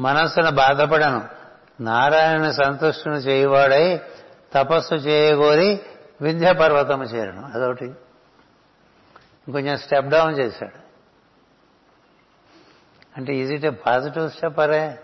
మనస్సును 0.00 0.50
బాధపడను. 0.50 1.24
నారాయణ 1.80 2.50
సంతుష్టుని 2.50 3.16
చేయువాడై 3.16 4.00
తపస్సు 4.52 4.94
చేయగోరి 4.94 5.80
వింధ్య 6.20 6.52
పర్వతము 6.52 7.04
చేరను. 7.04 7.50
అదొకటి. 7.54 7.84
ఇంకొంచెం 9.48 9.78
స్టెప్ 9.78 10.06
డౌన్ 10.06 10.38
చేశాడు. 10.38 10.87
అంటే 13.18 13.34
is 13.34 13.52
it 13.52 13.64
a 13.64 13.70
positive 13.70 14.30
step 14.30 14.58
or 14.58 14.98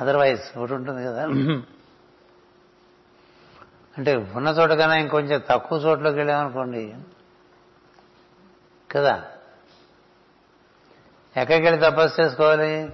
otherwise 0.00 0.58
ఒకటి 0.58 0.72
ఉంటుంది 0.72 1.04
కదా. 1.04 1.22
అంటే 3.98 4.16
ఉన్న 4.16 4.48
చోట 4.48 4.70
కన్నా 4.70 4.96
ఇంకొంచెం 4.96 5.42
తక్కువ 5.50 5.78
చోట్లోకి 5.78 6.16
వెళ్ళామనుకోండి 6.16 6.94
కదా? 8.90 9.24
ఎక్కడికి 11.36 11.66
వెళ్ళి 11.68 11.90
తపస్సు 11.90 12.22
చేసుకోవాలి? 12.22 12.90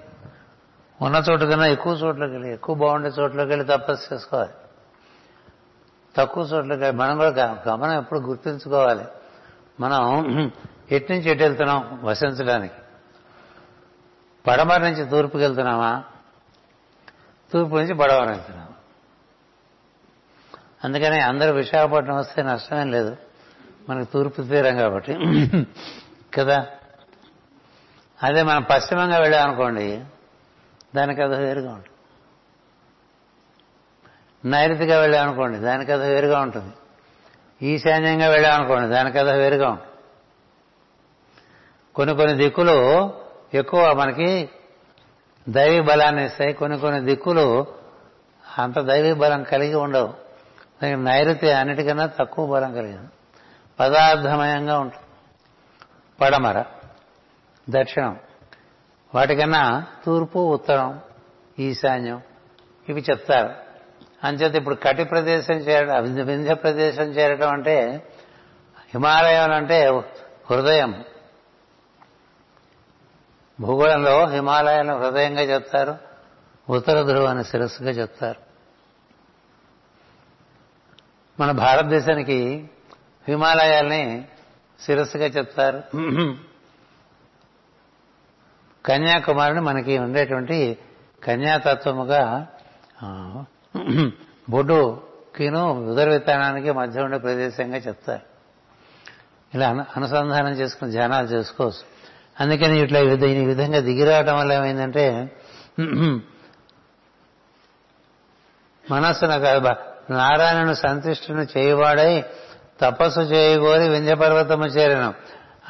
ఉన్న 1.03 1.17
చోటు 1.17 1.45
కన్నా 1.45 1.67
ఎక్కువ 1.67 1.93
చోట్లోకి 1.93 2.33
వెళ్ళి 2.33 2.53
ఎక్కువ 2.53 2.75
బాగుండే 2.75 3.09
చోట్లోకి 3.09 3.49
వెళ్ళి 3.49 3.67
తపస్సు 3.67 4.15
చేసుకోవాలి. 4.15 4.53
తక్కువ 6.17 6.45
చోట్లకి 6.45 6.91
మనం 6.97 7.17
కూడా 7.17 7.63
గమనం 7.69 7.99
ఎప్పుడు 7.99 8.21
గుర్తుంచుకోవాలి. 8.21 9.05
మనం 9.81 10.25
ఎటు 10.93 11.13
నుంచి 11.13 11.31
ఎటు 11.31 11.43
వెళ్తున్నాం? 11.43 12.01
వసించడానికి 12.03 12.75
పడమర 14.47 14.81
నుంచి 14.81 15.05
తూర్పుకి 15.05 15.45
వెళ్తున్నామా? 15.45 16.05
తూర్పు 17.53 17.77
నుంచి 17.77 17.95
పడమర 17.95 18.29
వెళ్తున్నాం. 18.31 18.69
అందుకని 20.85 21.21
అందరూ 21.21 21.53
విశాఖపట్నం 21.53 22.17
వస్తే 22.17 22.43
నష్టమేం 22.43 22.91
లేదు. 22.91 23.17
మనకు 23.89 24.13
తూర్పు 24.13 24.43
తీరం 24.43 24.77
కాబట్టి. 24.77 25.19
కదా? 26.35 26.67
అదే 28.23 28.43
మనం 28.43 28.63
పశ్చిమంగా 28.63 29.19
వెళ్ళామనుకోండి 29.19 30.05
దానికి 30.97 31.23
అది 31.23 31.37
వేరుగా 31.37 31.73
ఉంటుంది. 31.73 31.89
నైరుతిగా 34.45 35.01
వెళ్ళామనుకోండి 35.01 35.59
దానికి 35.59 35.93
అది 35.93 36.15
వేరుగా 36.15 36.41
ఉంటుంది. 36.41 36.75
ఈశాన్యంగా 37.67 38.29
వెళ్ళామనుకోండి 38.29 38.89
దానికి 38.89 39.19
అది 39.19 39.33
వేరుగా 39.33 39.71
ఉంటుంది. 39.71 39.88
కొన్ని 41.99 42.17
కొన్ని 42.17 42.37
దిక్కులు 42.37 43.11
ఎక్కువ 43.55 43.93
మనకి 43.93 44.51
దైవీ 45.49 45.81
బలాన్ని 45.81 46.27
ఇస్తాయి. 46.27 46.53
కొన్ని 46.53 46.79
కొన్ని 46.79 47.01
దిక్కులు 47.01 47.67
అంత 48.59 48.81
దైవీ 48.81 49.13
బలం 49.13 49.43
కలిగి 49.43 49.75
ఉండవు. 49.75 50.15
దానికి 50.83 51.03
నైరుతి 51.03 51.51
అన్నిటికన్నా 51.51 52.07
తక్కువ 52.07 52.47
బలం 52.47 52.75
కలిగింది. 52.75 53.09
పదార్థమయంగా 53.81 54.79
ఉంటుంది. 54.79 55.05
పడమర 56.21 56.65
దక్షిణం 57.71 58.19
వాటికన్నా 59.15 59.87
తూర్పు 60.07 60.39
ఉత్తరం 60.39 61.01
ఈశాన్యం 61.59 62.23
ఇవి 62.89 63.05
చెప్తారు. 63.11 63.55
అంచేత 64.25 64.55
ఇప్పుడు 64.55 64.75
కటి 64.75 65.05
ప్రదేశం 65.05 65.55
చేరడం 65.55 66.15
వింధ్య 66.15 66.55
ప్రదేశం 66.55 67.03
చేరడం 67.03 67.51
అంటే 67.51 68.07
హిమాలయం 68.95 69.53
అంటే 69.53 69.89
హృదయం. 70.51 71.05
భూగోళంలో 73.61 74.27
హిమాలయాలను 74.27 74.99
హృదయంగా 74.99 75.43
చెప్తారు 75.43 75.97
ఉత్తర 76.71 77.03
ధ్రువాన్ని 77.03 77.45
శిరస్సుగా 77.45 77.91
చెప్తారు. 77.91 78.41
మన 81.41 81.51
భారతదేశానికి 81.51 82.71
హిమాలయాల్ని 83.29 84.29
శిరస్సుగా 84.81 85.27
చెప్తారు. 85.27 85.83
కన్యాకుమారిని 88.85 89.61
మనకి 89.61 89.99
ఉండేటువంటి 89.99 90.79
కన్యాతత్వముగా 91.25 92.47
ఆ, 93.03 93.45
బొడ్డుకిను 94.51 95.91
ఉదర 95.91 96.09
విత్తనానికి 96.09 96.73
మధ్య 96.73 97.03
ఉండే 97.03 97.19
ప్రదేశంగా 97.19 97.77
చెప్తారు. 97.77 98.23
ఇలా 99.55 99.69
అను 99.69 99.85
అనుసంధానం 99.97 100.53
చేసుకుని 100.53 100.91
ధ్యానాలు 100.91 101.27
చేసుకోవచ్చు. 101.27 101.98
అందుకని 102.41 102.81
ఇట్లా 102.81 103.01
ఈ 103.01 103.05
ఈ 103.05 103.47
విధంగా 103.47 103.81
దిగిరావటం 103.81 104.39
వల్ల 104.39 104.53
ఏమైందంటే 104.53 105.37
మనస్సున 108.91 109.39
కాదు 109.39 109.61
బా- 109.61 110.13
నారాయణను 110.15 110.75
సంతుష్టును 110.75 111.47
చేయువాడై 111.59 112.25
తపస్సు 112.81 113.21
చేయగోరి 113.21 113.89
వింధ్యపర్వతము 113.89 114.65
చేరను. 114.67 115.15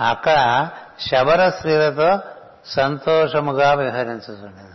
అక్కడ 0.02 0.70
శబర 1.00 1.48
స్త్రీలతో 1.48 2.18
సంతోషముగా 2.66 3.72
విహరించుతుండేది 3.72 4.68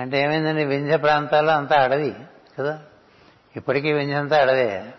అంటే 0.00 0.22
ఏమైందండి 0.22 0.64
వింధ్య 0.64 0.96
ప్రాంతాల్లో 0.96 1.52
అంతా 1.52 1.82
అడవి 1.82 2.14
కదా? 2.58 2.78
ఇప్పటికీ 3.56 3.92
వింధ్యంతా 3.92 4.40
అడవే. 4.40 4.94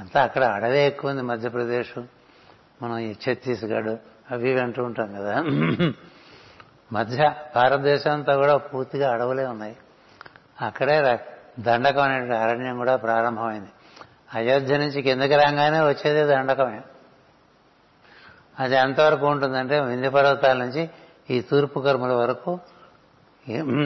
అంతా 0.00 0.22
అక్కడ 0.22 0.44
అడవే 0.44 0.86
ఎక్కువ 0.86 1.10
ఉంది 1.10 1.22
మధ్యప్రదేశ్. 1.22 2.02
మనం 2.82 2.98
ఈ 2.98 3.12
ఛత్తీస్గఢ్ 3.12 3.88
అవి 4.30 4.50
ఇవి 4.50 4.60
అంటూ 4.60 4.84
ఉంటాం 4.84 5.14
కదా. 5.14 5.42
మధ్య 6.92 7.32
భారతదేశం 7.54 8.12
అంతా 8.12 8.36
కూడా 8.36 8.56
పూర్తిగా 8.56 9.12
అడవులే 9.12 9.44
ఉన్నాయి. 9.46 9.76
అక్కడే 10.62 11.18
దండకం 11.60 12.02
అనే 12.02 12.36
అరణ్యం 12.36 12.76
కూడా 12.76 12.96
ప్రారంభమైంది. 12.96 13.68
అయోధ్య 14.34 14.78
నుంచి 14.78 15.02
కిందకి 15.02 15.36
రాగానే 15.36 15.80
వచ్చేది 15.80 16.24
దండకమే. 16.24 16.80
అది 18.58 18.76
ఎంతవరకు 18.76 19.26
ఉంటుందంటే 19.26 19.80
వింధ్య 19.80 20.08
పర్వతాల 20.08 20.56
నుంచి 20.56 20.90
ఈ 21.30 21.40
తూర్పు 21.40 21.80
కర్మల 21.80 22.12
వరకు 22.12 22.58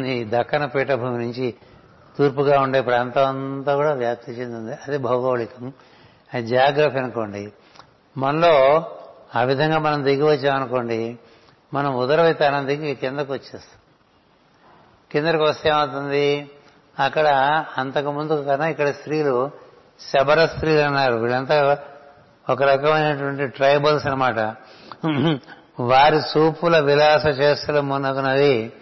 ఈ 0.06 0.24
దక్కన 0.28 0.64
పీఠభూమి 0.64 1.18
నుంచి 1.24 1.54
తూర్పుగా 2.18 2.60
ఉండే 2.60 2.80
ప్రాంతం 2.80 3.26
అంతా 3.26 3.76
కూడా 3.76 3.92
వ్యాప్తి 3.92 4.32
చెందింది. 4.32 4.72
అది 4.72 4.98
భౌగోళికం. 4.98 5.72
అది 6.34 6.46
జాగ్రఫీ 6.46 6.98
అనుకోండి. 6.98 7.52
మనలో 8.16 8.84
ఆ 9.36 9.42
విధంగా 9.42 9.78
మనం 9.78 10.04
దిగి 10.04 10.22
వచ్చామనుకోండి 10.22 11.18
మనం 11.74 11.96
ఉదర 11.96 12.22
విధానం 12.22 12.66
దిగి 12.66 12.94
కిందకు 12.94 13.32
వచ్చేస్తాం. 13.32 13.80
కిందకు 15.12 15.42
వస్తే 15.42 15.68
ఏమవుతుంది? 15.68 16.50
అక్కడ 16.98 17.28
అంతకు 17.78 18.10
ముందు 18.10 18.44
కన్నా 18.44 18.66
ఇక్కడ 18.66 18.90
స్త్రీలు 18.90 19.50
శబర 20.00 20.46
స్త్రీలు 20.46 20.80
అన్నారు. 20.80 21.14
వీళ్ళంతా 21.14 21.78
ఒక 22.50 22.62
రకమైనటువంటి 22.62 23.46
ట్రైబల్స్ 23.46 24.06
అన్నమాట. 24.06 24.38
వారి 25.80 26.16
చూపుల 26.16 26.78
విలాస 26.78 27.26
చేస్తుల 27.26 27.80
మునగునది 27.80 28.72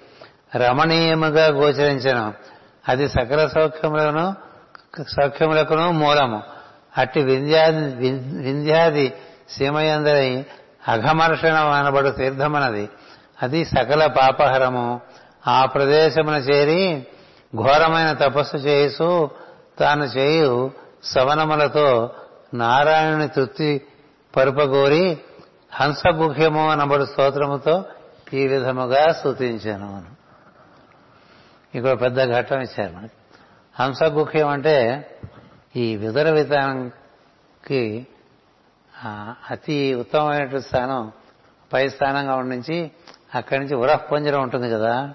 రమణీయముగా 0.57 1.47
గోచరించను. 1.47 2.35
అది 2.89 3.09
సకల 3.09 3.47
సౌఖ్యములను 3.47 4.35
సౌఖ్యములకును 5.03 5.93
మూలము. 5.93 6.62
అట్టి 6.99 7.23
వింధ్యాది 7.23 8.11
వింధ్యాది 8.37 9.13
సీమయందరి 9.51 10.47
అఘమర్షణ 10.89 11.55
అనబడు 11.55 12.09
తీర్థమనది. 12.09 12.89
అది 13.43 13.65
సకల 13.65 14.07
పాపహరము. 14.07 15.01
ఆ 15.47 15.65
ప్రదేశమున 15.65 16.35
చేరి 16.35 17.07
ఘోరమైన 17.57 18.13
తపస్సు 18.13 18.57
చేయుచు 18.57 19.31
తాను 19.79 20.05
చేయు 20.05 20.71
సవనములతో 21.05 22.11
నారాయణుని 22.55 23.29
తృప్తి 23.29 23.83
పరుపగోరి 24.37 25.19
హంసగుహ్యము 25.73 26.71
అనబడు 26.71 27.05
స్తోత్రముతో 27.05 27.85
ఈ 28.33 28.47
విధముగా 28.47 29.13
స్తుతించాను 29.13 30.03
ఇక్కడ 31.75 32.01
పెద్ద 32.01 32.33
ఘట్టం 32.33 32.61
ఇచ్చారు 32.61 32.93
మనకి. 32.93 33.13
హంసగుహ్యం 33.81 34.49
అంటే 34.49 35.07
ఈ 35.77 35.97
విదర 35.97 36.31
విధానంకి 36.31 38.07
అతి 39.51 39.95
ఉత్తమమైనటువంటి 39.95 40.67
స్థానం 40.67 41.13
పై 41.73 41.89
స్థానంగా 41.89 42.35
ఉండించి 42.37 42.91
అక్కడి 43.35 43.61
నుంచి 43.61 43.75
ఉరహ్ 43.75 44.13
పంజరం 44.13 44.43
ఉంటుంది 44.43 44.71
కదా 44.71 45.15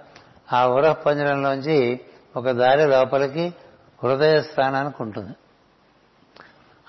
ఆ 0.53 0.67
ఉరహ 0.67 0.93
పంజరంలోంచి 0.93 1.99
ఒక 2.37 2.49
దారి 2.49 2.85
లోపలికి 2.85 3.53
హృదయ 4.03 4.41
స్థానానికి 4.41 5.03
ఉంటుంది. 5.03 5.33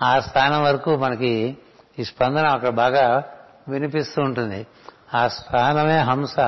ఆ 0.02 0.20
స్థానం 0.20 0.62
వరకు 0.62 0.96
మనకి 0.96 1.56
ఈ 1.98 2.04
స్పందన 2.04 2.46
అక్కడ 2.46 2.68
బాగా 2.68 3.24
వినిపిస్తూ 3.68 4.22
ఉంటుంది. 4.22 4.66
ఆ 5.14 5.28
స్థానమే 5.28 5.98
హంస 5.98 6.38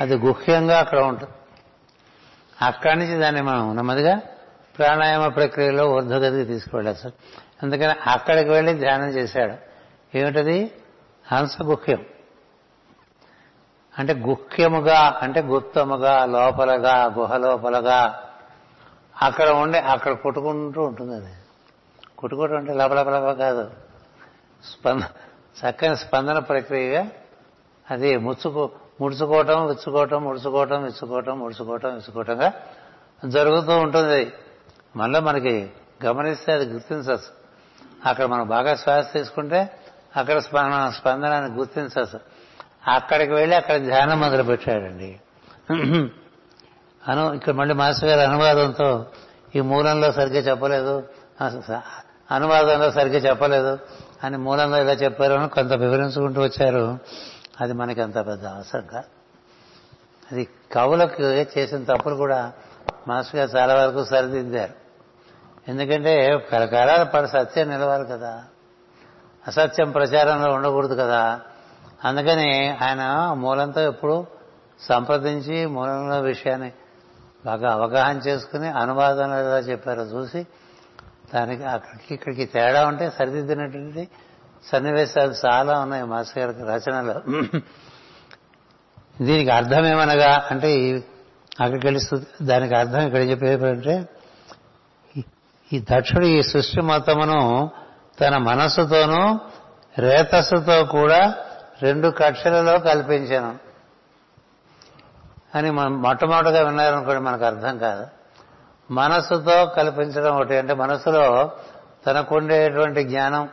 అది 0.00 0.14
గుహ్యంగా 0.14 0.78
అక్కడ 0.78 0.98
ఉంటుంది. 0.98 1.32
అక్కడి 2.62 2.98
నుంచి 2.98 3.18
దాన్ని 3.18 3.42
మనం 3.42 3.76
నెమ్మదిగా 3.76 4.20
ప్రాణాయామ 4.78 5.28
ప్రక్రియలో 5.28 5.90
ఊర్ధ్వగతికి 5.90 6.44
తీసుకువెళ్ళాలి 6.44 6.98
సార్. 6.98 7.12
అందుకని 7.62 8.10
అక్కడికి 8.10 8.50
వెళ్ళి 8.50 8.74
ధ్యానం 8.74 9.08
చేశాడు. 9.08 9.54
ఏమిటది? 10.18 10.72
హంసగుహ్యం. 11.32 12.04
అంటే 13.98 14.14
గుహ్యముగా 14.14 15.18
అంటే 15.22 15.42
గుప్తముగా 15.42 16.24
లోపలగా 16.24 17.04
గుహ 17.04 17.36
లోపలగా 17.36 18.24
అక్కడ 19.22 19.48
ఉండి 19.48 19.78
అక్కడ 19.78 20.12
కొట్టుకుంటూ 20.12 20.82
ఉంటుంది 20.82 21.14
అది. 21.14 21.34
కొట్టుకోవటం 22.18 22.56
అంటే 22.56 22.74
లోపల 22.74 23.32
కాదు. 23.32 23.70
స్పంద 24.64 25.00
చక్కని 25.58 25.96
స్పందన 25.96 26.38
ప్రక్రియగా 26.38 27.06
అది 27.90 28.16
ముచ్చుకో 28.16 28.70
ముడుచుకోవటం 29.00 29.66
విచ్చుకోవటం 29.66 30.24
ముడుచుకోవటం 30.24 30.82
విచ్చుకోవటం 30.82 31.38
ముడుచుకోవటం 31.38 31.88
విచ్చుకోవటంగా 31.88 32.52
జరుగుతూ 33.26 33.78
ఉంటుంది. 33.78 34.32
మళ్ళీ 34.96 35.20
మనకి 35.20 35.70
గమనిస్తే 36.04 36.52
అది 36.52 36.64
గుర్తించచ్చు 36.64 37.38
అక్కడ 38.06 38.24
మనం 38.24 38.48
బాగా 38.48 38.74
శ్వాస 38.74 39.12
తీసుకుంటే 39.12 39.70
అక్కడ 40.16 40.38
స్పందన 40.38 40.92
స్పందనాన్ని 40.96 41.58
గుర్తించచ్చు 41.58 42.20
అక్కడికి 42.90 43.32
వెళ్ళి 43.32 43.56
అక్కడ 43.56 43.76
ధ్యానం 43.76 44.20
మొదలు 44.20 44.42
పెట్టాడండి 44.42 45.20
అను 47.08 47.32
ఇక్కడ 47.32 47.54
మళ్ళీ 47.54 47.74
మాస్టర్ 47.74 48.08
గారి 48.08 48.22
అనువాదంతో 48.22 49.06
ఈ 49.56 49.60
మూలంలో 49.60 50.12
సరిగ్గా 50.12 50.40
చెప్పలేదు. 50.40 51.08
అనువాదంలో 52.30 52.90
సరిగ్గా 52.90 53.18
చెప్పలేదు. 53.18 53.78
అని 54.24 54.38
మూలంలో 54.38 54.80
ఇలా 54.80 54.92
చెప్పారు 54.92 55.32
అని 55.34 55.48
కొంత 55.48 55.72
వివరించుకుంటూ 55.72 56.42
వచ్చారు. 56.42 56.98
అది 57.60 57.72
మనకి 57.72 58.02
అంత 58.02 58.16
పెద్ద 58.16 58.46
అవసరం 58.46 58.86
కాదు. 58.86 59.06
అది 60.32 60.48
కవులకు 60.72 61.22
చేసిన 61.22 61.84
తప్పులు 61.84 62.14
కూడా 62.14 62.52
మాస్టర్ 63.08 63.36
గారు 63.36 63.56
చాలా 63.56 63.74
వరకు 63.74 64.04
సరిదిద్దారు. 64.04 64.72
ఎందుకంటే 65.68 66.38
కలకాలాల 66.52 67.02
పడి 67.02 67.28
సత్యం 67.28 67.68
నిలవాలి 67.68 68.06
కదా. 68.06 68.44
అసత్యం 69.46 69.90
ప్రచారంలో 69.90 70.54
ఉండకూడదు 70.54 70.94
కదా. 70.94 71.40
అందుకని 72.04 72.76
ఆయన 72.82 73.32
మూలంతో 73.32 73.80
ఎప్పుడు 73.80 74.26
సంప్రదించి 74.80 75.66
మూలంలో 75.66 76.20
విషయాన్ని 76.20 76.72
బాగా 77.46 77.72
అవగాహన 77.72 78.16
చేసుకుని 78.16 78.68
అనువాదంలో 78.68 79.40
ఎలా 79.40 79.58
చెప్పారో 79.58 80.02
చూసి 80.02 80.46
దానికి 81.34 81.64
అక్కడికి 81.64 82.14
ఇక్కడికి 82.14 82.44
తేడా 82.44 82.86
ఉంటే 82.86 83.10
సరిదిద్దినటువంటి 83.10 84.08
సన్నివేశాలు 84.72 85.34
చాలా 85.46 85.80
ఉన్నాయి 85.80 86.04
మాస్టర్ 86.04 86.56
గారి 86.56 86.90
రచనలో. 86.90 87.14
దీనికి 89.24 89.50
అర్థం 89.50 89.86
ఏమనగా 89.86 90.48
అంటే 90.50 91.04
అక్కడికి 91.60 91.86
వెళ్ళి 91.86 92.20
దానికి 92.42 92.74
అర్థం 92.74 93.00
ఇక్కడ 93.00 93.20
చెప్పేటంటే 93.20 94.08
ఈ 95.72 95.84
దక్షుడు 95.92 96.26
ఈ 96.26 96.42
సృష్టి 96.42 96.80
మొత్తమును 96.80 97.70
తన 98.20 98.36
మనస్సుతోనూ 98.36 99.38
రేతస్సుతో 99.98 100.84
కూడా 100.84 101.34
రెండు 101.82 102.08
కక్షలలో 102.08 102.78
కల్పించాను. 102.78 103.58
అని 105.54 105.70
మనం 105.70 106.02
మొట్టమొదటిగా 106.02 106.62
విన్నారనుకోండి 106.62 107.22
మనకు 107.22 107.44
అర్థం 107.44 107.78
కాదు. 107.78 108.06
మనస్సుతో 108.90 109.66
కల్పించడం 109.66 110.36
ఒకటి. 110.36 110.56
అంటే 110.56 110.74
మనసులో 110.74 111.52
తనకుండేటువంటి 112.06 113.04
జ్ఞానం 113.04 113.48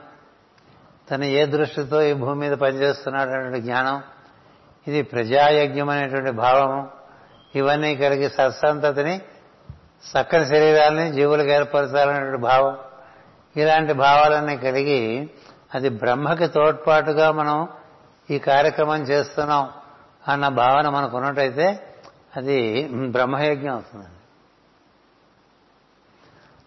తను 1.11 1.23
ఏ 1.23 1.45
దృష్టితో 1.45 2.01
ఈ 2.01 2.13
భూమి 2.13 2.39
మీద 2.39 2.57
పనిచేస్తున్నాడనేటువంటి 2.57 3.61
జ్ఞానం 3.61 4.03
ఇది 4.87 5.01
ప్రజాయజ్ఞం 5.01 5.89
అనేటువంటి 5.89 6.31
భావము. 6.31 6.94
ఇవన్నీ 7.55 7.95
కలిగి 7.95 8.29
సత్సంతతిని 8.29 9.21
చక్కని 10.11 10.45
శరీరాలని 10.45 11.11
జీవులకు 11.11 11.47
ఏర్పరచాలనే 11.47 12.37
భావం. 12.37 12.77
ఇలాంటి 13.57 13.93
భావాలన్నీ 13.93 14.57
కలిగి 14.57 15.29
అది 15.75 15.89
బ్రహ్మకి 15.89 16.47
తోడ్పాటుగా 16.47 17.31
మనం 17.31 17.67
ఈ 18.31 18.39
కార్యక్రమం 18.39 19.01
చేస్తున్నాం 19.01 19.69
అన్న 20.27 20.47
భావన 20.47 20.89
మనకు 20.89 21.17
ఉన్నట్టయితే 21.17 21.95
అది 22.37 22.87
బ్రహ్మయజ్ఞం 22.87 23.73
అవుతుంది. 23.73 24.05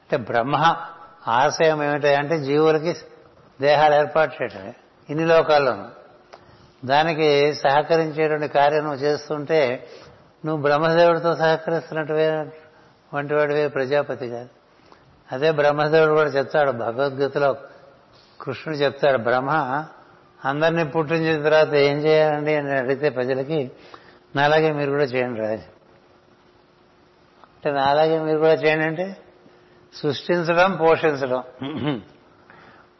అంటే 0.02 0.16
బ్రహ్మ 0.16 0.76
ఆశయం 1.28 1.84
ఏమిటంటే 1.84 2.38
జీవులకి 2.38 2.96
దేహాలు 3.60 3.94
ఏర్పాటు 3.94 4.42
చేయటమే. 4.42 4.74
ఇన్ని 5.10 5.26
లోకాల్లోనూ. 5.26 5.84
దానికి 6.84 7.54
సహకరించేటువంటి 7.54 8.48
కార్యం 8.48 8.80
నువ్వు 8.80 8.98
చేస్తుంటే 8.98 9.88
నువ్వు 10.46 10.62
బ్రహ్మదేవుడితో 10.62 11.36
సహకరిస్తున్నట్టువే 11.36 12.30
వంటి 13.14 13.34
వాడివే 13.34 13.68
ప్రజాపతి 13.68 14.26
గారు 14.26 14.48
అదే 15.32 15.50
బ్రహ్మదేవుడు 15.50 16.12
కూడా 16.12 16.30
చెప్తాడు 16.30 16.70
భగవద్గీతలో 16.70 17.56
కృష్ణుడు 18.40 18.78
చెప్తాడు 18.78 19.18
బ్రహ్మ 19.18 19.50
అందరినీ 20.44 20.84
పుట్టించిన 20.84 21.42
తర్వాత 21.42 21.74
ఏం 21.74 21.96
చేయాలండి? 21.96 22.54
అని 22.54 22.72
అడిగితే 22.72 23.08
ప్రజలకి 23.08 23.70
నాలాగే 24.36 24.72
మీరు 24.72 24.90
కూడా 24.90 25.04
చేయండి 25.04 25.40
రాజు. 25.40 25.78
అంటే 27.42 27.72
నాలాగే 27.72 28.18
మీరు 28.18 28.38
కూడా 28.38 28.52
చేయండి 28.52 28.86
అంటే 28.86 29.16
సృష్టించడం 29.94 30.76
పోషించడం. 30.76 31.42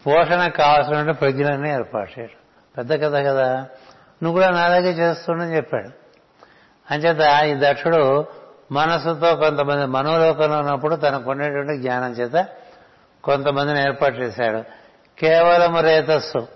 పోషణకు 0.07 0.57
కావాల్సిన 0.57 1.11
ప్రజ్ఞలన్నీ 1.11 1.71
ఏర్పాటు 1.71 2.21
చేయడం. 2.21 2.37
పెద్ద 2.79 2.93
కథ 2.93 3.27
కదా. 3.27 3.55
నువ్వు 4.23 4.33
కూడా 4.33 4.51
నాలాగే 4.51 4.91
చేస్తుండని 4.91 5.57
చెప్పాడు. 5.57 6.08
అంచేత 6.91 7.45
ఈ 7.45 7.55
దక్షుడు 7.69 8.27
మనసుతో 8.73 9.37
కొంతమంది 9.37 9.87
మనోలోకంలో 9.87 10.59
ఉన్నప్పుడు 10.59 10.95
తనకు 10.95 11.31
ఉండేటువంటి 11.31 11.83
జ్ఞానం 11.83 12.13
చేత 12.13 12.47
కొంతమందిని 13.25 13.81
ఏర్పాటు 13.81 14.17
చేశాడు. 14.17 14.65
కేవలం 15.21 15.81
రేతస్సు. 15.81 16.49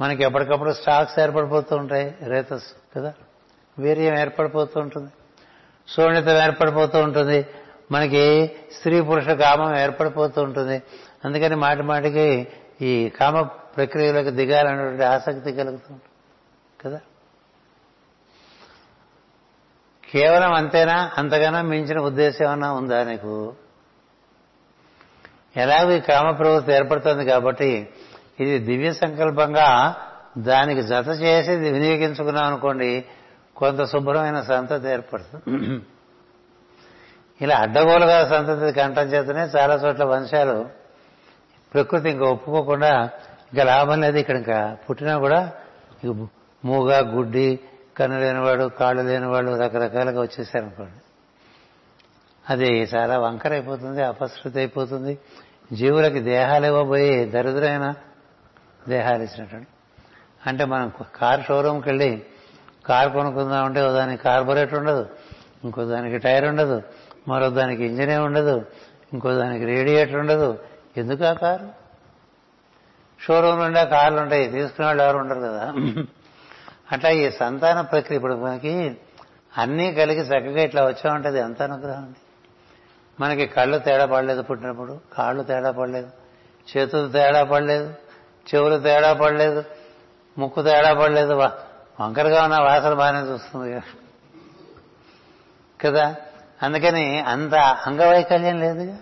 మనకి 0.00 0.22
ఎప్పటికప్పుడు 0.22 0.72
స్టాక్స్ 0.72 1.18
ఏర్పడిపోతూ 1.18 1.76
ఉంటాయి 1.76 2.14
రేతస్సు 2.22 2.98
కదా? 2.98 3.14
వీర్యం 3.78 4.18
ఏర్పడిపోతూ 4.18 4.80
ఉంటుంది. 4.80 5.10
శూన్యతం 5.88 6.36
ఏర్పడిపోతూ 6.36 6.98
ఉంటుంది. 6.98 7.46
మనకి 7.92 8.52
స్త్రీ 8.72 9.00
పురుష 9.00 9.28
కామం 9.28 9.78
ఏర్పడిపోతూ 9.78 10.42
ఉంటుంది. 10.42 10.82
అందుకని 11.24 11.56
మాటి 11.56 11.82
మాటికి 11.82 12.48
ఈ 12.82 13.08
కామ 13.08 13.42
ప్రక్రియలోకి 13.42 14.30
దిగాలనేటువంటి 14.30 15.04
ఆసక్తి 15.04 15.52
కలుగుతుంది 15.52 16.00
కదా? 16.84 17.00
కేవలం 20.14 20.52
అంతేనా? 20.52 20.96
అంతగానో 21.18 21.60
మించిన 21.62 21.98
ఉద్దేశం 22.00 22.42
ఏమన్నా 22.46 22.72
ఉందా 22.72 22.98
నీకు? 23.04 23.34
ఎలాగో 25.56 25.90
ఈ 25.90 26.00
కామ 26.00 26.30
ప్రవృత్తి 26.30 26.72
ఏర్పడుతుంది 26.72 27.24
కాబట్టి 27.24 27.70
ఇది 28.40 28.58
దివ్య 28.58 28.92
సంకల్పంగా 28.92 29.68
దానికి 30.38 30.82
జత 30.82 31.08
చేసి 31.22 31.52
వినియోగించుకున్నాం 31.56 32.44
అనుకోండి 32.44 33.04
కొంత 33.56 33.80
శుభ్రమైన 33.84 34.38
సంతతి 34.40 34.88
ఏర్పడుతుంది. 34.88 35.80
ఇలా 37.40 37.56
అడ్డగోలుగా 37.56 38.18
సంతతి 38.28 38.72
కంటం 38.72 39.02
చేతనే 39.02 39.44
చాలా 39.56 39.74
చోట్ల 39.74 40.04
వంశాలు 40.04 40.56
ప్రకృతి 41.74 42.08
ఇంకా 42.10 42.26
ఒప్పుకోకుండా 42.26 42.92
ఇంకా 43.52 43.64
లాభం 43.64 44.00
లేదు 44.00 44.18
ఇక్కడ 44.18 44.36
ఇంకా. 44.36 44.76
పుట్టినా 44.86 45.14
కూడా 45.18 45.40
మూగ 46.64 46.90
గుడ్డి 47.16 47.48
కన్ను 47.96 48.20
లేనివాడు 48.20 48.64
కాళ్ళు 48.64 49.02
లేనివాడు 49.02 49.60
రకరకాలుగా 49.60 50.20
వచ్చేసారనుకోండి. 50.20 51.00
అది 52.50 52.66
చాలా 52.66 53.18
వంకరైపోతుంది 53.18 54.02
అపశృతి 54.02 54.58
అయిపోతుంది. 54.58 55.18
జీవులకి 55.72 56.20
దేహాలు 56.20 56.66
ఇవ్వబోయి 56.66 57.24
దరిద్రమైన 57.24 57.94
దేహాలు 58.88 59.22
ఇచ్చినటువంటి. 59.22 59.68
అంటే 60.46 60.64
మనం 60.64 60.92
కార్ 61.16 61.40
షోరూమ్కి 61.42 61.88
వెళ్ళి 61.88 62.22
కార్ 62.86 63.12
కొనుక్కుందామంటే 63.12 63.80
దానికి 63.80 64.22
కార్బొరేటర్ 64.22 64.78
ఉండదు 64.78 65.08
ఇంకో 65.64 65.84
దానికి 65.84 66.18
టైర్ 66.18 66.44
ఉండదు 66.44 66.82
మరో 67.28 67.50
దానికి 67.50 67.84
ఇంజనే 67.84 68.16
ఉండదు 68.16 68.66
ఇంకో 69.12 69.34
దానికి 69.34 69.64
రేడియేటర్ 69.64 70.16
ఉండదు. 70.16 70.58
ఎందుకు 70.96 71.24
ఆ 71.24 71.32
కారు? 71.32 71.68
షోరూమ్ 73.22 73.60
నుండి 73.60 73.90
కార్లు 73.90 74.20
ఉంటాయి 74.20 74.50
తీసుకునే 74.50 74.86
వాళ్ళు 74.86 75.02
ఎవరు 75.02 75.18
ఉండరు 75.18 75.40
కదా. 75.40 75.74
అట్లా 76.94 77.10
ఈ 77.10 77.30
సంతాన 77.30 77.80
ప్రక్రియ 77.80 78.16
ఇప్పుడు 78.16 78.34
మనకి 78.34 78.96
అన్నీ 79.58 79.92
కలిగి 79.92 80.20
చక్కగా 80.20 80.62
ఇట్లా 80.62 80.86
వచ్చా 80.86 81.14
ఉంటుంది 81.14 81.38
ఎంత 81.38 81.62
అనుగ్రహం 81.62 82.02
అండి. 82.02 82.18
మనకి 83.20 83.46
కళ్ళు 83.46 83.78
తేడా 83.78 84.06
పడలేదు 84.06 84.42
పుట్టినప్పుడు. 84.42 85.00
కాళ్ళు 85.12 85.42
తేడా 85.42 85.70
పడలేదు. 85.70 86.10
చేతులు 86.76 87.08
తేడా 87.08 87.44
పడలేదు. 87.44 87.94
చెవులు 88.54 88.78
తేడా 88.78 89.12
పడలేదు. 89.12 89.64
ముక్కు 90.38 90.62
తేడా 90.62 90.94
పడలేదు. 90.94 91.32
వంకరగా 92.00 92.44
ఉన్న 92.44 92.60
వాసన 92.60 92.94
బాగానే 92.94 93.28
చూస్తుంది 93.28 93.80
కదా. 95.80 96.16
అందుకని 96.62 97.20
అంత 97.20 97.54
అంగవైకల్యం 97.54 98.60
లేదుగా 98.60 98.98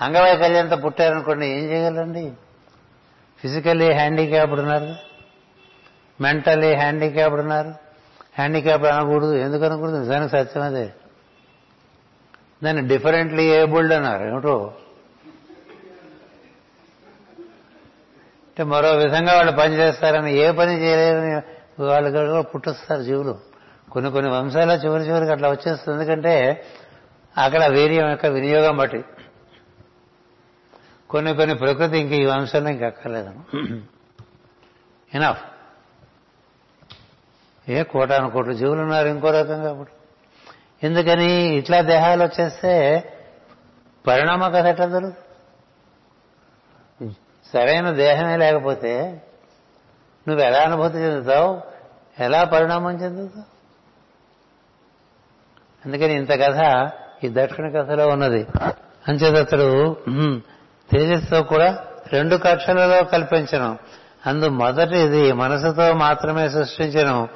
అంగవైకల్యంతో 0.00 0.76
పుట్టారనుకోండి 0.76 1.46
ఏం 1.46 1.64
చేయగలండి? 1.70 2.32
ఫిజికల్లీ 3.38 3.92
హ్యాండిక్యాప్డ్ 3.92 4.60
ఉన్నారు. 4.60 5.11
మెంటల్లీ 6.22 6.74
హ్యాండిక్యాప్డ్ 6.74 7.40
ఉన్నారు. 7.40 7.68
హ్యాండిక్యాప్ 8.34 8.84
అనకూడదు. 8.84 9.34
ఎందుకు 9.34 9.64
అనకూడదు? 9.64 9.96
నిజానికి 9.96 10.30
సత్యం 10.30 10.62
అదే. 10.62 10.92
దాన్ని 12.64 12.88
డిఫరెంట్లీ 12.88 13.44
ఏబుల్డ్ 13.44 13.92
అన్నారు. 13.92 14.24
ఏమిటో? 14.24 14.74
అంటే 18.46 18.64
మరో 18.64 18.92
విధంగా 18.92 19.36
వాళ్ళు 19.36 19.52
పని 19.52 19.74
చేస్తారని 19.74 20.34
ఏ 20.34 20.50
పని 20.50 20.82
చేయలేరని 20.82 21.42
వాళ్ళు 21.82 22.42
కూడా 22.42 23.02
జీవులు. 23.02 23.38
కొన్ని 23.92 24.10
కొన్ని 24.10 24.30
వంశాల 24.32 24.70
చివరి 24.84 25.02
చివరికి 25.02 25.32
అట్లా 25.32 25.50
వచ్చేస్తుంది. 25.50 26.00
ఎందుకంటే 26.00 26.64
అక్కడ 27.38 27.64
వీర్యం 27.64 28.10
యొక్క 28.10 28.26
వినియోగం 28.26 28.76
బట్టి. 28.76 29.04
కొన్ని 31.10 31.34
కొన్ని 31.34 31.54
ప్రకృతి 31.54 31.98
ఇంక 31.98 32.12
ఈ 32.12 32.24
వంశంలో 32.24 32.70
ఇంక 32.70 32.82
అక్కర్లేదు. 32.82 33.30
ఎనఫ్ 35.14 35.51
ఏ 37.68 37.82
కోటాను 37.82 38.30
కోట్లు 38.30 38.52
జీవులు 38.52 38.80
ఉన్నారు 38.80 39.08
ఇంకో 39.08 39.30
రకంగా 39.30 39.70
అప్పుడు. 39.70 39.92
ఎందుకని 40.86 41.30
ఇట్లా 41.58 41.80
దేహాలు 41.80 42.22
వచ్చేస్తే 42.24 42.72
పరిణామ 44.06 44.48
కథ 44.48 44.66
ఎట్లా 44.66 44.86
జరుగుతుంది? 44.86 45.16
సరైన 47.52 47.90
దేహమే 47.90 48.36
లేకపోతే 48.36 48.92
నువ్వు 50.28 50.44
ఎలా 50.44 50.60
అనుభూతి 50.62 50.98
చెందుతావు? 50.98 51.60
ఎలా 52.18 52.44
పరిణామం 52.44 52.94
చెందుతావు? 52.94 53.46
అందుకని 55.84 56.12
ఇంత 56.12 56.32
కథ 56.32 56.58
ఈ 57.24 57.28
దక్షిణ 57.32 57.66
కథలో 57.68 58.08
ఉన్నది. 58.08 58.46
అంచేతడు 59.08 59.96
తేజస్తో 60.90 61.42
కూడా 61.42 61.68
రెండు 62.12 62.36
కక్షలలో 62.36 63.04
కల్పించను. 63.04 63.78
అందు 64.26 64.48
మొదటిది 64.48 65.32
మనసుతో 65.32 65.92
మాత్రమే 65.92 66.48
సృష్టించను 66.48 67.28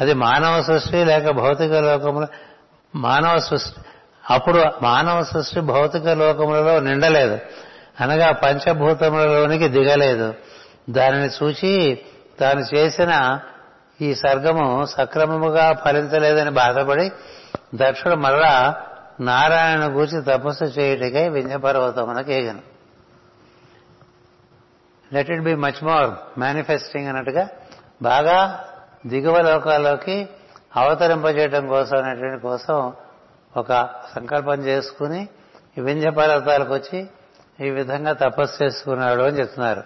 అది 0.00 0.14
మానవ 0.14 0.62
సృష్టి 0.62 1.04
లేక 1.04 1.30
భౌతిక 1.30 1.72
లోకముల 1.72 2.26
మానవ 2.94 3.38
సృష్టి 3.38 3.80
అప్పుడు 4.30 4.64
మానవ 4.82 5.24
సృష్టి 5.24 5.60
భౌతిక 5.60 6.08
లోకములలో 6.08 6.80
నిండలేదు. 6.80 7.38
అనగా 8.00 8.32
పంచభూతములలోనికి 8.32 9.68
దిగలేదు. 9.68 10.34
దానిని 10.90 11.28
చూచి 11.42 11.98
తాను 12.40 12.74
చేసిన 12.74 13.40
ఈ 14.00 14.14
సర్గము 14.14 14.86
సక్రమముగా 14.86 15.72
ఫలించలేదని 15.72 16.50
బాధపడి 16.50 17.12
దక్షుడు 17.74 18.14
మరలా 18.14 18.74
నారాయణ 19.20 19.80
గూర్చి 19.80 20.22
తపస్సు 20.22 20.64
చేయుటకై 20.64 21.28
వింధ్యపర్వతమునకు 21.28 22.77
let 25.12 25.30
it 25.30 25.42
be 25.42 25.54
much 25.54 25.84
more 25.84 26.40
manifesting 26.40 27.08
అన్నట్టుగా 27.08 27.48
బాగా 28.02 28.64
దిగువ 29.06 29.40
లోకాల్లోకి 29.40 30.28
అవతరింపజేయటం 30.76 31.66
కోసం 31.66 31.96
అనేటువంటి 31.96 32.42
కోసం 32.42 32.92
ఒక 33.56 33.88
సంకల్పం 34.16 34.54
చేసుకుని 34.54 35.28
వింజ 35.78 36.06
పర్వతాలకు 36.06 36.74
వచ్చి 36.74 37.06
ఈ 37.66 37.70
విధంగా 37.70 38.12
తపస్సు 38.12 38.64
చేసుకున్నాడు 38.64 39.22
అని 39.22 39.38
చెప్తున్నారు. 39.38 39.82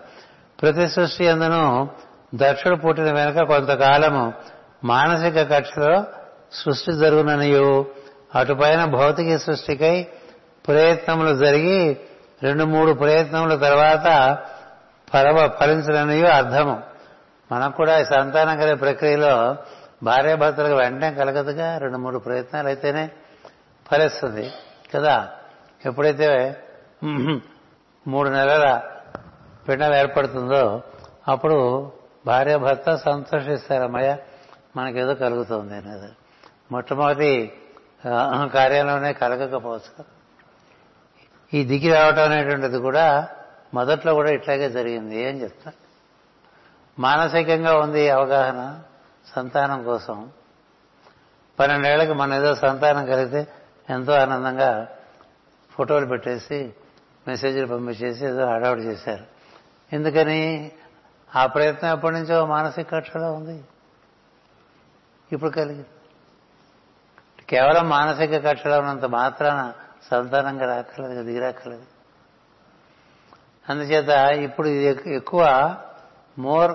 ప్రతి 0.62 0.88
సృష్టి 0.88 1.28
అందును 1.28 1.90
దక్షుడు 2.34 2.76
పుట్టిన 2.76 3.04
వెనుక 3.04 3.48
కొంతకాలము 3.48 4.32
మానసిక 4.84 5.52
కక్షలో 5.52 6.04
సృష్టి 6.52 6.92
జరుగుననియు. 6.92 7.86
అటుపైన 8.34 8.84
భౌతిక 8.84 9.36
సృష్టికై 9.36 10.06
ప్రయత్నములు 10.68 11.44
జరిగి 11.44 11.96
రెండు 12.42 12.64
మూడు 12.64 12.92
ప్రయత్నముల 12.92 13.56
తర్వాత 13.56 14.38
ఫలవ 15.12 15.48
ఫలించడనియో 15.60 16.28
అర్థము. 16.28 16.82
మనకు 17.52 17.76
కూడా 17.76 18.04
సంతానం 18.04 18.58
కలిగే 18.58 18.74
ప్రక్రియలో 18.74 19.56
భార్యాభర్తలకు 20.02 20.74
వెంటనే 20.74 21.14
కలగదుగా 21.14 21.78
రెండు 21.78 21.98
మూడు 21.98 22.18
ప్రయత్నాలు 22.18 22.66
అయితేనే 22.66 23.10
ఫలిస్తుంది. 23.90 24.52
కదా? 24.94 25.28
ఎప్పుడైతే 25.84 26.56
మూడు 28.06 28.28
నెలల 28.28 28.80
పిండం 29.68 29.94
ఏర్పడుతుందో 29.94 30.82
అప్పుడు 31.28 31.92
భార్యాభర్త 32.26 32.94
సంతోషిస్తారు 32.94 33.82
అమ్మయ్య 33.82 34.16
మనకేదో 34.76 35.14
కలుగుతుంది 35.14 35.76
అనేది. 35.76 36.12
మొట్టమొదటి 36.72 37.52
కార్యంలోనే 38.54 39.12
కలగకపోవచ్చు. 39.12 40.04
ఈ 41.54 41.64
దిగి 41.64 41.94
రావటం 41.94 42.22
అనేటువంటిది 42.22 42.78
కూడా 42.78 43.28
మొదట్లో 43.74 44.14
కూడా 44.14 44.30
ఇట్లాగే 44.30 44.70
జరిగింది. 44.70 45.22
ఏం 45.22 45.40
చెప్తా? 45.40 45.72
మానసికంగా 46.98 47.78
ఉంది 47.78 48.10
అవగాహన 48.10 48.80
సంతానం 49.34 49.84
కోసం. 49.84 50.30
పన్నెండేళ్ళకి 51.58 52.12
మన 52.12 52.34
ఏదో 52.34 52.54
సంతానం 52.54 53.06
కలిగితే 53.06 53.52
ఎంతో 53.90 54.12
ఆనందంగా 54.12 54.88
ఫోటోలు 55.70 56.06
పెట్టేసి 56.06 56.74
మెసేజ్లు 57.28 57.66
పంపించేసి 57.66 58.26
ఏదో 58.26 58.46
హడావుడు 58.46 58.80
చేశారు. 58.80 59.24
ఎందుకని? 59.92 60.72
ఆ 61.36 61.46
ప్రయత్నం 61.46 61.92
ఎప్పటి 61.92 62.14
నుంచో 62.14 62.46
మానసిక 62.46 62.92
కక్షలో 62.92 63.32
ఉంది. 63.32 63.64
ఇప్పుడు 65.32 65.50
కలిగి 65.50 65.84
కేవలం 67.48 67.88
మానసిక 67.88 68.46
కక్షలో 68.46 68.78
ఉన్నంత 68.78 69.04
మాత్రాన 69.04 69.72
సంతానంగా 70.10 70.76
రాక్కర్లేదు 70.76 71.22
దిగిరాక్కర్లేదు 71.22 71.91
అందుచేత 73.68 74.08
ఇప్పుడు 74.30 74.68
ఇది 74.68 75.14
ఎక్కువ 75.14 75.74
మోర్ 76.38 76.72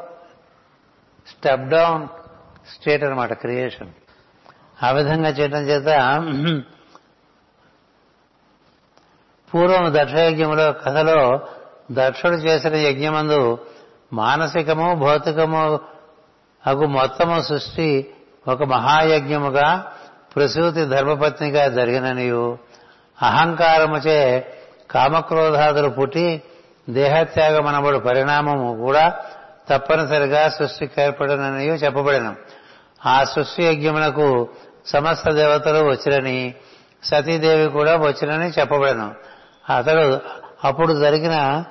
స్టెప్ 1.30 1.70
డౌన్ 1.70 2.08
స్టేట్ 2.74 3.04
అనమాట 3.04 3.34
క్రియేషన్. 3.34 3.92
ఆ 4.84 4.92
విధంగా 4.92 5.30
చేయడం 5.30 5.62
చేత 5.62 5.90
పూర్వం 9.54 9.94
దక్షయజ్ఞంలో 9.94 10.72
కథలో 10.74 11.48
దక్షుడు 11.92 12.34
చేసిన 12.34 12.76
యజ్ఞమందు 12.76 13.58
మానసికము 14.14 14.96
భౌతికము 14.96 15.80
అగు 16.68 16.86
మొత్తము 16.86 17.42
సృష్టి 17.42 18.16
ఒక 18.48 18.64
మహాయజ్ఞముగా 18.64 19.94
ప్రసూతి 20.36 20.86
ధర్మపత్నిగా 20.86 21.68
జరిగిననియు. 21.68 22.58
అహంకారముచే 23.22 24.20
కామక్రోధాదులు 24.92 25.90
పుట్టి 25.90 26.44
దేహత్యాగమనబడు 26.90 27.98
పరిణామము 27.98 28.76
కూడా 28.76 29.16
తప్పనిసరిగా 29.70 30.50
సృష్టికి 30.50 31.02
ఏర్పడిననియు 31.02 31.74
చెప్పబడిన. 31.74 32.36
ఆ 33.06 33.24
సృష్టి 33.24 33.64
యజ్ఞమునకు 33.64 34.50
సమస్త 34.86 35.30
దేవతలు 35.30 35.90
వచ్చిరని 35.90 36.56
సతీదేవి 37.04 37.72
కూడా 37.72 37.96
వచ్చిరని 37.96 38.50
చెప్పబడను. 38.60 39.16
అతడు 39.76 40.20
అప్పుడు 40.64 40.94
జరిగిన 40.94 41.64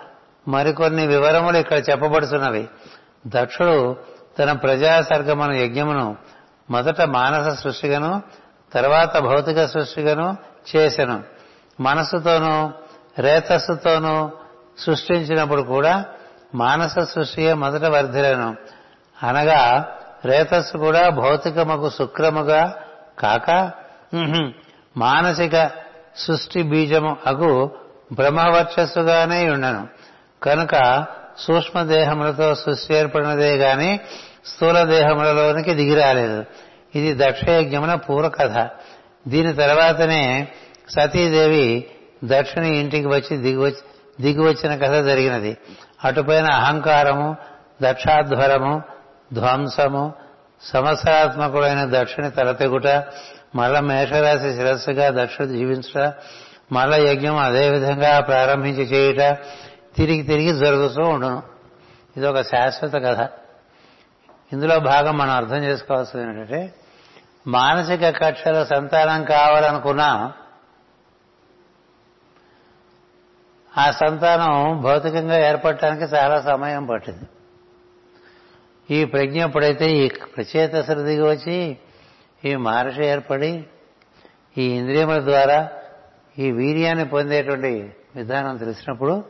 మరికొన్ని 0.49 1.07
వివరములు 1.07 1.57
ఇక్కడ 1.57 1.79
చెప్పబడుతున్నవి 1.91 2.69
దక్షుడు 3.27 3.97
తన 4.39 4.53
ప్రజాసర్గమను 4.53 5.53
యజ్ఞమును 5.53 6.17
మొదట 6.71 7.01
మానస 7.03 7.61
సృష్టిగాను 7.61 8.23
తర్వాత 8.73 9.19
భౌతిక 9.19 9.65
సృష్టిగాను 9.65 10.37
చేశను 10.77 11.23
మనస్సుతోనూ 11.81 12.71
రేతస్సుతోనూ 13.23 14.31
సృష్టించినప్పుడు 14.79 15.63
కూడా 15.63 16.05
మానస 16.55 16.99
సృష్టియే 16.99 17.55
మొదట 17.55 17.85
వర్ధిలను 17.85 18.57
అనగా 19.23 19.93
రేతస్సు 20.25 20.77
కూడా 20.77 21.09
భౌతికముకు 21.09 21.91
శుక్రముగా 21.91 22.75
కాక 23.19 23.71
మానసిక 24.97 25.71
సృష్టి 26.17 26.63
బీజము 26.63 27.17
అగు 27.27 27.71
బ్రహ్మవర్చస్సుగానే 28.13 29.51
ఉండను. 29.51 29.89
కనుక 30.43 31.07
సూక్ష్మదేహములతో 31.39 32.55
సృష్టి 32.55 32.95
ఏర్పడినదే 32.95 33.57
గాని 33.57 34.01
స్థూల 34.45 34.83
దేహములలోనికి 34.83 35.75
దిగిరాలేదు 35.75 36.45
ఇది 36.95 37.15
దక్షయజ్ఞమున 37.15 37.95
పూర్వకథ. 37.95 38.69
దీని 39.29 39.53
తర్వాతనే 39.53 40.49
సతీదేవి 40.89 41.87
దక్షిణ 42.25 42.65
ఇంటికి 42.65 43.07
వచ్చి 43.07 43.37
దిగివచ్చి 44.21 44.55
దిగివచ్చిన 44.55 44.87
కథ 44.87 45.05
జరిగినది. 45.05 45.57
అటుపైన 46.05 46.47
అహంకారము 46.51 47.37
దక్షాధ్వరము 47.83 48.83
ధ్వంసము 49.33 50.15
సమసరాత్మకుడైన 50.63 52.03
దక్షిణి 52.03 52.31
తలతెగుట 52.31 52.87
మళ్ళా 53.55 53.81
మేషరాశి 53.81 54.57
శిరస్సుగా 54.57 55.25
దక్షుడు 55.25 55.47
జీవించుట 55.47 56.13
మళ్ళా 56.73 56.97
యజ్ఞం 56.97 57.37
అదే 57.37 57.69
విధంగా 57.69 58.21
ప్రారంభించి 58.21 58.83
చేయుట 58.83 59.39
తిరిగి 59.97 60.23
తిరిగి 60.23 60.59
జరుగుతూ 60.59 61.03
ఉండను. 61.03 61.43
ఇది 62.17 62.27
ఒక 62.27 62.41
శాశ్వత 62.41 62.93
కథ. 62.95 63.29
ఇందులో 64.53 64.79
భాగం 64.79 65.19
మనం 65.19 65.31
అర్థం 65.31 65.57
చేసుకోవాల్సింది 65.57 66.25
ఏంటంటే 66.25 66.75
మానసిక 67.47 68.09
కక్షల 68.09 68.65
సంతానం 68.65 69.25
కావాలనుకున్నాం 69.25 70.33
ఆ 73.79 73.91
సంతానం 73.91 74.81
భౌతికంగా 74.81 75.49
ఏర్పడటానికి 75.49 76.05
చాలా 76.05 76.41
సమయం 76.41 76.87
పట్టింది. 76.87 77.25
ఈ 78.95 79.05
ప్రజ్ఞ 79.05 79.43
ఎప్పుడైతే 79.43 79.93
ఈ 79.93 80.09
ప్రచేతసలు 80.09 81.03
దిగి 81.03 81.23
వచ్చి 81.23 81.77
ఈ 82.45 82.57
మహర్షి 82.57 83.05
ఏర్పడి 83.05 83.65
ఈ 84.59 84.65
ఇంద్రియముల 84.65 85.25
ద్వారా 85.25 85.69
ఈ 86.39 86.51
వీర్యాన్ని 86.51 87.05
పొందేటువంటి 87.05 87.95
విధానం 88.17 88.57
తెలిసినప్పుడు 88.57 89.25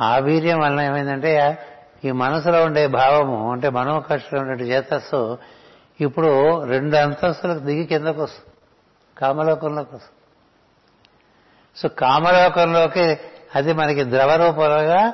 ఆ 0.00 0.18
వీర్యం 0.18 0.58
వలన 0.58 0.80
ఏమైందంటే 0.80 1.58
ఈ 2.04 2.10
మనసులో 2.10 2.64
ఉండే 2.64 2.86
భావము 2.86 3.52
అంటే 3.52 3.68
మనోకక్షలో 3.68 4.40
ఉండే 4.40 4.64
చేతస్సు 4.64 5.38
ఇప్పుడు 6.00 6.64
రెండు 6.64 6.96
అంతస్తులకు 6.96 7.58
దిగి 7.58 7.84
కిందకు 7.84 8.22
వస్తుంది. 8.22 8.54
కామలోకంలోకి 9.20 9.94
వస్తుంది. 9.94 10.16
సో 11.76 11.88
కామలోకంలోకి 11.88 13.18
అది 13.54 13.72
మనకి 13.72 14.04
ద్రవ 14.04 14.36
రూపంగా 14.36 15.12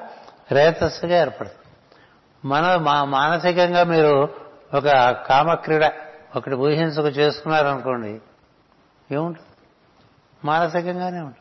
రేతస్సుగా 0.53 1.21
ఏర్పడుతుంది. 1.21 1.59
మన 2.45 2.77
మా 2.77 3.05
మానసికంగా 3.05 3.85
మీరు 3.85 4.29
ఒక 4.75 5.11
కామక్రీడ 5.11 5.91
ఒకటి 6.37 6.55
ఊహించుకు 6.55 7.09
చేసుకున్నారనుకోండి 7.09 8.21
ఏముంటుంది? 9.15 9.49
మానసికంగానే 10.45 11.21
ఉంటుంది. 11.21 11.37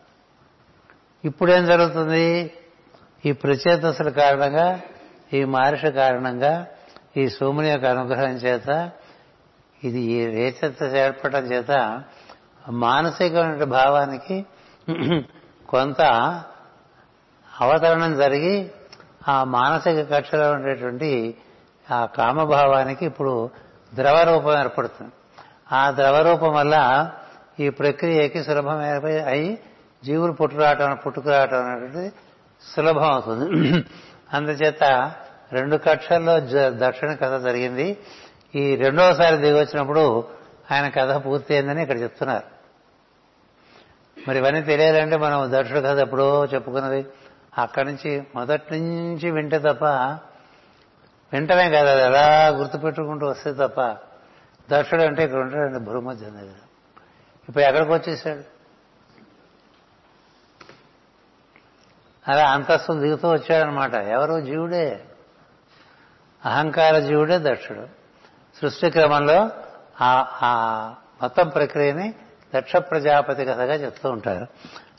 ఇప్పుడేం 1.28 1.66
జరుగుతుంది? 1.66 2.54
ఈ 3.26 3.32
ప్రచేతసుల 3.32 4.10
కారణంగా 4.10 4.82
ఈ 5.34 5.44
మహర్షి 5.44 5.92
కారణంగా 5.92 6.68
ఈ 7.18 7.30
సోముని 7.30 7.70
యొక్క 7.70 7.86
అనుగ్రహం 7.86 8.34
చేత 8.36 8.92
ఇది 9.84 10.02
ఈ 10.02 10.26
రేచత 10.26 10.84
ఏర్పడటం 10.84 11.44
చేత 11.46 12.02
మానసికమైన 12.70 13.64
భావానికి 13.64 14.46
కొంత 15.70 16.02
అవతరణం 17.62 18.18
జరిగి 18.18 18.72
ఆ 19.28 19.43
మానసిక 19.43 20.12
కక్షలో 20.12 20.51
ఉండేటువంటి 20.51 21.38
ఆ 21.91 22.05
కామభావానికి 22.05 23.05
ఇప్పుడు 23.05 23.49
ద్రవ 23.95 24.24
రూపం 24.24 24.59
ఏర్పడుతుంది. 24.59 25.12
ఆ 25.72 25.91
ద్రవ 25.91 26.22
రూపం 26.22 26.53
వల్ల 26.53 26.76
ఈ 27.59 27.70
ప్రక్రియకి 27.70 28.43
సులభం 28.43 28.86
ఏర్పడి 28.86 29.20
అయి 29.20 29.59
జీవులు 30.05 30.32
పుట్టురావటం 30.32 30.95
పుట్టుకురావటం 31.05 31.66
అనేటువంటిది 31.66 32.12
సులభం 32.76 33.12
అవుతుంది. 33.12 33.47
అందుచేత 34.34 34.84
రెండు 35.51 35.78
కక్షల్లో 35.78 36.36
దక్షిణ 36.88 37.14
కథ 37.14 37.43
జరిగింది. 37.43 37.97
ఈ 38.55 38.76
రెండవసారి 38.76 39.38
దిగొచ్చినప్పుడు 39.38 40.28
ఆయన 40.72 40.88
కథ 40.88 41.26
పూర్తయిందని 41.26 41.82
ఇక్కడ 41.82 41.99
చెప్తున్నారు. 41.99 42.47
మరి 44.28 44.38
ఇవన్నీ 44.38 44.62
తెలియాలంటే 44.62 45.18
మనం 45.18 45.49
దక్షిణ 45.53 45.80
కథ 45.80 45.97
ఎప్పుడో 45.99 46.45
చెప్పుకున్నది. 46.45 47.05
అక్కడి 47.58 47.88
నుంచి 47.88 48.28
మొదటి 48.36 48.80
నుంచి 48.80 49.32
వింటే 49.32 49.60
తప్ప 49.60 49.86
వింటమే 51.34 51.70
కాదు 51.70 51.89
అది 51.89 52.02
ఎలా 52.02 52.47
గుర్తుపెట్టుకుంటూ 52.47 53.28
వస్తే 53.28 53.54
తప్ప 53.54 53.82
దక్షుడు 54.72 55.04
అంటే 55.04 55.24
ఇక్కడ 55.24 55.39
ఉంటాడండి 55.39 55.80
భూమధ్యం 55.80 56.34
దగ్గర. 56.34 56.56
ఇప్పుడు 57.49 57.64
ఎక్కడికి 57.64 57.91
వచ్చేసాడు? 57.91 58.43
అలా 62.28 62.52
అంతస్తు 62.52 62.93
దిగుతూ 62.93 63.30
వచ్చాడనమాట 63.30 63.93
ఎవరు? 63.93 64.41
జీవుడే. 64.41 65.06
అహంకార 66.45 66.99
జీవుడే 66.99 67.39
దక్షుడు. 67.39 67.88
సృష్టి 68.62 68.89
క్రమంలో 68.89 69.49
ఆ 70.02 70.95
మొత్తం 71.22 71.49
ప్రక్రియని 71.49 72.14
దక్ష 72.56 72.76
ప్రజాపతి 72.76 73.45
కథగా 73.45 73.74
చెప్తూ 73.74 74.10
ఉంటారు. 74.10 74.47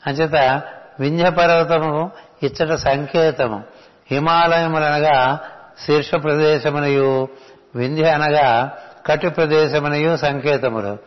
అంచేత 0.07 0.61
వింధ్య 0.99 1.29
పర్వతము 1.29 2.11
ఇచ్చట 2.43 2.73
సంకేతము. 2.73 3.63
హిమాలయములనగా 4.11 5.39
శీర్ష 5.87 6.11
ప్రదేశమునయు 6.23 7.27
వింధ్య 7.75 8.03
అనగా 8.03 8.71
కటి 9.05 9.29
ప్రదేశమునయు 9.29 10.15
సంకేతములు. 10.15 10.97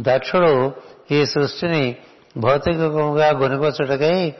దక్షుడు 0.00 0.74
ఈ 1.10 1.24
సృష్టిని 1.24 1.96
భౌతికముగా 2.36 3.28
గొనుకొచ్చుటకై 3.28 4.34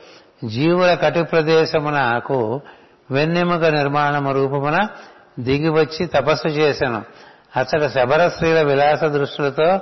జీవుల 0.45 0.93
కటి 0.93 1.23
ప్రదేశమునకు 1.23 2.61
వెన్నెముక 3.11 3.65
నిర్మాణము 3.65 4.31
రూపమున 4.31 4.87
దిగివచ్చి 5.39 6.05
తపస్సు 6.05 6.47
చేశాను 6.47 7.03
అతడు 7.57 7.87
శబర 7.87 8.27
స్త్రీల 8.27 8.61
విలాస 8.61 9.03
దృష్టిలతో 9.03 9.79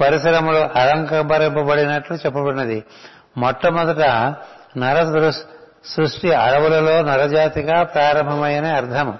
పరిసరములు 0.00 0.56
అలంకరింపబడినట్లు 0.56 2.16
చెప్పబడినది. 2.16 2.84
మొట్టమొదట 3.36 4.00
నర 4.78 5.02
సృష్టి 5.84 6.32
అడవులలో 6.32 7.02
నరజాతిగా 7.02 7.82
ప్రారంభమైన 7.82 8.66
అర్థము 8.66 9.18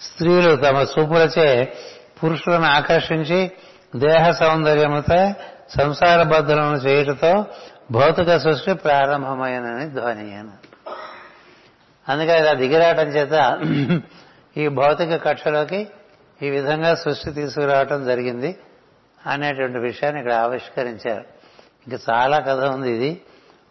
స్త్రీలు 0.00 0.56
తమ 0.56 0.86
చూపులచే 0.98 1.72
పురుషులను 2.24 2.64
ఆకర్షించి 2.64 3.52
దేహ 3.96 4.30
సౌందర్యముతో 4.30 5.32
సంసార 5.70 6.22
బద్ధులను 6.22 6.76
చేయుటతో 6.76 7.46
భౌతిక 7.90 8.36
సృష్టి 8.36 8.74
ప్రారంభమైనని 8.74 9.90
ధ్వని 9.90 10.42
అందుకని 12.08 12.38
ఇలా 12.38 12.52
దిగిరావటం 12.52 13.08
చేత 13.08 13.58
ఈ 14.56 14.68
భౌతిక 14.68 15.24
కక్షలోకి 15.24 15.88
ఈ 16.42 16.50
విధంగా 16.50 16.94
సృష్టి 16.94 17.30
తీసుకురావటం 17.30 18.04
జరిగింది 18.04 18.56
అనేటువంటి 19.26 19.78
విషయాన్ని 19.78 20.20
ఇక్కడ 20.20 20.34
ఆవిష్కరించారు. 20.34 21.24
ఇంకా 21.86 22.14
చాలా 22.14 22.38
కథ 22.38 22.64
ఉంది 22.64 22.90
ఇది. 22.90 23.20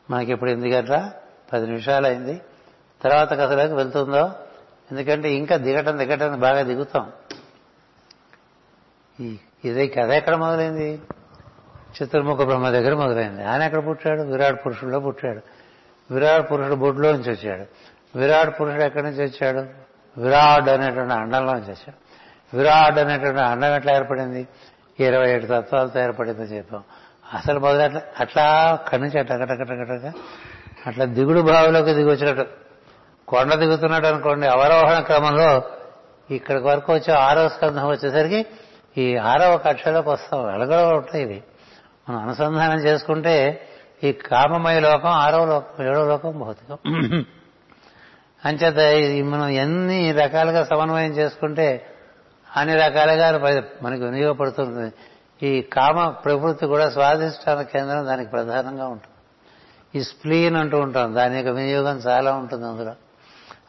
మనకి 0.09 0.31
ఇప్పుడు 0.31 0.49
ఎందుకట్లా? 0.49 1.11
పది 1.53 1.65
నిమిషాలు 1.65 2.07
అయింది 2.07 2.41
తర్వాత 3.01 3.33
కథలోకి 3.33 3.73
వెళ్తుందో? 3.73 4.31
ఎందుకంటే 4.91 5.33
ఇంకా 5.33 5.55
దిగటం 5.55 5.97
దిగటం 5.97 6.39
బాగా 6.39 6.61
దిగుతాం. 6.61 7.11
ఇదే 9.65 9.87
కథ 9.87 10.09
ఎక్కడ 10.09 10.35
మొదలైంది? 10.35 11.01
చిత్రముఖ 12.01 12.37
బ్రహ్మ 12.37 12.69
దగ్గర 12.69 12.93
మొదలైంది. 12.93 13.43
ఆయన 13.43 13.61
ఎక్కడ 13.61 13.87
పుట్టాడు? 13.87 14.21
విరాట్ 14.21 14.65
పురుషుల్లో 14.65 14.99
పుట్టాడు. 14.99 15.41
విరాట్ 16.13 16.51
పురుషుడు 16.51 16.75
బొడ్లో 16.75 17.11
నుంచి 17.11 17.31
వచ్చాడు. 17.31 17.65
విరాట్ 18.17 18.61
పురుషుడు 18.61 18.81
ఎక్కడి 18.81 19.03
నుంచి 19.03 19.23
వచ్చాడు? 19.23 19.83
విరాట్ 20.19 20.69
అనేటువంటి 20.69 21.13
అండంలో 21.13 21.53
నుంచి 21.53 21.71
వచ్చాడు. 21.71 22.13
విరాట్ 22.57 22.99
అనేటువంటి 22.99 23.41
అండం 23.41 23.75
ఎట్లా 23.75 23.95
ఏర్పడింది? 23.95 24.47
ఇరవై 24.99 25.31
ఏడు 25.31 25.45
తత్వాలతో 25.45 25.99
ఏర్పడిందని 25.99 26.57
చెప్పాం. 26.57 26.83
అసలు 27.33 27.59
మొదలు 27.59 27.99
అట్లా 28.19 28.43
అక్కడి 28.71 29.01
నుంచి 29.01 29.19
అట్లా 29.19 30.11
అట్లా 30.87 31.05
దిగుడు 31.05 31.41
భావిలోకి 31.41 31.93
దిగి 31.93 32.11
వచ్చినట్టు 32.11 32.45
కొండ 33.27 33.53
దిగుతున్నాడు 33.53 34.07
అనుకోండి 34.07 34.47
అవరోహణ 34.47 34.99
క్రమంలో 34.99 35.63
ఇక్కడికి 36.31 36.65
వరకు 36.65 36.93
వచ్చే 36.93 37.13
ఆరవ 37.13 37.47
స్కంధం 37.47 37.87
వచ్చేసరికి 37.87 38.45
ఈ 38.97 39.15
ఆరవ 39.15 39.57
కక్షలోకి 39.57 40.09
వస్తాం 40.09 40.45
వెలగలో 40.45 40.89
ఉంటాయి 40.89 41.23
ఇవి. 41.23 41.43
మనం 42.09 42.19
అనుసంధానం 42.19 42.79
చేసుకుంటే 42.79 43.67
ఈ 44.03 44.11
కామమయ 44.11 44.79
లోకం 44.79 45.09
ఆరవ 45.09 45.45
లోకం 45.45 45.85
ఏడవ 45.85 46.05
లోకం 46.07 46.39
భౌతికం. 46.39 46.77
అంచేత 48.45 48.79
మనం 49.25 49.47
ఎన్ని 49.47 50.11
రకాలుగా 50.11 50.63
సమన్వయం 50.63 51.11
చేసుకుంటే 51.11 51.67
అన్ని 52.57 52.75
రకాలుగా 52.75 53.27
మనకి 53.83 54.03
వినియోగపడుతుంది. 54.03 54.93
ఈ 55.47 55.61
కామ 55.61 56.09
ప్రవృత్తి 56.09 56.65
కూడా 56.65 56.89
స్వాధిష్టాన 56.89 57.61
కేంద్రం 57.61 58.05
దానికి 58.05 58.29
ప్రధానంగా 58.29 58.87
ఉంటుంది. 58.87 59.12
ఈ 59.95 60.03
స్ప్లీన్ 60.03 60.55
అంటూ 60.55 60.79
ఉంటాం. 60.79 61.15
దాని 61.15 61.35
యొక్క 61.35 61.49
వినియోగం 61.49 61.97
చాలా 61.97 62.33
ఉంటుంది 62.33 62.67
అందులో. 62.67 62.95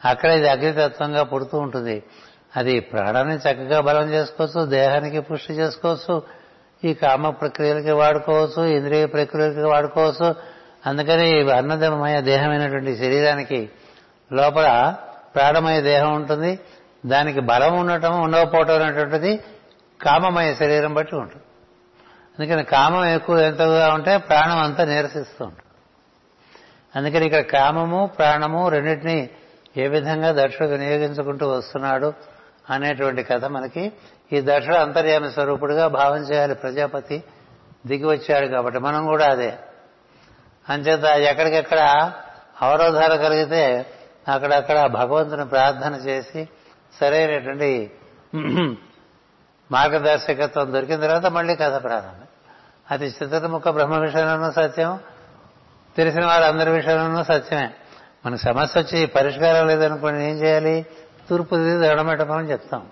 అక్కడ 0.05 0.29
ఇది 0.29 0.49
అగ్నితత్వంగా 0.49 1.23
పుడుతూ 1.23 1.57
ఉంటుంది. 1.57 2.03
అది 2.57 2.79
ప్రాణాన్ని 2.79 3.35
చక్కగా 3.35 3.79
బలం 3.79 4.09
చేసుకోవచ్చు 4.09 4.65
దేహానికి 4.65 5.19
పుష్టి 5.19 5.53
చేసుకోవచ్చు 5.53 6.23
ఈ 6.83 6.93
కామ 6.93 7.29
ప్రక్రియలకి 7.29 7.91
వాడుకోవచ్చు 7.91 8.63
ఇంద్రియ 8.63 9.05
ప్రక్రియలకి 9.05 9.61
వాడుకోవచ్చు. 9.61 10.35
అందుకని 10.85 11.51
అన్నదమయ 11.51 12.21
దేహమైనటువంటి 12.21 12.95
శరీరానికి 12.95 13.69
లోపల 14.33 14.95
ప్రాణమయ 15.35 15.81
దేహం 15.81 16.13
ఉంటుంది. 16.13 16.59
దానికి 17.05 17.39
బలం 17.39 17.77
ఉండటం 17.77 18.21
ఉండకపోవటం 18.21 18.83
అనేటువంటిది 18.83 19.43
కామమయ 20.01 20.53
శరీరం 20.53 20.93
బట్టి 20.93 21.15
ఉంటుంది. 21.15 21.43
అందుకని 22.39 22.63
కామం 22.63 23.05
ఎక్కువ 23.05 23.37
ఎంతగా 23.37 23.93
ఉంటే 23.93 24.17
ప్రాణం 24.17 24.59
అంతా 24.59 24.85
నిరసిస్తూ 24.85 25.45
ఉంటుంది. 25.45 25.64
అందుకని 26.95 27.25
ఇక్కడ 27.25 27.41
కామము 27.41 28.05
ప్రాణము 28.17 28.69
రెండింటినీ 28.69 29.29
ఏ 29.77 29.87
విధంగా 29.87 30.43
దక్షుడు 30.43 30.67
వినియోగించుకుంటూ 30.67 31.49
వస్తున్నాడు 31.49 32.13
అనేటువంటి 32.69 33.23
కథ 33.23 33.45
మనకి. 33.45 33.91
ఈ 34.33 34.41
దక్షుడు 34.41 34.75
అంతర్యామి 34.75 35.31
స్వరూపుడుగా 35.31 35.87
భావం 35.87 36.21
చేయాలి 36.21 36.55
ప్రజాపతి 36.55 37.23
దిగి 37.87 38.05
వచ్చాడు 38.05 38.47
కాబట్టి 38.47 38.79
మనం 38.79 39.05
కూడా 39.05 39.25
అదే. 39.31 39.53
అంచేత 40.69 41.03
ఎక్కడికెక్కడ 41.03 42.11
అవరోధాలు 42.61 43.15
కలిగితే 43.15 43.85
అక్కడక్కడ 44.27 44.85
భగవంతుని 44.85 45.45
ప్రార్థన 45.45 45.93
చేసి 45.93 46.49
సరైనటువంటి 46.99 47.91
మార్గదర్శకత్వం 49.71 50.73
దొరికిన 50.73 51.01
తర్వాత 51.01 51.25
మళ్ళీ 51.25 51.55
కథ 51.55 51.83
ప్రారంభం. 51.83 52.27
అది 52.91 53.05
చిత్రముఖ 53.05 53.67
బ్రహ్మ 53.67 53.97
విషయంలోనూ 53.97 54.51
సత్యం 54.51 54.99
తెలిసిన 55.97 56.25
వారందరి 56.25 56.71
విషయంలోనూ 56.71 57.23
సత్యమే. 57.23 57.69
మనకు 58.25 58.39
సమస్య 58.39 58.81
వచ్చి 58.81 59.05
పరిష్కారం 59.05 59.67
లేదనుకోండి 59.67 60.23
ఏం 60.23 60.35
చేయాలి? 60.35 60.85
తూర్పు 61.29 61.55
దడమెట్టమని 61.55 62.51
చెప్తాం. 62.51 62.85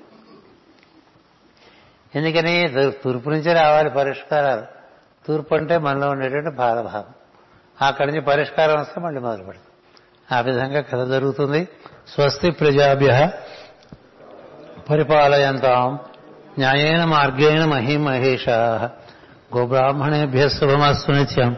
ఎందుకని? 2.16 2.68
తూర్పు 3.04 3.30
నుంచే 3.30 3.54
రావాలి 3.54 3.90
పరిష్కారాలు. 3.90 4.62
తూర్పు 5.28 5.56
అంటే 5.56 5.78
మనలో 5.78 6.10
ఉండేటువంటి 6.10 6.50
బాధభావం 6.50 7.06
అక్కడి 7.82 8.08
నుంచి 8.08 8.22
పరిష్కారం 8.22 8.80
వస్తే 8.80 9.02
మళ్ళీ 9.02 9.22
మొదలు 9.22 9.44
పెడతాం 9.44 10.38
ఆ 10.38 10.42
విధంగా 10.42 10.82
కథ 10.82 11.08
జరుగుతుంది. 11.08 11.68
స్వస్తి 12.08 12.52
ప్రజాభ్య 12.52 13.30
పరిపాలయంతాం 14.90 16.00
న్యాయేన 16.58 17.06
మార్గేణ 17.06 17.66
మహీ 17.66 17.98
గోబ్రాహ్మణేభ్య 19.58 20.50
శుభమస్తు 20.50 21.12
నిత్యం. 21.12 21.58